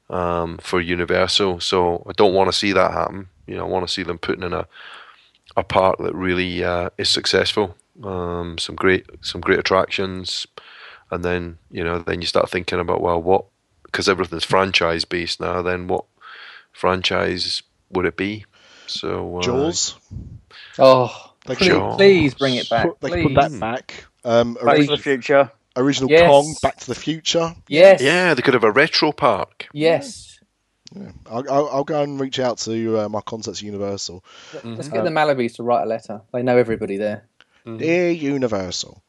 um, 0.10 0.58
for 0.60 0.80
universal 0.80 1.60
so 1.60 2.04
i 2.08 2.14
don't 2.14 2.34
want 2.34 2.48
to 2.48 2.58
see 2.58 2.72
that 2.72 2.91
happen 2.91 3.28
you 3.48 3.56
know 3.56 3.66
i 3.66 3.70
want 3.70 3.86
to 3.86 3.93
see 3.93 4.04
them 4.04 4.18
putting 4.18 4.43
in 4.43 4.54
a 4.54 4.68
a 5.58 5.64
park 5.64 5.98
that 6.00 6.14
really 6.14 6.64
uh, 6.64 6.89
is 6.98 7.10
successful 7.10 7.76
um, 8.04 8.58
some 8.58 8.76
great 8.76 9.06
some 9.22 9.39
great 9.39 9.60
attractions 9.60 10.46
and 11.12 11.24
then 11.24 11.58
you 11.72 11.84
know 11.84 11.99
then 11.99 12.22
you 12.22 12.28
start 12.28 12.49
thinking 12.49 12.80
about 12.80 13.01
well 13.01 13.22
what 13.22 13.45
because 13.84 14.10
everything's 14.10 14.43
franchise 14.43 15.06
based 15.06 15.39
now 15.39 15.62
then 15.62 15.88
what 15.88 16.06
franchise 16.72 17.64
would 17.91 18.06
it 18.06 18.18
be 18.18 18.45
so 18.88 19.38
uh, 19.39 19.41
Jaws. 19.41 19.95
Oh, 20.78 21.34
They 21.47 21.56
please, 21.56 21.68
Jaws. 21.70 21.95
please 21.95 22.34
bring 22.36 22.56
it 22.56 22.70
back. 22.70 22.86
Put, 22.86 23.01
they 23.01 23.10
could 23.10 23.24
Please. 23.24 23.36
put 23.36 23.51
that 23.51 23.60
back. 23.60 24.06
Um, 24.24 24.53
Back 24.64 24.78
to 24.78 24.86
the 24.86 24.97
Future. 24.97 25.51
original 25.76 26.10
Yes. 26.12 26.30
Kong, 26.30 26.53
Back 26.62 26.78
to 26.82 26.88
the 26.88 26.95
Future. 26.95 27.56
Yes. 27.68 27.99
Yeah, 28.01 28.34
they 28.36 28.43
could 28.43 28.53
have 28.53 28.64
a 28.64 28.72
retro 28.72 29.12
park. 29.12 29.68
Yes. 29.74 30.39
I'll, 31.26 31.43
I'll, 31.49 31.70
I'll 31.70 31.84
go 31.84 32.03
and 32.03 32.20
reach 32.20 32.39
out 32.39 32.60
to 32.60 32.99
uh, 32.99 33.10
my 33.10 33.22
contacts 33.22 33.60
at 33.60 33.66
Universal. 33.66 34.24
Let's 34.64 34.88
get 34.89 35.03
the 35.03 35.10
Malabys 35.10 35.56
to 35.56 35.64
write 35.64 35.82
a 35.84 35.88
letter. 35.88 36.22
They 36.32 36.43
know 36.43 36.58
everybody 36.58 36.97
there. 36.97 37.26
Dear 37.66 38.12
Universal. 38.12 39.01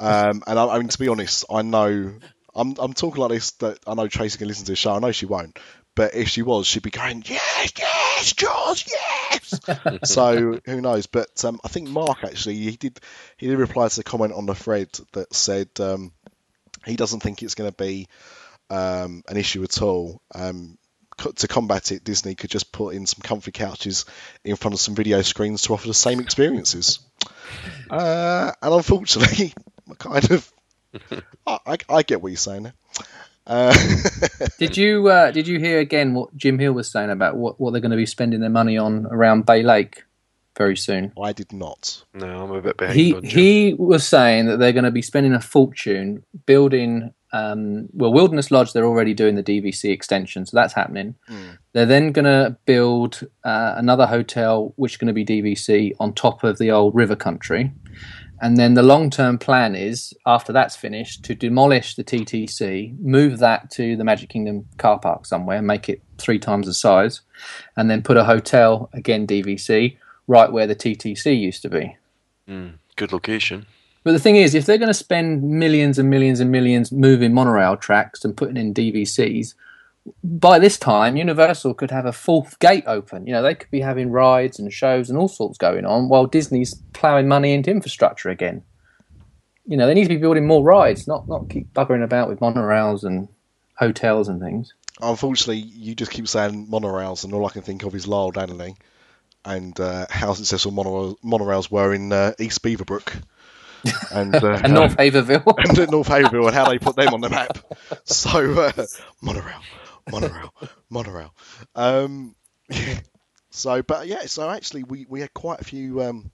Um, 0.00 0.42
and 0.46 0.58
I, 0.58 0.66
I 0.66 0.78
mean, 0.78 0.88
to 0.88 0.98
be 0.98 1.08
honest, 1.08 1.44
I 1.50 1.62
know 1.62 2.14
I'm 2.54 2.74
I'm 2.78 2.92
talking 2.92 3.20
like 3.20 3.30
this 3.30 3.52
that 3.52 3.78
I 3.86 3.94
know 3.94 4.08
Tracy 4.08 4.38
can 4.38 4.48
listen 4.48 4.64
to 4.66 4.72
the 4.72 4.76
show. 4.76 4.94
I 4.94 4.98
know 4.98 5.12
she 5.12 5.26
won't, 5.26 5.58
but 5.94 6.14
if 6.14 6.28
she 6.28 6.42
was, 6.42 6.66
she'd 6.66 6.82
be 6.82 6.90
going, 6.90 7.22
yes, 7.26 7.72
yes, 7.78 8.32
Jaws, 8.32 8.84
yes. 8.90 9.60
so 10.10 10.58
who 10.64 10.80
knows? 10.80 11.06
But 11.06 11.44
um, 11.44 11.60
I 11.64 11.68
think 11.68 11.88
Mark 11.88 12.24
actually 12.24 12.56
he 12.56 12.76
did 12.76 13.00
he 13.36 13.48
did 13.48 13.58
reply 13.58 13.88
to 13.88 13.96
the 13.96 14.04
comment 14.04 14.32
on 14.32 14.46
the 14.46 14.54
thread 14.54 14.88
that 15.12 15.34
said 15.34 15.68
um, 15.80 16.12
he 16.84 16.96
doesn't 16.96 17.20
think 17.20 17.42
it's 17.42 17.54
going 17.54 17.70
to 17.70 17.76
be 17.76 18.08
um, 18.70 19.22
an 19.28 19.36
issue 19.36 19.62
at 19.62 19.80
all. 19.82 20.20
Um, 20.34 20.78
to 21.36 21.46
combat 21.46 21.92
it, 21.92 22.04
Disney 22.04 22.34
could 22.34 22.50
just 22.50 22.72
put 22.72 22.94
in 22.94 23.06
some 23.06 23.20
comfy 23.22 23.52
couches 23.52 24.06
in 24.44 24.56
front 24.56 24.74
of 24.74 24.80
some 24.80 24.94
video 24.94 25.20
screens 25.22 25.62
to 25.62 25.74
offer 25.74 25.86
the 25.86 25.94
same 25.94 26.20
experiences. 26.20 27.00
Uh, 27.90 28.50
and 28.62 28.74
unfortunately, 28.74 29.52
kind 29.98 30.30
of, 30.30 30.52
I, 31.46 31.58
I, 31.66 31.76
I 31.88 32.02
get 32.02 32.22
what 32.22 32.28
you're 32.28 32.36
saying. 32.36 32.72
Uh, 33.46 33.76
Did 34.58 34.76
you 34.76 35.08
uh, 35.08 35.32
did 35.32 35.48
you 35.48 35.58
hear 35.58 35.80
again 35.80 36.14
what 36.14 36.36
Jim 36.36 36.60
Hill 36.60 36.74
was 36.74 36.90
saying 36.90 37.10
about 37.10 37.36
what, 37.36 37.60
what 37.60 37.72
they're 37.72 37.80
going 37.80 37.90
to 37.90 37.96
be 37.96 38.06
spending 38.06 38.40
their 38.40 38.50
money 38.50 38.78
on 38.78 39.06
around 39.06 39.46
Bay 39.46 39.64
Lake 39.64 40.04
very 40.56 40.76
soon? 40.76 41.12
I 41.20 41.32
did 41.32 41.52
not. 41.52 42.04
No, 42.14 42.44
I'm 42.44 42.52
a 42.52 42.60
bit 42.62 42.76
behind. 42.76 42.96
He 42.96 43.14
on 43.14 43.24
he 43.24 43.74
was 43.74 44.06
saying 44.06 44.46
that 44.46 44.58
they're 44.58 44.72
going 44.72 44.84
to 44.84 44.92
be 44.92 45.02
spending 45.02 45.32
a 45.32 45.40
fortune 45.40 46.22
building. 46.46 47.12
Um, 47.32 47.88
well, 47.94 48.12
Wilderness 48.12 48.50
Lodge, 48.52 48.72
they're 48.74 48.84
already 48.84 49.14
doing 49.14 49.34
the 49.34 49.42
DVC 49.42 49.90
extension, 49.90 50.46
so 50.46 50.54
that's 50.54 50.74
happening. 50.74 51.16
They're 51.72 51.86
then 51.86 52.12
going 52.12 52.26
to 52.26 52.56
build 52.66 53.26
uh, 53.42 53.74
another 53.76 54.06
hotel, 54.06 54.72
which 54.76 54.92
is 54.92 54.96
going 54.98 55.12
to 55.12 55.14
be 55.14 55.24
DVC 55.24 55.94
on 55.98 56.12
top 56.12 56.44
of 56.44 56.58
the 56.58 56.70
old 56.70 56.94
River 56.94 57.16
Country. 57.16 57.72
And 58.42 58.56
then 58.56 58.74
the 58.74 58.82
long 58.82 59.08
term 59.08 59.38
plan 59.38 59.76
is, 59.76 60.12
after 60.26 60.52
that's 60.52 60.74
finished, 60.74 61.24
to 61.24 61.34
demolish 61.34 61.94
the 61.94 62.02
TTC, 62.02 62.98
move 62.98 63.38
that 63.38 63.70
to 63.70 63.96
the 63.96 64.02
Magic 64.02 64.30
Kingdom 64.30 64.66
car 64.78 64.98
park 64.98 65.26
somewhere, 65.26 65.62
make 65.62 65.88
it 65.88 66.02
three 66.18 66.40
times 66.40 66.66
the 66.66 66.74
size, 66.74 67.20
and 67.76 67.88
then 67.88 68.02
put 68.02 68.16
a 68.16 68.24
hotel, 68.24 68.90
again 68.92 69.28
DVC, 69.28 69.96
right 70.26 70.50
where 70.50 70.66
the 70.66 70.74
TTC 70.74 71.40
used 71.40 71.62
to 71.62 71.68
be. 71.68 71.96
Mm, 72.48 72.74
good 72.96 73.12
location. 73.12 73.64
But 74.02 74.10
the 74.10 74.18
thing 74.18 74.34
is, 74.34 74.56
if 74.56 74.66
they're 74.66 74.76
going 74.76 74.88
to 74.88 74.94
spend 74.94 75.44
millions 75.44 75.96
and 75.96 76.10
millions 76.10 76.40
and 76.40 76.50
millions 76.50 76.90
moving 76.90 77.32
monorail 77.32 77.76
tracks 77.76 78.24
and 78.24 78.36
putting 78.36 78.56
in 78.56 78.74
DVCs, 78.74 79.54
by 80.24 80.58
this 80.58 80.78
time, 80.78 81.16
Universal 81.16 81.74
could 81.74 81.90
have 81.90 82.06
a 82.06 82.12
fourth 82.12 82.58
gate 82.58 82.84
open. 82.86 83.26
You 83.26 83.32
know, 83.32 83.42
they 83.42 83.54
could 83.54 83.70
be 83.70 83.80
having 83.80 84.10
rides 84.10 84.58
and 84.58 84.72
shows 84.72 85.08
and 85.08 85.18
all 85.18 85.28
sorts 85.28 85.58
going 85.58 85.84
on 85.84 86.08
while 86.08 86.26
Disney's 86.26 86.74
ploughing 86.92 87.28
money 87.28 87.52
into 87.52 87.70
infrastructure 87.70 88.28
again. 88.28 88.62
You 89.66 89.76
know, 89.76 89.86
they 89.86 89.94
need 89.94 90.04
to 90.04 90.08
be 90.08 90.16
building 90.16 90.46
more 90.46 90.64
rides, 90.64 91.06
not 91.06 91.28
not 91.28 91.48
keep 91.48 91.72
buggering 91.72 92.02
about 92.02 92.28
with 92.28 92.40
monorails 92.40 93.04
and 93.04 93.28
hotels 93.76 94.28
and 94.28 94.40
things. 94.40 94.74
Unfortunately, 95.00 95.58
you 95.58 95.94
just 95.94 96.10
keep 96.10 96.26
saying 96.26 96.66
monorails, 96.66 97.24
and 97.24 97.32
all 97.32 97.46
I 97.46 97.50
can 97.50 97.62
think 97.62 97.84
of 97.84 97.94
is 97.94 98.08
Lyle 98.08 98.32
Dannelly 98.32 98.76
and 99.44 99.78
uh, 99.80 100.06
how 100.10 100.34
successful 100.34 100.72
monorails, 100.72 101.16
monorails 101.24 101.70
were 101.70 101.92
in 101.94 102.12
uh, 102.12 102.32
East 102.38 102.62
Beaverbrook 102.62 103.22
and, 104.12 104.34
uh, 104.34 104.60
And 104.62 104.74
North 104.74 104.96
Haverville. 104.96 105.54
and 105.78 105.90
North 105.90 106.08
Haverhill 106.08 106.46
and 106.46 106.54
how 106.54 106.68
they 106.68 106.78
put 106.78 106.96
them 106.96 107.14
on 107.14 107.20
the 107.20 107.30
map. 107.30 107.58
So 108.04 108.52
uh, 108.60 108.86
monorail, 109.20 109.60
monorail, 110.10 110.54
monorail. 110.90 111.34
Um, 111.74 112.34
so, 113.50 113.82
but 113.82 114.06
yeah, 114.06 114.26
so 114.26 114.48
actually 114.48 114.84
we, 114.84 115.06
we 115.08 115.20
had 115.20 115.32
quite 115.34 115.60
a 115.60 115.64
few 115.64 116.02
um, 116.02 116.30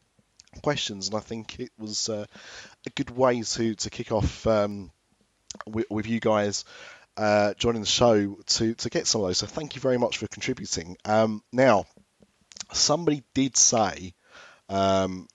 questions, 0.63 1.09
and 1.09 1.17
I 1.17 1.21
think 1.21 1.61
it 1.61 1.71
was 1.79 2.09
uh, 2.09 2.27
a 2.87 2.91
good 2.91 3.11
way 3.11 3.43
to 3.43 3.75
to 3.75 3.91
kick 3.91 4.13
off 4.13 4.47
um, 4.47 4.91
with, 5.67 5.87
with 5.91 6.07
you 6.07 6.21
guys. 6.21 6.65
Uh, 7.17 7.53
joining 7.55 7.81
the 7.81 7.87
show 7.87 8.37
to, 8.47 8.75
to 8.75 8.89
get 8.91 9.05
some 9.05 9.21
of 9.23 9.27
those. 9.27 9.39
So 9.39 9.47
thank 9.49 9.75
you 9.75 9.81
very 9.81 9.99
much 9.99 10.19
for 10.19 10.29
contributing. 10.29 10.97
Um, 11.05 11.43
now, 11.53 11.85
somebody 12.73 13.25
did 13.35 13.57
say, 13.57 14.15
um, 14.69 15.27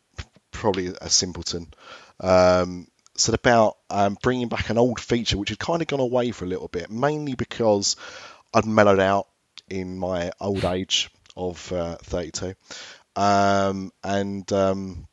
probably 0.51 0.93
a 1.01 1.09
simpleton, 1.09 1.73
um, 2.21 2.87
said 3.15 3.35
about 3.35 3.77
um, 3.89 4.17
bringing 4.21 4.47
back 4.47 4.69
an 4.69 4.77
old 4.77 4.99
feature 4.99 5.37
which 5.37 5.49
had 5.49 5.59
kind 5.59 5.81
of 5.81 5.87
gone 5.87 5.99
away 5.99 6.31
for 6.31 6.45
a 6.45 6.47
little 6.47 6.67
bit, 6.67 6.89
mainly 6.89 7.35
because 7.35 7.95
I'd 8.53 8.65
mellowed 8.65 8.99
out 8.99 9.27
in 9.69 9.97
my 9.97 10.31
old 10.39 10.65
age 10.65 11.09
of 11.35 11.71
uh, 11.71 11.95
32, 11.95 12.53
um, 13.15 13.91
and 14.03 14.51
um, 14.51 15.07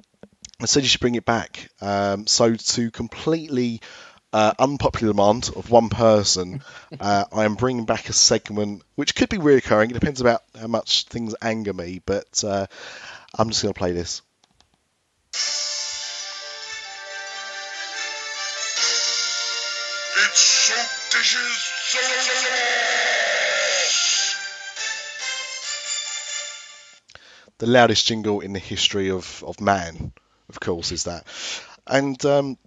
I 0.61 0.67
said 0.67 0.83
you 0.83 0.89
should 0.89 1.01
bring 1.01 1.15
it 1.15 1.25
back. 1.25 1.71
Um, 1.81 2.27
so 2.27 2.55
to 2.55 2.91
completely 2.91 3.81
uh, 4.33 4.53
unpopular 4.59 5.13
demand 5.13 5.51
of 5.55 5.71
one 5.71 5.89
person, 5.89 6.63
uh, 7.01 7.25
I 7.33 7.45
am 7.45 7.55
bringing 7.55 7.85
back 7.85 8.09
a 8.09 8.13
segment 8.13 8.83
which 8.95 9.15
could 9.15 9.29
be 9.29 9.39
reoccurring. 9.39 9.91
It 9.91 9.95
depends 9.95 10.21
about 10.21 10.43
how 10.59 10.67
much 10.67 11.05
things 11.05 11.35
anger 11.43 11.73
me, 11.73 12.01
but 12.05 12.45
uh, 12.45 12.67
I'm 13.39 13.49
just 13.49 13.63
going 13.63 13.75
to 13.75 13.79
play 13.79 13.93
this. 13.93 14.23
The 27.61 27.67
loudest 27.67 28.07
jingle 28.07 28.41
in 28.41 28.53
the 28.55 28.59
history 28.59 29.11
of, 29.11 29.45
of 29.47 29.61
man, 29.61 30.13
of 30.49 30.59
course, 30.59 30.93
is 30.93 31.05
that. 31.05 31.25
And 31.87 32.23
um, 32.25 32.59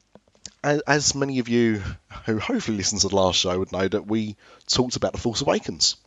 as, 0.63 0.81
as 0.81 1.15
many 1.15 1.39
of 1.39 1.49
you 1.49 1.81
who 2.25 2.37
hopefully 2.37 2.77
listened 2.77 3.01
to 3.01 3.09
the 3.09 3.15
last 3.15 3.39
show 3.39 3.57
would 3.57 3.71
know, 3.71 3.87
that 3.87 4.05
we 4.05 4.37
talked 4.67 4.95
about 4.95 5.11
The 5.11 5.17
Force 5.17 5.41
Awakens. 5.41 5.97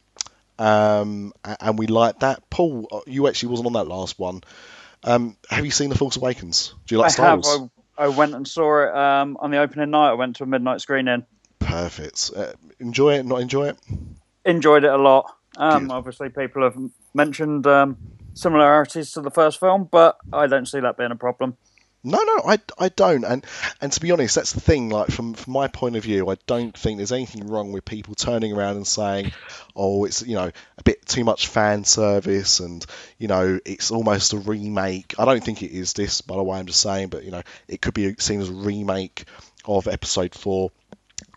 Um, 0.59 1.33
and 1.45 1.79
we 1.79 1.89
liked 1.89 2.21
that. 2.21 2.49
Paul, 2.49 2.89
uh, 2.91 3.01
you 3.07 3.27
actually 3.27 3.51
wasn't 3.51 3.67
on 3.67 3.73
that 3.75 3.89
last 3.89 4.19
one. 4.19 4.43
Um, 5.03 5.37
have 5.51 5.65
you 5.65 5.73
seen 5.73 5.91
The 5.91 5.99
Force 5.99 6.17
Awakens? 6.17 6.73
Do 6.87 6.95
you 6.95 7.01
like 7.01 7.07
I 7.07 7.13
Star 7.13 7.27
have. 7.31 7.45
Wars? 7.45 7.71
I, 7.99 8.05
I 8.05 8.09
went 8.09 8.35
and 8.35 8.47
saw 8.47 8.85
it 8.85 8.95
um, 8.97 9.37
on 9.41 9.51
the 9.51 9.59
opening 9.59 9.91
night. 9.91 10.11
I 10.11 10.15
went 10.15 10.37
to 10.37 10.45
a 10.45 10.47
midnight 10.47 10.81
screening. 10.81 11.27
Perfect. 11.59 12.31
Uh, 12.35 12.53
enjoy 12.79 13.15
it, 13.15 13.27
not 13.27 13.41
enjoy 13.41 13.69
it? 13.71 13.79
Enjoyed 14.45 14.85
it 14.85 14.93
a 14.93 14.97
lot. 14.97 15.35
Um, 15.57 15.91
obviously, 15.91 16.29
people 16.29 16.63
have 16.63 16.79
mentioned 17.15 17.67
um, 17.67 17.97
similarities 18.37 19.13
to 19.13 19.23
the 19.23 19.31
first 19.31 19.59
film, 19.59 19.89
but 19.91 20.19
I 20.33 20.47
don't 20.47 20.69
see 20.69 20.79
that 20.79 20.97
being 20.97 21.11
a 21.11 21.17
problem. 21.17 21.57
No, 22.05 22.23
no, 22.23 22.43
I, 22.47 22.61
I 22.79 22.89
don't, 22.91 23.25
and 23.25 23.45
and 23.81 23.91
to 23.91 24.01
be 24.01 24.13
honest, 24.13 24.37
that's 24.37 24.53
the 24.53 24.61
thing. 24.61 24.91
Like 24.91 25.09
from 25.09 25.35
from 25.35 25.55
my 25.55 25.67
point 25.67 25.97
of 25.97 26.05
view, 26.05 26.31
I 26.31 26.37
don't 26.47 26.77
think 26.77 26.99
there's 26.99 27.11
anything 27.11 27.49
wrong 27.49 27.73
with 27.73 27.85
people 27.85 28.15
turning 28.15 28.53
around 28.53 28.77
and 28.77 28.87
saying, 28.87 29.33
"Oh, 29.75 30.05
it's 30.05 30.23
you 30.23 30.37
know 30.37 30.53
a 30.79 30.83
bit 30.85 31.05
too 31.05 31.25
much 31.25 31.49
fan 31.49 31.83
service," 31.83 32.61
and 32.61 32.87
you 33.19 33.27
know 33.27 33.59
it's 33.65 33.91
almost 33.91 34.35
a 34.35 34.39
remake. 34.39 35.15
I 35.19 35.25
don't 35.25 35.43
think 35.43 35.65
it 35.65 35.73
is 35.73 35.95
this, 35.95 36.21
by 36.21 36.37
the 36.37 36.45
way. 36.45 36.61
I'm 36.61 36.67
just 36.67 36.81
saying, 36.81 37.09
but 37.09 37.25
you 37.25 37.33
know 37.33 37.43
it 37.67 37.83
could 37.83 37.95
be 37.95 38.15
seen 38.21 38.41
as 38.41 38.51
a 38.51 38.55
remake 38.55 39.25
of 39.65 39.89
Episode 39.89 40.33
Four, 40.33 40.71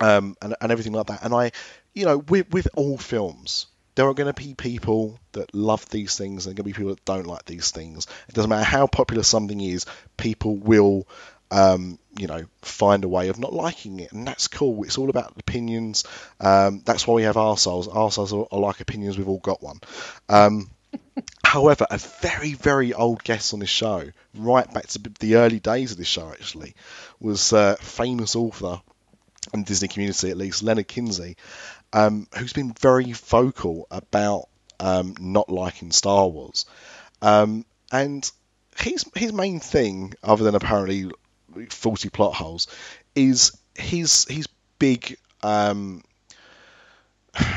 um, 0.02 0.36
and 0.40 0.56
and 0.62 0.72
everything 0.72 0.94
like 0.94 1.08
that. 1.08 1.24
And 1.24 1.34
I, 1.34 1.52
you 1.96 2.06
know, 2.06 2.20
with 2.20 2.52
with 2.52 2.68
all 2.76 3.00
films, 3.00 3.66
there 4.00 4.08
are 4.08 4.14
going 4.14 4.34
to 4.34 4.42
be 4.42 4.54
people 4.54 5.20
that 5.34 5.54
love 5.54 5.90
these 5.90 6.18
things 6.18 6.46
and 6.46 6.56
there 6.56 6.62
are 6.62 6.64
going 6.64 6.72
to 6.72 6.80
be 6.80 6.84
people 6.84 6.96
that 6.96 7.04
don't 7.04 7.28
like 7.28 7.44
these 7.44 7.72
things. 7.72 8.08
It 8.30 8.34
doesn't 8.34 8.50
matter 8.50 8.64
how 8.64 8.88
popular 8.88 9.24
something 9.24 9.60
is, 9.60 9.86
people 10.16 10.56
will, 10.56 11.06
um, 11.52 12.00
you 12.18 12.28
know, 12.28 12.46
find 12.62 13.04
a 13.04 13.10
way 13.10 13.28
of 13.28 13.38
not 13.38 13.52
liking 13.52 14.00
it, 14.00 14.14
and 14.14 14.26
that's 14.26 14.48
cool. 14.48 14.86
It's 14.86 14.98
all 14.98 15.10
about 15.10 15.34
opinions. 15.38 16.06
Um, 16.40 16.82
that's 16.86 17.06
why 17.06 17.16
we 17.16 17.24
have 17.24 17.36
arseholes. 17.36 17.90
Arseholes 17.90 18.32
are, 18.32 18.48
are 18.56 18.62
like 18.62 18.80
opinions. 18.80 19.18
We've 19.18 19.28
all 19.28 19.40
got 19.40 19.62
one. 19.62 19.82
Um, 20.30 20.70
however, 21.44 21.86
a 21.92 21.98
very, 21.98 22.54
very 22.54 22.94
old 22.94 23.22
guest 23.26 23.54
on 23.54 23.60
this 23.60 23.70
show, 23.70 24.10
right 24.34 24.74
back 24.74 24.88
to 24.88 25.00
the 25.20 25.36
early 25.36 25.60
days 25.60 25.92
of 25.92 25.98
this 25.98 26.08
show, 26.08 26.30
actually, 26.30 26.74
was 27.20 27.52
uh, 27.52 27.76
famous 27.82 28.38
author 28.38 28.80
and 29.54 29.66
Disney 29.66 29.88
community, 29.88 30.30
at 30.30 30.38
least, 30.38 30.64
Leonard 30.64 30.88
Kinsey, 30.88 31.38
um, 31.94 32.28
who's 32.38 32.54
been 32.54 32.74
very 32.74 33.12
vocal 33.14 33.88
about 33.92 34.48
um, 34.80 35.16
not 35.20 35.50
liking 35.50 35.92
Star 35.92 36.28
Wars. 36.28 36.66
Um, 37.22 37.66
and 37.92 38.30
his 38.78 39.06
his 39.16 39.34
main 39.34 39.60
thing, 39.60 40.14
other 40.24 40.44
than 40.44 40.56
apparently 40.56 41.12
faulty 41.70 42.10
plot 42.10 42.36
holes, 42.36 42.68
is 43.16 43.58
his 43.76 44.26
his 44.30 44.48
big 44.78 45.18
um, 45.44 46.04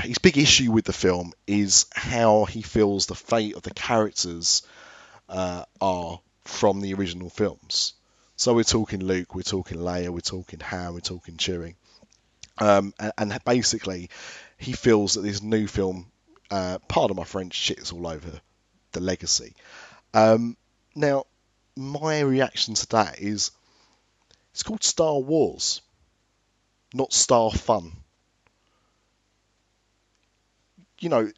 his 0.02 0.18
big 0.18 0.38
issue 0.38 0.72
with 0.72 0.84
the 0.84 0.92
film 0.92 1.32
is 1.46 1.86
how 1.94 2.44
he 2.44 2.62
feels 2.62 3.06
the 3.06 3.14
fate 3.14 3.54
of 3.54 3.62
the 3.62 3.74
characters 3.74 4.62
uh, 5.28 5.64
are 5.80 6.20
from 6.44 6.80
the 6.80 6.94
original 6.94 7.30
films. 7.30 7.94
So 8.36 8.54
we're 8.54 8.64
talking 8.64 9.04
Luke, 9.04 9.34
we're 9.34 9.42
talking 9.42 9.78
Leia, 9.78 10.08
we're 10.08 10.20
talking 10.20 10.60
Han, 10.60 10.94
we're 10.94 11.00
talking 11.00 11.36
Chewie. 11.36 11.74
Um, 12.62 12.94
and, 13.00 13.12
and 13.18 13.44
basically, 13.44 14.08
he 14.56 14.72
feels 14.72 15.14
that 15.14 15.22
this 15.22 15.42
new 15.42 15.66
film, 15.66 16.06
uh, 16.48 16.78
pardon 16.86 17.16
my 17.16 17.24
French, 17.24 17.58
shits 17.58 17.92
all 17.92 18.06
over 18.06 18.40
the 18.92 19.00
legacy. 19.00 19.56
Um, 20.14 20.56
now, 20.94 21.24
my 21.74 22.20
reaction 22.20 22.74
to 22.74 22.86
that 22.90 23.18
is 23.18 23.50
it's 24.52 24.62
called 24.62 24.84
Star 24.84 25.18
Wars, 25.18 25.82
not 26.94 27.12
Star 27.12 27.50
Fun. 27.50 27.94
You 31.00 31.08
know, 31.08 31.32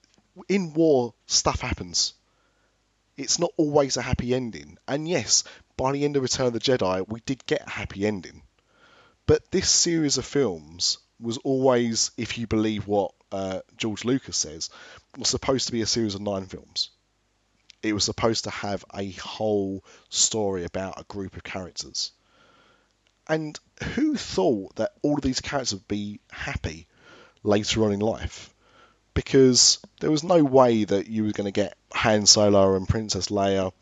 in 0.46 0.74
war, 0.74 1.14
stuff 1.24 1.60
happens. 1.60 2.12
It's 3.16 3.38
not 3.38 3.52
always 3.56 3.96
a 3.96 4.02
happy 4.02 4.34
ending. 4.34 4.76
And 4.86 5.08
yes, 5.08 5.44
by 5.78 5.92
the 5.92 6.04
end 6.04 6.16
of 6.16 6.22
Return 6.22 6.48
of 6.48 6.52
the 6.52 6.60
Jedi, 6.60 7.08
we 7.08 7.20
did 7.20 7.46
get 7.46 7.66
a 7.66 7.70
happy 7.70 8.06
ending. 8.06 8.42
But 9.24 9.50
this 9.50 9.70
series 9.70 10.18
of 10.18 10.26
films 10.26 10.98
was 11.20 11.38
always, 11.38 12.10
if 12.16 12.38
you 12.38 12.46
believe 12.46 12.86
what 12.86 13.12
uh, 13.32 13.60
George 13.76 14.04
Lucas 14.04 14.36
says, 14.36 14.70
was 15.16 15.28
supposed 15.28 15.66
to 15.66 15.72
be 15.72 15.82
a 15.82 15.86
series 15.86 16.14
of 16.14 16.20
nine 16.20 16.46
films. 16.46 16.90
It 17.82 17.92
was 17.92 18.04
supposed 18.04 18.44
to 18.44 18.50
have 18.50 18.84
a 18.94 19.10
whole 19.12 19.84
story 20.08 20.64
about 20.64 21.00
a 21.00 21.04
group 21.04 21.36
of 21.36 21.44
characters. 21.44 22.12
And 23.28 23.58
who 23.94 24.16
thought 24.16 24.76
that 24.76 24.92
all 25.02 25.16
of 25.16 25.22
these 25.22 25.40
characters 25.40 25.74
would 25.74 25.88
be 25.88 26.20
happy? 26.30 26.86
later 27.44 27.84
on 27.84 27.92
in 27.92 28.00
life 28.00 28.52
because 29.12 29.78
there 30.00 30.10
was 30.10 30.24
no 30.24 30.42
way 30.42 30.84
that 30.84 31.06
you 31.06 31.24
were 31.24 31.32
going 31.32 31.44
to 31.44 31.52
get 31.52 31.76
Han 31.92 32.26
Solo 32.26 32.74
and 32.74 32.88
Princess 32.88 33.28
Leia 33.28 33.72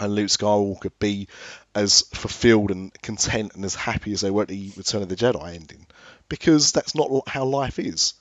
and 0.00 0.14
Luke 0.14 0.28
Skywalker 0.30 0.90
be 0.98 1.28
as 1.74 2.00
fulfilled 2.12 2.72
and 2.72 2.92
content 3.02 3.52
and 3.54 3.64
as 3.64 3.76
happy 3.76 4.12
as 4.12 4.22
they 4.22 4.30
were 4.30 4.42
at 4.42 4.48
the 4.48 4.72
Return 4.76 5.02
of 5.02 5.08
the 5.08 5.16
Jedi 5.16 5.54
ending 5.54 5.86
because 6.28 6.72
that's 6.72 6.94
not 6.94 7.28
how 7.28 7.44
life 7.44 7.78
is. 7.78 8.14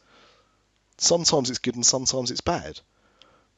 Sometimes 0.97 1.49
it's 1.49 1.59
good 1.59 1.75
and 1.75 1.85
sometimes 1.85 2.31
it's 2.31 2.41
bad. 2.41 2.79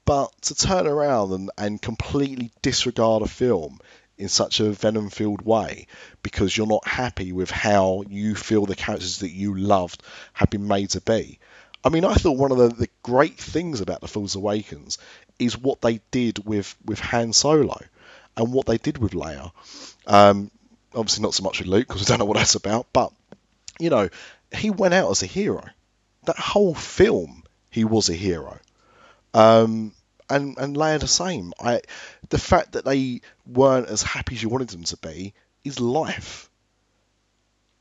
But 0.05 0.31
to 0.43 0.55
turn 0.55 0.87
around 0.87 1.31
and, 1.31 1.51
and 1.57 1.81
completely 1.81 2.51
disregard 2.61 3.23
a 3.23 3.27
film 3.27 3.79
in 4.17 4.29
such 4.29 4.59
a 4.59 4.71
venom 4.71 5.09
filled 5.09 5.41
way 5.41 5.87
because 6.23 6.55
you're 6.55 6.67
not 6.67 6.87
happy 6.87 7.31
with 7.31 7.51
how 7.51 8.03
you 8.07 8.35
feel 8.35 8.65
the 8.65 8.75
characters 8.75 9.19
that 9.19 9.31
you 9.31 9.57
loved 9.57 10.01
have 10.33 10.49
been 10.49 10.67
made 10.67 10.91
to 10.91 11.01
be. 11.01 11.39
I 11.83 11.89
mean, 11.89 12.05
I 12.05 12.15
thought 12.15 12.37
one 12.37 12.51
of 12.51 12.57
the, 12.57 12.69
the 12.69 12.89
great 13.03 13.37
things 13.37 13.81
about 13.81 14.01
The 14.01 14.07
Force 14.07 14.35
Awakens 14.35 14.97
is 15.37 15.57
what 15.57 15.81
they 15.81 15.99
did 16.11 16.45
with, 16.45 16.75
with 16.85 16.99
Han 16.99 17.33
Solo 17.33 17.79
and 18.37 18.53
what 18.53 18.65
they 18.65 18.77
did 18.77 18.97
with 18.97 19.11
Leia. 19.11 19.51
Um, 20.07 20.49
obviously, 20.95 21.21
not 21.21 21.33
so 21.33 21.43
much 21.43 21.59
with 21.59 21.67
Luke 21.67 21.87
because 21.87 22.01
we 22.01 22.05
don't 22.05 22.19
know 22.19 22.25
what 22.25 22.37
that's 22.37 22.55
about, 22.55 22.87
but, 22.93 23.11
you 23.79 23.89
know, 23.89 24.09
he 24.53 24.69
went 24.69 24.93
out 24.93 25.11
as 25.11 25.23
a 25.23 25.27
hero. 25.27 25.63
That 26.25 26.37
whole 26.37 26.73
film, 26.73 27.43
he 27.69 27.83
was 27.83 28.09
a 28.09 28.13
hero. 28.13 28.59
Um, 29.33 29.93
and 30.29 30.57
and 30.57 30.75
Leia 30.75 30.99
the 30.99 31.07
same. 31.07 31.53
I 31.59 31.81
the 32.29 32.37
fact 32.37 32.73
that 32.73 32.85
they 32.85 33.21
weren't 33.45 33.89
as 33.89 34.01
happy 34.01 34.35
as 34.35 34.41
you 34.41 34.49
wanted 34.49 34.69
them 34.69 34.83
to 34.85 34.97
be 34.97 35.33
is 35.63 35.79
life. 35.79 36.49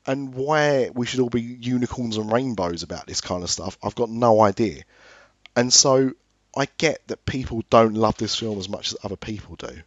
And 0.07 0.35
why 0.35 0.91
we 0.93 1.07
should 1.07 1.21
all 1.21 1.31
be 1.31 1.41
unicorns 1.41 2.19
and 2.19 2.31
rainbows 2.31 2.83
about 2.83 3.07
this 3.07 3.23
kind 3.23 3.43
of 3.43 3.51
stuff, 3.51 3.79
I've 3.83 3.95
got 3.95 4.11
no 4.11 4.43
idea. 4.43 4.83
And 5.57 5.73
so 5.73 6.13
I 6.55 6.69
get 6.77 7.07
that 7.09 7.25
people 7.25 7.63
don't 7.71 7.95
love 7.95 8.19
this 8.19 8.37
film 8.37 8.59
as 8.59 8.69
much 8.69 8.93
as 8.93 8.99
other 9.03 9.17
people 9.17 9.57
do. 9.57 9.83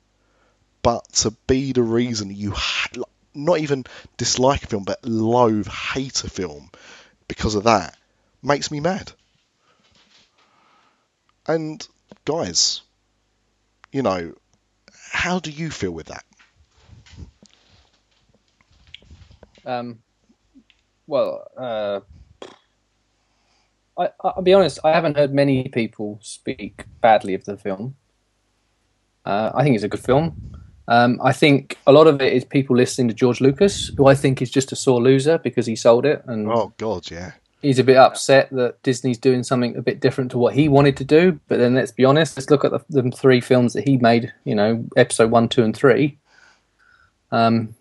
But 0.81 1.07
to 1.13 1.31
be 1.45 1.71
the 1.71 1.83
reason 1.83 2.31
you 2.33 2.51
ha- 2.51 3.03
not 3.37 3.59
even 3.59 3.85
dislike 4.17 4.63
a 4.63 4.67
film, 4.67 4.83
but 4.83 5.03
loathe, 5.05 5.67
hate 5.67 6.23
a 6.23 6.29
film 6.29 6.69
because 7.27 7.55
of 7.55 7.63
that, 7.63 7.95
makes 8.41 8.71
me 8.71 8.79
mad. 8.79 9.11
And 11.47 11.85
guys, 12.25 12.81
you 13.91 14.01
know, 14.01 14.33
how 15.11 15.39
do 15.39 15.51
you 15.51 15.69
feel 15.69 15.91
with 15.91 16.07
that? 16.07 16.25
Um, 19.65 19.99
well, 21.07 21.47
uh, 21.57 21.99
I, 23.97 24.09
I'll 24.21 24.41
be 24.41 24.53
honest. 24.53 24.79
I 24.83 24.91
haven't 24.91 25.17
heard 25.17 25.33
many 25.33 25.67
people 25.69 26.19
speak 26.21 26.85
badly 27.01 27.33
of 27.33 27.45
the 27.45 27.57
film. 27.57 27.95
Uh, 29.25 29.51
I 29.53 29.63
think 29.63 29.75
it's 29.75 29.83
a 29.83 29.89
good 29.89 29.99
film. 29.99 30.56
Um, 30.89 31.19
I 31.23 31.33
think 31.33 31.77
a 31.85 31.91
lot 31.91 32.07
of 32.07 32.21
it 32.21 32.31
is 32.33 32.45
people 32.45 32.75
listening 32.75 33.09
to 33.09 33.13
George 33.13 33.41
Lucas, 33.41 33.91
who 33.97 34.07
I 34.07 34.15
think 34.15 34.41
is 34.41 34.49
just 34.49 34.71
a 34.71 34.75
sore 34.75 35.01
loser 35.01 35.37
because 35.37 35.65
he 35.65 35.75
sold 35.75 36.05
it, 36.05 36.23
and 36.27 36.47
Oh 36.49 36.71
God, 36.77 37.11
yeah. 37.11 37.31
he's 37.61 37.79
a 37.79 37.83
bit 37.83 37.97
upset 37.97 38.49
that 38.51 38.81
Disney's 38.83 39.17
doing 39.17 39.43
something 39.43 39.75
a 39.75 39.81
bit 39.81 39.99
different 39.99 40.31
to 40.31 40.37
what 40.37 40.53
he 40.53 40.69
wanted 40.69 40.95
to 40.97 41.03
do. 41.03 41.39
But 41.49 41.57
then 41.59 41.75
let's 41.75 41.91
be 41.91 42.05
honest, 42.05 42.37
let's 42.37 42.49
look 42.49 42.63
at 42.63 42.71
the, 42.71 42.79
the 42.89 43.11
three 43.11 43.41
films 43.41 43.73
that 43.73 43.87
he 43.87 43.97
made. 43.97 44.31
You 44.45 44.55
know, 44.55 44.85
episode 44.95 45.29
one, 45.29 45.49
two, 45.49 45.63
and 45.63 45.75
three. 45.75 46.17
Um, 47.31 47.75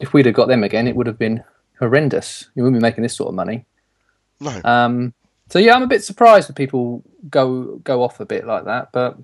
if 0.00 0.12
we'd 0.12 0.26
have 0.26 0.34
got 0.34 0.48
them 0.48 0.64
again, 0.64 0.88
it 0.88 0.96
would 0.96 1.06
have 1.06 1.18
been 1.18 1.44
horrendous. 1.78 2.48
You 2.56 2.64
wouldn't 2.64 2.80
be 2.80 2.82
making 2.84 3.02
this 3.02 3.14
sort 3.14 3.28
of 3.28 3.34
money. 3.34 3.64
No, 4.40 4.60
Um, 4.64 5.14
so 5.48 5.60
yeah, 5.60 5.74
I'm 5.74 5.82
a 5.82 5.86
bit 5.86 6.02
surprised 6.02 6.48
that 6.48 6.56
people 6.56 7.04
go 7.30 7.76
go 7.84 8.02
off 8.02 8.18
a 8.18 8.24
bit 8.26 8.46
like 8.46 8.64
that. 8.64 8.90
But 8.90 9.16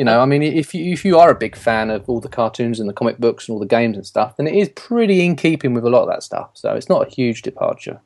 you 0.00 0.04
know, 0.04 0.18
I 0.18 0.24
mean, 0.24 0.42
if 0.42 0.72
you 0.72 0.94
if 0.94 1.04
you 1.04 1.18
are 1.18 1.28
a 1.28 1.34
big 1.34 1.54
fan 1.54 1.90
of 1.90 2.08
all 2.08 2.20
the 2.20 2.28
cartoons 2.30 2.80
and 2.80 2.88
the 2.88 2.94
comic 2.94 3.18
books 3.18 3.46
and 3.46 3.52
all 3.52 3.60
the 3.60 3.66
games 3.66 3.98
and 3.98 4.06
stuff, 4.06 4.34
then 4.38 4.46
it 4.46 4.54
is 4.54 4.70
pretty 4.70 5.26
in 5.26 5.36
keeping 5.36 5.74
with 5.74 5.84
a 5.84 5.90
lot 5.90 6.04
of 6.04 6.08
that 6.08 6.22
stuff. 6.22 6.52
So 6.54 6.74
it's 6.74 6.88
not 6.88 7.06
a 7.06 7.10
huge 7.10 7.42
departure. 7.42 8.00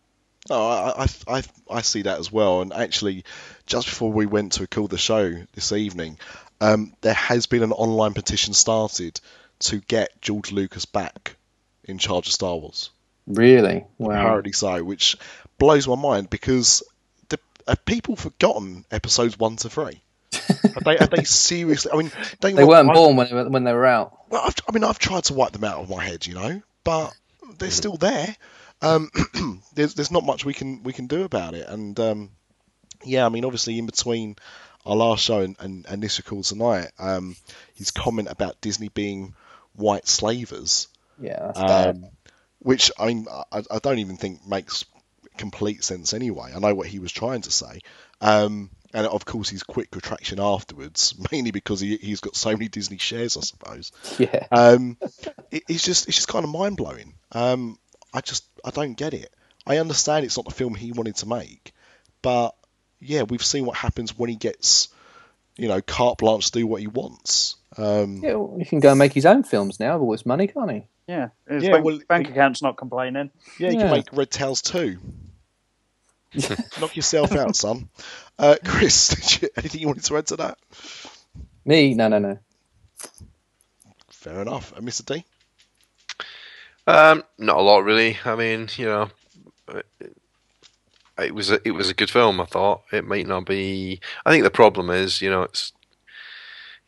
no, 0.51 0.61
I, 0.61 1.05
I, 1.05 1.37
I, 1.37 1.43
I 1.71 1.83
see 1.83 2.03
that 2.03 2.19
as 2.19 2.33
well. 2.33 2.63
And 2.63 2.73
actually, 2.73 3.25
just 3.67 3.87
before 3.87 4.11
we 4.11 4.27
went 4.27 4.55
to 4.55 4.67
call 4.67 4.89
the 4.89 4.99
show 4.99 5.35
this 5.53 5.71
evening, 5.71 6.19
um, 6.61 6.93
there 7.03 7.15
has 7.15 7.47
been 7.47 7.63
an 7.63 7.71
online 7.71 8.15
petition 8.15 8.55
started 8.55 9.21
to 9.61 9.79
get 9.79 10.21
George 10.21 10.51
Lucas 10.51 10.87
back 10.87 11.37
in 11.85 11.99
charge 11.99 12.27
of 12.27 12.33
Star 12.33 12.57
Wars. 12.57 12.91
Really? 13.29 13.85
Wow. 13.99 14.15
Apparently 14.17 14.51
so, 14.51 14.83
which 14.83 15.17
blows 15.59 15.87
my 15.87 15.95
mind 15.95 16.29
because 16.29 16.83
the, 17.29 17.39
have 17.69 17.85
people 17.85 18.17
forgotten 18.17 18.85
episodes 18.91 19.39
one 19.39 19.55
to 19.59 19.71
three? 19.71 20.01
Have, 20.35 20.85
they, 20.85 20.97
have 20.97 21.11
they 21.11 21.25
seriously? 21.25 21.93
I 21.93 21.97
mean, 21.97 22.13
don't 22.41 22.55
They 22.55 22.65
weren't 22.65 22.89
wrong, 22.89 22.95
born 22.95 23.17
when 23.17 23.29
they 23.29 23.35
were, 23.35 23.49
when 23.49 23.65
they 23.65 23.73
were 23.73 23.87
out. 23.87 24.19
Well, 24.31 24.43
I've, 24.45 24.55
I 24.69 24.73
mean, 24.73 24.85
I've 24.85 24.99
tried 24.99 25.25
to 25.25 25.35
wipe 25.35 25.53
them 25.53 25.65
out 25.65 25.81
of 25.81 25.91
my 25.91 26.05
head, 26.05 26.27
you 26.27 26.35
know, 26.35 26.63
but 26.83 27.15
they're 27.59 27.71
still 27.71 27.97
there. 27.97 28.35
Um, 28.83 29.11
there's 29.75 29.95
there's 29.95 30.11
not 30.11 30.25
much 30.25 30.45
we 30.45 30.55
can 30.55 30.83
we 30.83 30.93
can 30.93 31.07
do 31.07 31.23
about 31.25 31.55
it, 31.55 31.69
and 31.69 31.99
um, 32.01 32.31
yeah, 33.05 33.27
I 33.27 33.29
mean, 33.29 33.45
obviously, 33.45 33.79
in 33.79 33.87
between 33.87 34.37
our 34.85 34.97
last 34.97 35.25
show 35.25 35.41
and, 35.41 35.57
and, 35.61 35.87
and 35.89 36.03
this 36.03 36.19
record 36.19 36.45
tonight, 36.45 36.91
um, 36.99 37.37
his 37.75 37.91
comment 37.91 38.29
about 38.31 38.61
Disney 38.61 38.89
being 38.89 39.35
white 39.75 40.07
slavers, 40.07 40.89
Yeah, 41.21 41.53
um, 41.55 42.07
which 42.59 42.91
I 42.99 43.07
mean, 43.07 43.27
I, 43.31 43.63
I 43.71 43.79
don't 43.79 43.99
even 43.99 44.17
think 44.17 44.47
makes 44.47 44.85
complete 45.37 45.83
sense 45.83 46.13
anyway. 46.13 46.53
I 46.55 46.59
know 46.59 46.75
what 46.75 46.87
he 46.87 46.99
was 46.99 47.13
trying 47.13 47.43
to 47.43 47.51
say. 47.51 47.81
And 48.95 49.07
of 49.09 49.25
course, 49.25 49.49
his 49.51 49.63
quick 49.65 49.95
retraction 49.95 50.39
afterwards, 50.41 51.15
mainly 51.33 51.51
because 51.51 51.81
he, 51.81 51.97
he's 51.97 52.21
got 52.21 52.37
so 52.37 52.53
many 52.53 52.69
Disney 52.69 52.99
shares, 52.99 53.37
I 53.37 53.41
suppose. 53.41 53.91
Yeah. 54.19 54.47
Um, 54.53 54.97
it, 55.51 55.65
it's 55.69 55.83
just 55.85 56.09
it's 56.09 56.17
just 56.17 56.29
kind 56.29 56.45
of 56.45 56.51
mind 56.51 56.77
blowing. 56.77 57.15
Um, 57.33 57.79
I 58.15 58.21
just 58.21 58.45
I 58.65 58.71
don't 58.71 58.95
get 58.95 59.13
it. 59.13 59.35
I 59.67 59.79
understand 59.79 60.25
it's 60.25 60.37
not 60.39 60.45
the 60.47 60.55
film 60.55 60.75
he 60.75 60.93
wanted 60.93 61.17
to 61.17 61.27
make, 61.29 61.73
but 62.23 62.55
yeah, 63.01 63.23
we've 63.25 63.45
seen 63.45 63.67
what 63.67 63.77
happens 63.77 64.17
when 64.17 64.31
he 64.31 64.37
gets, 64.37 64.89
you 65.57 65.69
know, 65.69 65.81
carte 65.83 66.19
blanche 66.19 66.47
to 66.47 66.53
do 66.61 66.67
what 66.67 66.81
he 66.81 66.87
wants. 66.87 67.57
Um, 67.77 68.21
yeah, 68.23 68.35
well, 68.35 68.57
he 68.59 68.65
can 68.65 68.79
go 68.81 68.91
and 68.91 68.99
make 68.99 69.13
his 69.13 69.27
own 69.27 69.43
films 69.43 69.81
now 69.81 69.95
with 69.95 70.03
all 70.03 70.13
this 70.13 70.25
money, 70.25 70.47
can't 70.47 70.71
he? 70.71 70.87
Yeah, 71.09 71.31
his 71.49 71.65
Yeah, 71.65 71.73
bank, 71.73 71.85
well, 71.85 71.99
bank 72.09 72.29
account's 72.31 72.63
not 72.63 72.77
complaining. 72.77 73.31
Yeah, 73.59 73.71
he 73.71 73.77
Yeah. 73.77 73.83
can 73.83 73.91
make 73.91 74.13
Red 74.13 74.31
Tails 74.31 74.63
too. 74.63 74.99
Knock 76.81 76.97
yourself 76.97 77.33
out, 77.33 77.57
son. 77.57 77.89
Uh, 78.39 78.57
Chris, 78.65 79.09
did 79.09 79.43
you, 79.43 79.49
anything 79.57 79.81
you 79.81 79.87
wanted 79.87 80.05
to 80.05 80.17
add 80.17 80.27
to 80.29 80.37
that? 80.37 80.59
Me? 81.65 81.95
No, 81.95 82.09
no, 82.09 82.19
no. 82.19 82.39
Fair 84.09 84.43
enough. 84.43 84.73
And 84.77 84.87
Mr. 84.87 85.05
D? 85.05 85.25
Um, 86.87 87.25
not 87.39 87.57
a 87.57 87.63
lot 87.63 87.85
really. 87.85 88.19
I 88.25 88.35
mean, 88.35 88.69
you 88.77 88.87
know, 88.87 89.11
it, 89.69 89.87
it 91.19 91.35
was 91.35 91.51
a, 91.51 91.61
it 91.67 91.73
was 91.73 91.89
a 91.89 91.95
good 91.95 92.11
film. 92.11 92.41
I 92.41 92.45
thought 92.45 92.83
it 92.93 93.07
might 93.07 93.27
not 93.27 93.47
be. 93.47 94.01
I 94.27 94.31
think 94.31 94.45
the 94.45 94.51
problem 94.51 94.91
is, 94.91 95.23
you 95.23 95.31
know, 95.31 95.43
it's 95.43 95.73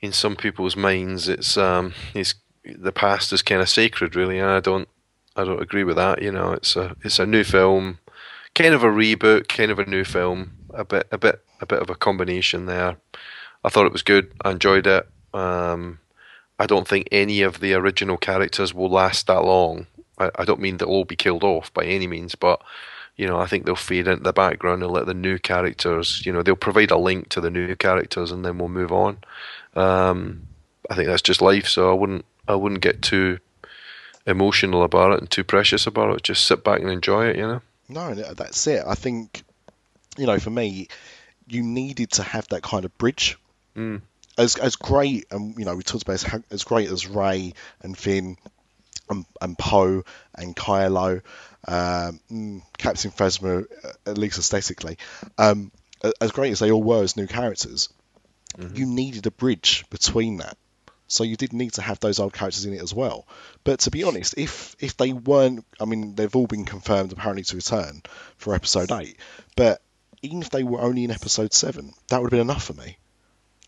in 0.00 0.12
some 0.12 0.36
people's 0.36 0.76
minds, 0.76 1.28
it's 1.28 1.56
um, 1.56 1.94
it's 2.14 2.34
the 2.64 2.92
past 2.92 3.32
is 3.32 3.42
kind 3.42 3.60
of 3.60 3.68
sacred, 3.68 4.16
really, 4.16 4.38
and 4.38 4.50
I 4.50 4.60
don't 4.60 4.88
I 5.36 5.44
don't 5.44 5.62
agree 5.62 5.84
with 5.84 5.96
that. 5.96 6.22
You 6.22 6.32
know, 6.32 6.52
it's 6.52 6.76
a 6.76 6.96
it's 7.02 7.18
a 7.18 7.26
new 7.26 7.44
film, 7.44 7.98
kind 8.56 8.74
of 8.74 8.82
a 8.82 8.88
reboot, 8.88 9.46
kind 9.46 9.70
of 9.70 9.78
a 9.78 9.86
new 9.86 10.02
film, 10.02 10.52
a 10.74 10.84
bit 10.84 11.06
a 11.12 11.18
bit 11.18 11.40
a 11.60 11.66
bit 11.66 11.80
of 11.80 11.90
a 11.90 11.94
combination 11.94 12.66
there. 12.66 12.96
I 13.62 13.68
thought 13.68 13.86
it 13.86 13.92
was 13.92 14.02
good. 14.02 14.32
I 14.44 14.50
enjoyed 14.50 14.86
it. 14.86 15.08
Um, 15.32 16.00
I 16.58 16.66
don't 16.66 16.88
think 16.88 17.08
any 17.12 17.42
of 17.42 17.60
the 17.60 17.74
original 17.74 18.16
characters 18.16 18.74
will 18.74 18.90
last 18.90 19.26
that 19.26 19.44
long. 19.44 19.86
I, 20.18 20.30
I 20.36 20.44
don't 20.44 20.60
mean 20.60 20.78
they'll 20.78 20.88
all 20.88 21.04
be 21.04 21.16
killed 21.16 21.44
off 21.44 21.72
by 21.74 21.84
any 21.84 22.06
means, 22.06 22.34
but 22.34 22.62
you 23.16 23.26
know, 23.26 23.38
I 23.38 23.46
think 23.46 23.64
they'll 23.64 23.76
fade 23.76 24.08
into 24.08 24.22
the 24.22 24.32
background 24.32 24.82
and 24.82 24.92
let 24.92 25.06
the 25.06 25.14
new 25.14 25.38
characters, 25.38 26.24
you 26.26 26.32
know, 26.32 26.42
they'll 26.42 26.56
provide 26.56 26.90
a 26.90 26.98
link 26.98 27.30
to 27.30 27.40
the 27.40 27.50
new 27.50 27.74
characters 27.74 28.30
and 28.30 28.44
then 28.44 28.58
we'll 28.58 28.68
move 28.68 28.92
on. 28.92 29.18
Um, 29.74 30.48
I 30.90 30.94
think 30.94 31.08
that's 31.08 31.22
just 31.22 31.40
life, 31.42 31.66
so 31.66 31.90
I 31.90 31.94
wouldn't 31.94 32.24
I 32.48 32.54
wouldn't 32.54 32.80
get 32.80 33.02
too 33.02 33.38
emotional 34.26 34.82
about 34.82 35.12
it 35.12 35.20
and 35.20 35.30
too 35.30 35.44
precious 35.44 35.86
about 35.86 36.16
it. 36.16 36.22
Just 36.22 36.46
sit 36.46 36.64
back 36.64 36.80
and 36.80 36.90
enjoy 36.90 37.26
it, 37.26 37.36
you 37.36 37.46
know. 37.46 37.62
No, 37.88 38.14
that's 38.14 38.66
it. 38.66 38.84
I 38.86 38.94
think, 38.94 39.42
you 40.16 40.26
know, 40.26 40.38
for 40.38 40.50
me, 40.50 40.88
you 41.48 41.62
needed 41.62 42.12
to 42.12 42.22
have 42.22 42.48
that 42.48 42.62
kind 42.62 42.84
of 42.84 42.96
bridge. 42.98 43.38
Mm. 43.76 44.02
As 44.38 44.56
as 44.56 44.76
great, 44.76 45.26
and 45.30 45.56
you 45.56 45.64
know, 45.64 45.76
we 45.76 45.82
talked 45.82 46.02
about 46.02 46.14
as, 46.24 46.42
as 46.50 46.64
great 46.64 46.90
as 46.90 47.06
Rey 47.06 47.54
and 47.82 47.96
Finn 47.96 48.36
and, 49.08 49.24
and 49.40 49.56
Poe 49.56 50.04
and 50.34 50.54
Kylo, 50.54 51.22
um, 51.66 52.20
mm, 52.30 52.62
Captain 52.76 53.10
Phasma, 53.10 53.64
uh, 53.84 53.92
at 54.04 54.18
least 54.18 54.38
aesthetically, 54.38 54.98
um, 55.38 55.72
as 56.20 56.32
great 56.32 56.52
as 56.52 56.58
they 56.58 56.70
all 56.70 56.82
were 56.82 57.02
as 57.02 57.16
new 57.16 57.26
characters, 57.26 57.88
you 58.74 58.86
needed 58.86 59.26
a 59.26 59.30
bridge 59.30 59.84
between 59.90 60.38
that. 60.38 60.56
So 61.08 61.24
you 61.24 61.36
did 61.36 61.52
need 61.52 61.74
to 61.74 61.82
have 61.82 62.00
those 62.00 62.18
old 62.18 62.32
characters 62.32 62.64
in 62.64 62.74
it 62.74 62.82
as 62.82 62.92
well. 62.92 63.26
But 63.64 63.80
to 63.80 63.90
be 63.90 64.04
honest, 64.04 64.34
if 64.36 64.74
if 64.80 64.96
they 64.96 65.12
weren't, 65.12 65.64
I 65.80 65.84
mean, 65.84 66.14
they've 66.14 66.34
all 66.34 66.46
been 66.46 66.64
confirmed 66.64 67.12
apparently 67.12 67.44
to 67.44 67.56
return 67.56 68.02
for 68.38 68.54
episode 68.54 68.90
eight. 68.92 69.16
But 69.56 69.80
even 70.22 70.42
if 70.42 70.50
they 70.50 70.64
were 70.64 70.80
only 70.80 71.04
in 71.04 71.10
episode 71.10 71.52
seven, 71.52 71.92
that 72.08 72.20
would 72.20 72.26
have 72.32 72.38
been 72.38 72.48
enough 72.50 72.64
for 72.64 72.74
me. 72.74 72.96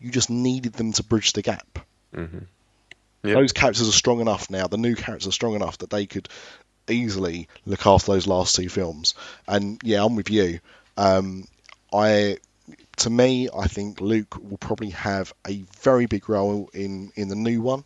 You 0.01 0.11
just 0.11 0.29
needed 0.29 0.73
them 0.73 0.93
to 0.93 1.03
bridge 1.03 1.33
the 1.33 1.41
gap. 1.41 1.79
Mhm. 2.13 2.47
Yep. 3.23 3.33
Those 3.35 3.51
characters 3.51 3.87
are 3.87 3.93
strong 3.93 4.21
enough 4.21 4.49
now. 4.49 4.67
The 4.67 4.77
new 4.77 4.95
characters 4.95 5.27
are 5.27 5.31
strong 5.33 5.55
enough 5.55 5.77
that 5.79 5.89
they 5.89 6.05
could 6.05 6.29
easily 6.89 7.47
look 7.65 7.85
after 7.85 8.13
those 8.13 8.27
last 8.27 8.55
two 8.55 8.69
films. 8.69 9.13
And 9.47 9.79
yeah, 9.83 10.03
I'm 10.03 10.15
with 10.15 10.29
you. 10.29 10.59
Um, 10.97 11.45
I, 11.93 12.37
to 12.99 13.09
me, 13.09 13.49
I 13.55 13.67
think 13.67 14.01
Luke 14.01 14.35
will 14.41 14.57
probably 14.57 14.91
have 14.91 15.33
a 15.47 15.63
very 15.81 16.05
big 16.05 16.29
role 16.29 16.69
in 16.73 17.11
in 17.15 17.29
the 17.29 17.35
new 17.35 17.61
one, 17.61 17.83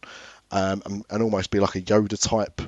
um, 0.51 0.81
and, 0.85 1.05
and 1.09 1.23
almost 1.23 1.51
be 1.51 1.59
like 1.59 1.75
a 1.75 1.81
Yoda 1.81 2.21
type 2.21 2.61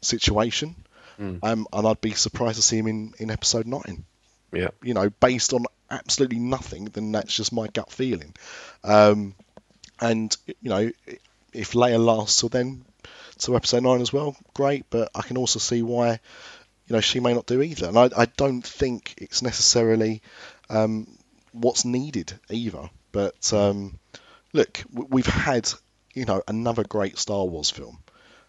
situation. 0.00 0.74
Mm. 1.18 1.38
Um, 1.42 1.66
and 1.72 1.86
I'd 1.86 2.00
be 2.00 2.12
surprised 2.12 2.56
to 2.56 2.62
see 2.62 2.78
him 2.78 2.86
in 2.86 3.14
in 3.18 3.30
episode 3.30 3.66
nine 3.66 4.04
Yeah. 4.52 4.68
you 4.82 4.94
know, 4.94 5.08
based 5.08 5.52
on 5.52 5.64
absolutely 5.90 6.38
nothing, 6.38 6.86
then 6.86 7.12
that's 7.12 7.34
just 7.34 7.52
my 7.52 7.68
gut 7.68 7.90
feeling. 7.90 8.34
Um, 8.84 9.34
and 10.00 10.36
you 10.46 10.68
know, 10.70 10.90
if 11.52 11.72
Leia 11.72 12.04
lasts 12.04 12.40
till 12.40 12.50
then, 12.50 12.84
to 13.38 13.56
episode 13.56 13.82
nine 13.82 14.00
as 14.00 14.12
well, 14.12 14.36
great. 14.54 14.84
But 14.90 15.10
I 15.14 15.22
can 15.22 15.36
also 15.36 15.58
see 15.58 15.82
why, 15.82 16.20
you 16.86 16.94
know, 16.94 17.00
she 17.00 17.20
may 17.20 17.34
not 17.34 17.46
do 17.46 17.62
either. 17.62 17.88
And 17.88 17.98
I, 17.98 18.10
I 18.16 18.26
don't 18.26 18.66
think 18.66 19.14
it's 19.18 19.42
necessarily 19.42 20.22
um, 20.68 21.06
what's 21.56 21.84
needed 21.84 22.38
either. 22.50 22.90
But 23.12 23.52
um, 23.52 23.98
look, 24.52 24.82
we've 24.92 25.26
had, 25.26 25.70
you 26.14 26.24
know, 26.24 26.42
another 26.46 26.84
great 26.84 27.18
Star 27.18 27.44
Wars 27.44 27.70
film. 27.70 27.98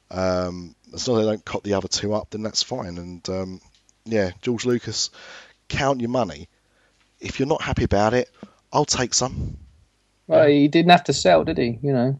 Um, 0.09 0.75
as 0.93 1.07
long 1.07 1.19
as 1.19 1.25
they 1.25 1.31
don't 1.31 1.45
cut 1.45 1.63
the 1.63 1.73
other 1.73 1.87
two 1.87 2.13
up, 2.13 2.29
then 2.29 2.43
that's 2.43 2.63
fine. 2.63 2.97
And 2.97 3.29
um, 3.29 3.61
yeah, 4.05 4.31
George 4.41 4.65
Lucas, 4.65 5.09
count 5.67 6.01
your 6.01 6.09
money. 6.09 6.47
If 7.19 7.39
you're 7.39 7.47
not 7.47 7.61
happy 7.61 7.83
about 7.83 8.13
it, 8.13 8.29
I'll 8.71 8.85
take 8.85 9.13
some. 9.13 9.57
Well, 10.27 10.47
he 10.47 10.67
didn't 10.67 10.91
have 10.91 11.05
to 11.05 11.13
sell, 11.13 11.43
did 11.43 11.57
he? 11.57 11.79
You 11.81 11.93
know. 11.93 12.19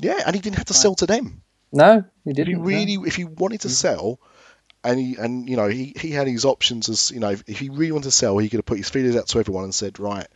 Yeah, 0.00 0.20
and 0.24 0.34
he 0.34 0.40
didn't 0.40 0.56
have 0.56 0.66
to 0.66 0.74
sell 0.74 0.94
to 0.96 1.06
them. 1.06 1.42
No, 1.72 2.04
he 2.24 2.32
didn't. 2.32 2.48
he 2.48 2.54
no. 2.54 2.64
really, 2.64 2.94
if 3.06 3.16
he 3.16 3.24
wanted 3.24 3.62
to 3.62 3.68
sell, 3.68 4.18
and 4.84 4.98
he 4.98 5.16
and 5.16 5.48
you 5.48 5.56
know 5.56 5.68
he, 5.68 5.94
he 5.98 6.10
had 6.10 6.26
his 6.26 6.44
options 6.44 6.88
as 6.88 7.10
you 7.10 7.20
know 7.20 7.30
if 7.46 7.58
he 7.58 7.68
really 7.68 7.92
wanted 7.92 8.04
to 8.04 8.10
sell, 8.10 8.38
he 8.38 8.48
could 8.48 8.58
have 8.58 8.66
put 8.66 8.78
his 8.78 8.88
feelers 8.90 9.16
out 9.16 9.26
to 9.28 9.38
everyone 9.38 9.64
and 9.64 9.74
said, 9.74 9.98
right, 9.98 10.26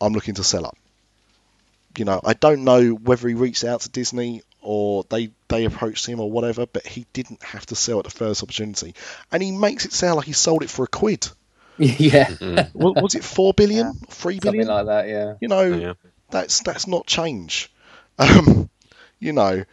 I'm 0.00 0.12
looking 0.12 0.34
to 0.34 0.44
sell 0.44 0.66
up. 0.66 0.76
You 1.96 2.04
know, 2.06 2.20
I 2.24 2.32
don't 2.32 2.64
know 2.64 2.90
whether 2.90 3.28
he 3.28 3.34
reached 3.34 3.64
out 3.64 3.82
to 3.82 3.90
Disney 3.90 4.42
or 4.62 5.04
they 5.10 5.30
they 5.48 5.64
approached 5.66 6.06
him 6.06 6.20
or 6.20 6.30
whatever, 6.30 6.66
but 6.66 6.86
he 6.86 7.06
didn't 7.12 7.42
have 7.42 7.66
to 7.66 7.74
sell 7.74 7.98
at 7.98 8.04
the 8.04 8.10
first 8.10 8.42
opportunity, 8.42 8.94
and 9.30 9.42
he 9.42 9.52
makes 9.52 9.84
it 9.84 9.92
sound 9.92 10.16
like 10.16 10.26
he 10.26 10.32
sold 10.32 10.62
it 10.62 10.70
for 10.70 10.84
a 10.84 10.88
quid. 10.88 11.28
yeah, 11.78 12.30
Was, 12.74 12.94
was 13.02 13.14
it 13.14 13.24
four 13.24 13.52
billion, 13.54 13.94
three 14.08 14.38
billion? 14.38 14.66
something 14.66 14.86
like 14.86 14.86
that. 14.86 15.08
Yeah. 15.08 15.34
You 15.40 15.48
know, 15.48 15.62
Yeah. 15.64 15.92
that's 16.30 16.60
that's 16.60 16.86
not 16.86 17.06
change. 17.06 17.70
Um, 18.18 18.68
you 19.18 19.32
know, 19.32 19.64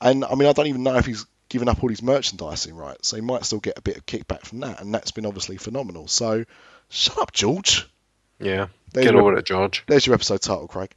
and 0.00 0.24
I 0.24 0.34
mean, 0.36 0.48
I 0.48 0.52
don't 0.52 0.68
even 0.68 0.84
know 0.84 0.96
if 0.96 1.04
he's 1.06 1.26
given 1.48 1.68
up 1.68 1.82
all 1.82 1.88
his 1.88 2.02
merchandising 2.02 2.74
rights, 2.74 3.08
so 3.08 3.16
he 3.16 3.22
might 3.22 3.44
still 3.44 3.60
get 3.60 3.78
a 3.78 3.82
bit 3.82 3.96
of 3.96 4.06
kickback 4.06 4.42
from 4.44 4.60
that, 4.60 4.80
and 4.80 4.94
that's 4.94 5.10
been 5.10 5.26
obviously 5.26 5.56
phenomenal. 5.56 6.08
So, 6.08 6.44
shut 6.88 7.18
up, 7.18 7.32
George. 7.32 7.88
Yeah. 8.38 8.68
There's 8.92 9.06
Get 9.06 9.14
your, 9.14 9.22
over 9.22 9.36
it, 9.36 9.44
George. 9.44 9.84
There's 9.86 10.06
your 10.06 10.14
episode 10.14 10.40
title, 10.40 10.68
Craig. 10.68 10.92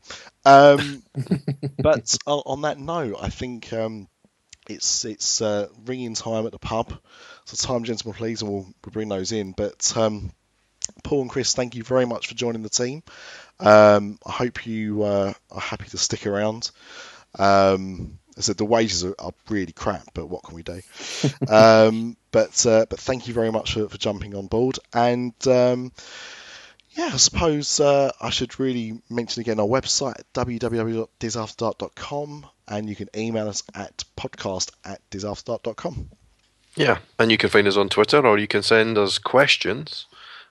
Um, 0.46 1.04
but 1.78 2.18
on, 2.26 2.44
on 2.46 2.62
that 2.62 2.80
note, 2.80 3.18
I 3.22 3.30
think 3.30 3.74
um, 3.74 4.08
it's 4.70 5.04
it's 5.04 5.42
uh, 5.42 5.68
ringing 5.86 6.14
time 6.16 6.46
at 6.46 6.52
the 6.52 6.60
pub. 6.60 6.94
So, 7.46 7.68
time, 7.68 7.84
gentlemen, 7.84 8.18
please, 8.18 8.42
and 8.42 8.52
we'll, 8.52 8.64
we'll 8.64 8.92
bring 8.92 9.10
those 9.10 9.32
in. 9.32 9.52
But 9.52 9.96
um, 9.98 10.32
Paul 11.04 11.22
and 11.22 11.30
Chris, 11.30 11.54
thank 11.54 11.76
you 11.76 11.84
very 11.84 12.06
much 12.06 12.28
for 12.28 12.36
joining 12.36 12.64
the 12.64 12.70
team. 12.70 13.04
Um, 13.60 14.20
I 14.26 14.32
hope 14.32 14.66
you 14.66 15.04
uh, 15.04 15.34
are 15.52 15.62
happy 15.62 15.90
to 15.90 15.98
stick 15.98 16.26
around. 16.26 16.72
Um, 17.38 18.20
I 18.38 18.42
said 18.42 18.58
the 18.58 18.66
wages 18.66 19.04
are, 19.04 19.16
are 19.20 19.34
really 19.50 19.74
crap, 19.74 20.04
but 20.14 20.28
what 20.28 20.44
can 20.44 20.56
we 20.56 20.64
do? 20.64 20.82
um, 21.48 22.16
but 22.32 22.66
uh, 22.66 22.86
but 22.90 23.00
thank 23.00 23.28
you 23.28 23.34
very 23.34 23.52
much 23.52 23.74
for, 23.74 23.90
for 23.90 23.98
jumping 23.98 24.36
on 24.36 24.48
board. 24.48 24.80
And 24.94 25.34
um, 25.48 25.92
yeah, 26.92 27.10
I 27.14 27.18
suppose 27.18 27.80
uh, 27.80 28.12
I 28.20 28.30
should 28.30 28.60
really 28.60 29.02
mention 29.10 29.42
again 29.42 29.60
our 29.60 29.68
website 29.68 30.22
www.disafterdark.com, 30.34 32.46
and 32.68 32.90
you 32.90 32.96
can 32.96 33.10
email 33.16 33.48
us 33.48 33.64
at 33.74 34.04
podcast 34.18 34.72
at 34.84 35.02
disafterdark.com. 35.10 36.10
Yeah, 36.76 37.00
and 37.20 37.32
you 37.32 37.38
can 37.38 37.50
find 37.50 37.68
us 37.68 37.78
on 37.78 37.90
Twitter 37.90 38.26
or 38.26 38.38
you 38.38 38.48
can 38.48 38.64
send 38.64 38.98
us 38.98 39.18
questions 39.18 40.06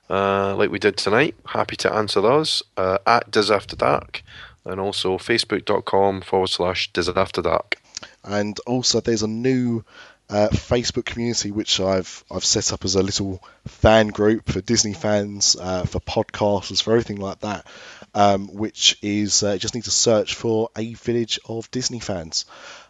uh, 0.09 0.55
like 0.55 0.69
we 0.69 0.77
did 0.77 0.97
tonight. 0.97 1.35
Happy 1.47 1.75
to 1.77 1.91
answer 1.91 2.21
those 2.21 2.61
uh, 2.77 2.99
at 3.07 3.31
Dis 3.31 3.47
Dark 3.47 4.21
and 4.65 4.79
also 4.79 5.17
facebook.com 5.17 6.21
forward 6.21 6.49
slash 6.49 6.91
Dis 6.93 7.09
After 7.09 7.41
Dark. 7.41 7.77
and 8.23 8.59
also 8.67 8.99
there's 9.01 9.23
a 9.23 9.27
new 9.27 9.83
uh, 10.29 10.47
Facebook 10.51 11.03
community 11.03 11.51
which 11.51 11.79
I've 11.81 12.23
I've 12.31 12.45
set 12.45 12.71
up 12.71 12.85
as 12.85 12.95
a 12.95 13.03
little 13.03 13.43
fan 13.67 14.07
group 14.07 14.49
for 14.49 14.61
Disney 14.61 14.93
fans, 14.93 15.57
uh, 15.59 15.83
for 15.83 15.99
podcasters, 15.99 16.81
for 16.81 16.91
everything 16.91 17.17
like 17.17 17.39
that. 17.41 17.65
Um, 18.13 18.47
which 18.53 18.97
is 19.01 19.43
uh, 19.43 19.57
just 19.57 19.73
need 19.75 19.85
to 19.85 19.91
search 19.91 20.35
for 20.35 20.69
a 20.77 20.93
village 20.93 21.39
of 21.47 21.69
Disney 21.71 21.99
fans 21.99 22.45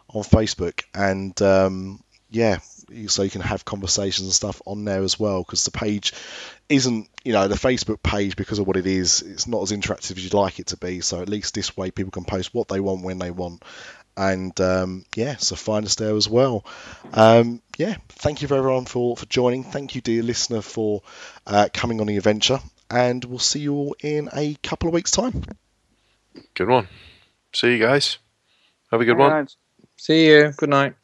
on 0.08 0.24
Facebook, 0.24 0.84
and 0.94 1.40
um, 1.42 2.04
yeah, 2.30 2.60
so 3.08 3.24
you 3.24 3.30
can 3.30 3.42
have 3.42 3.66
conversations 3.66 4.28
and 4.28 4.34
stuff 4.34 4.62
on 4.66 4.86
there 4.86 5.02
as 5.02 5.20
well 5.20 5.42
because 5.44 5.66
the 5.66 5.72
page 5.72 6.14
isn't 6.70 7.10
you 7.24 7.34
know 7.34 7.48
the 7.48 7.56
Facebook 7.56 8.02
page 8.02 8.36
because 8.36 8.60
of 8.60 8.68
what 8.68 8.78
it 8.78 8.88
is 8.88 9.22
it's 9.22 9.48
not 9.48 9.62
as 9.62 9.72
interactive 9.72 10.18
as 10.18 10.24
you'd 10.24 10.34
like 10.34 10.60
it 10.60 10.68
to 10.68 10.78
be 10.78 11.02
so 11.02 11.22
at 11.22 11.30
least 11.30 11.54
this 11.54 11.76
way 11.76 11.92
people 11.92 12.12
can 12.12 12.26
post 12.26 12.54
what 12.54 12.68
they 12.68 12.80
want 12.80 13.04
when 13.04 13.18
they 13.18 13.32
want 13.32 13.64
and 14.18 14.60
um, 14.60 15.06
yeah 15.16 15.38
so 15.38 15.56
find 15.56 15.86
us 15.86 15.96
there 15.96 16.16
as 16.16 16.28
well 16.28 16.66
um, 17.14 17.62
yeah 17.78 17.96
thank 18.10 18.42
you 18.42 18.48
for 18.48 18.56
everyone 18.56 18.86
for 18.86 19.16
for 19.16 19.26
joining 19.28 19.64
thank 19.64 19.96
you 19.96 20.02
dear 20.02 20.24
listener 20.24 20.62
for 20.62 21.02
uh, 21.48 21.70
coming 21.74 22.02
on 22.02 22.08
the 22.08 22.18
adventure 22.18 22.60
and 22.90 23.24
we'll 23.24 23.40
see 23.40 23.62
you 23.62 23.74
all 23.74 23.96
in 24.02 24.30
a 24.34 24.56
couple 24.62 24.90
of 24.90 24.94
weeks 24.94 25.12
time 25.12 25.44
Good 26.54 26.70
one. 26.70 26.88
See 27.54 27.74
you 27.74 27.80
guys. 27.80 28.18
Have 28.92 29.02
a 29.02 29.06
good 29.06 29.18
one. 29.18 29.32
Alright. 29.32 29.56
See 29.98 30.28
you. 30.28 30.54
Good 30.58 30.70
night. 30.70 30.96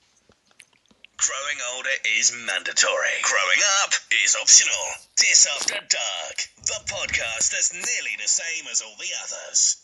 Growing 1.18 1.58
older 1.76 1.90
is 2.20 2.32
mandatory. 2.32 3.18
Growing 3.24 3.62
up 3.84 3.92
is 4.24 4.36
optional. 4.36 4.86
Dis 5.18 5.48
After 5.48 5.74
Dark, 5.74 6.38
the 6.58 6.80
podcast 6.86 7.50
that's 7.52 7.74
nearly 7.74 8.16
the 8.22 8.28
same 8.28 8.68
as 8.72 8.82
all 8.82 8.96
the 8.98 9.08
others. 9.24 9.78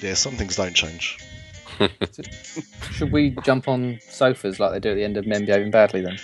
yeah 0.00 0.14
some 0.14 0.34
things 0.36 0.56
don't 0.56 0.74
change 0.74 1.18
Should 2.92 3.12
we 3.12 3.36
jump 3.44 3.68
on 3.68 3.98
sofas 4.08 4.58
like 4.58 4.72
they 4.72 4.80
do 4.80 4.90
at 4.90 4.94
the 4.94 5.04
end 5.04 5.18
of 5.18 5.26
Men 5.26 5.44
Behaving 5.44 5.70
Badly 5.70 6.00
then? 6.00 6.18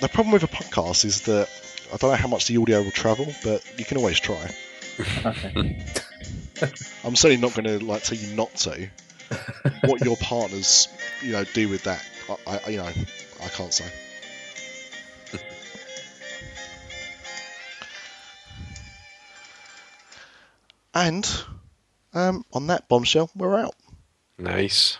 the 0.00 0.08
problem 0.08 0.32
with 0.32 0.42
a 0.42 0.48
podcast 0.48 1.04
is 1.04 1.22
that 1.22 1.48
I 1.92 1.96
don't 1.96 2.10
know 2.10 2.16
how 2.16 2.28
much 2.28 2.48
the 2.48 2.56
audio 2.56 2.82
will 2.82 2.90
travel 2.90 3.26
but 3.44 3.62
you 3.78 3.84
can 3.84 3.98
always 3.98 4.18
try 4.18 4.52
Okay. 5.24 5.84
I'm 7.04 7.16
certainly 7.16 7.40
not 7.40 7.54
going 7.54 7.64
to 7.78 7.84
like 7.84 8.02
tell 8.02 8.18
you 8.18 8.34
not 8.34 8.54
to. 8.56 8.88
what 9.84 10.04
your 10.04 10.16
partners, 10.16 10.88
you 11.22 11.32
know, 11.32 11.44
do 11.44 11.68
with 11.68 11.84
that, 11.84 12.04
I, 12.46 12.60
I 12.66 12.68
you 12.70 12.78
know, 12.78 12.90
I 13.42 13.48
can't 13.48 13.72
say. 13.72 13.86
and 20.94 21.44
um, 22.12 22.44
on 22.52 22.66
that 22.66 22.88
bombshell, 22.88 23.30
we're 23.34 23.58
out. 23.58 23.74
Nice. 24.38 24.98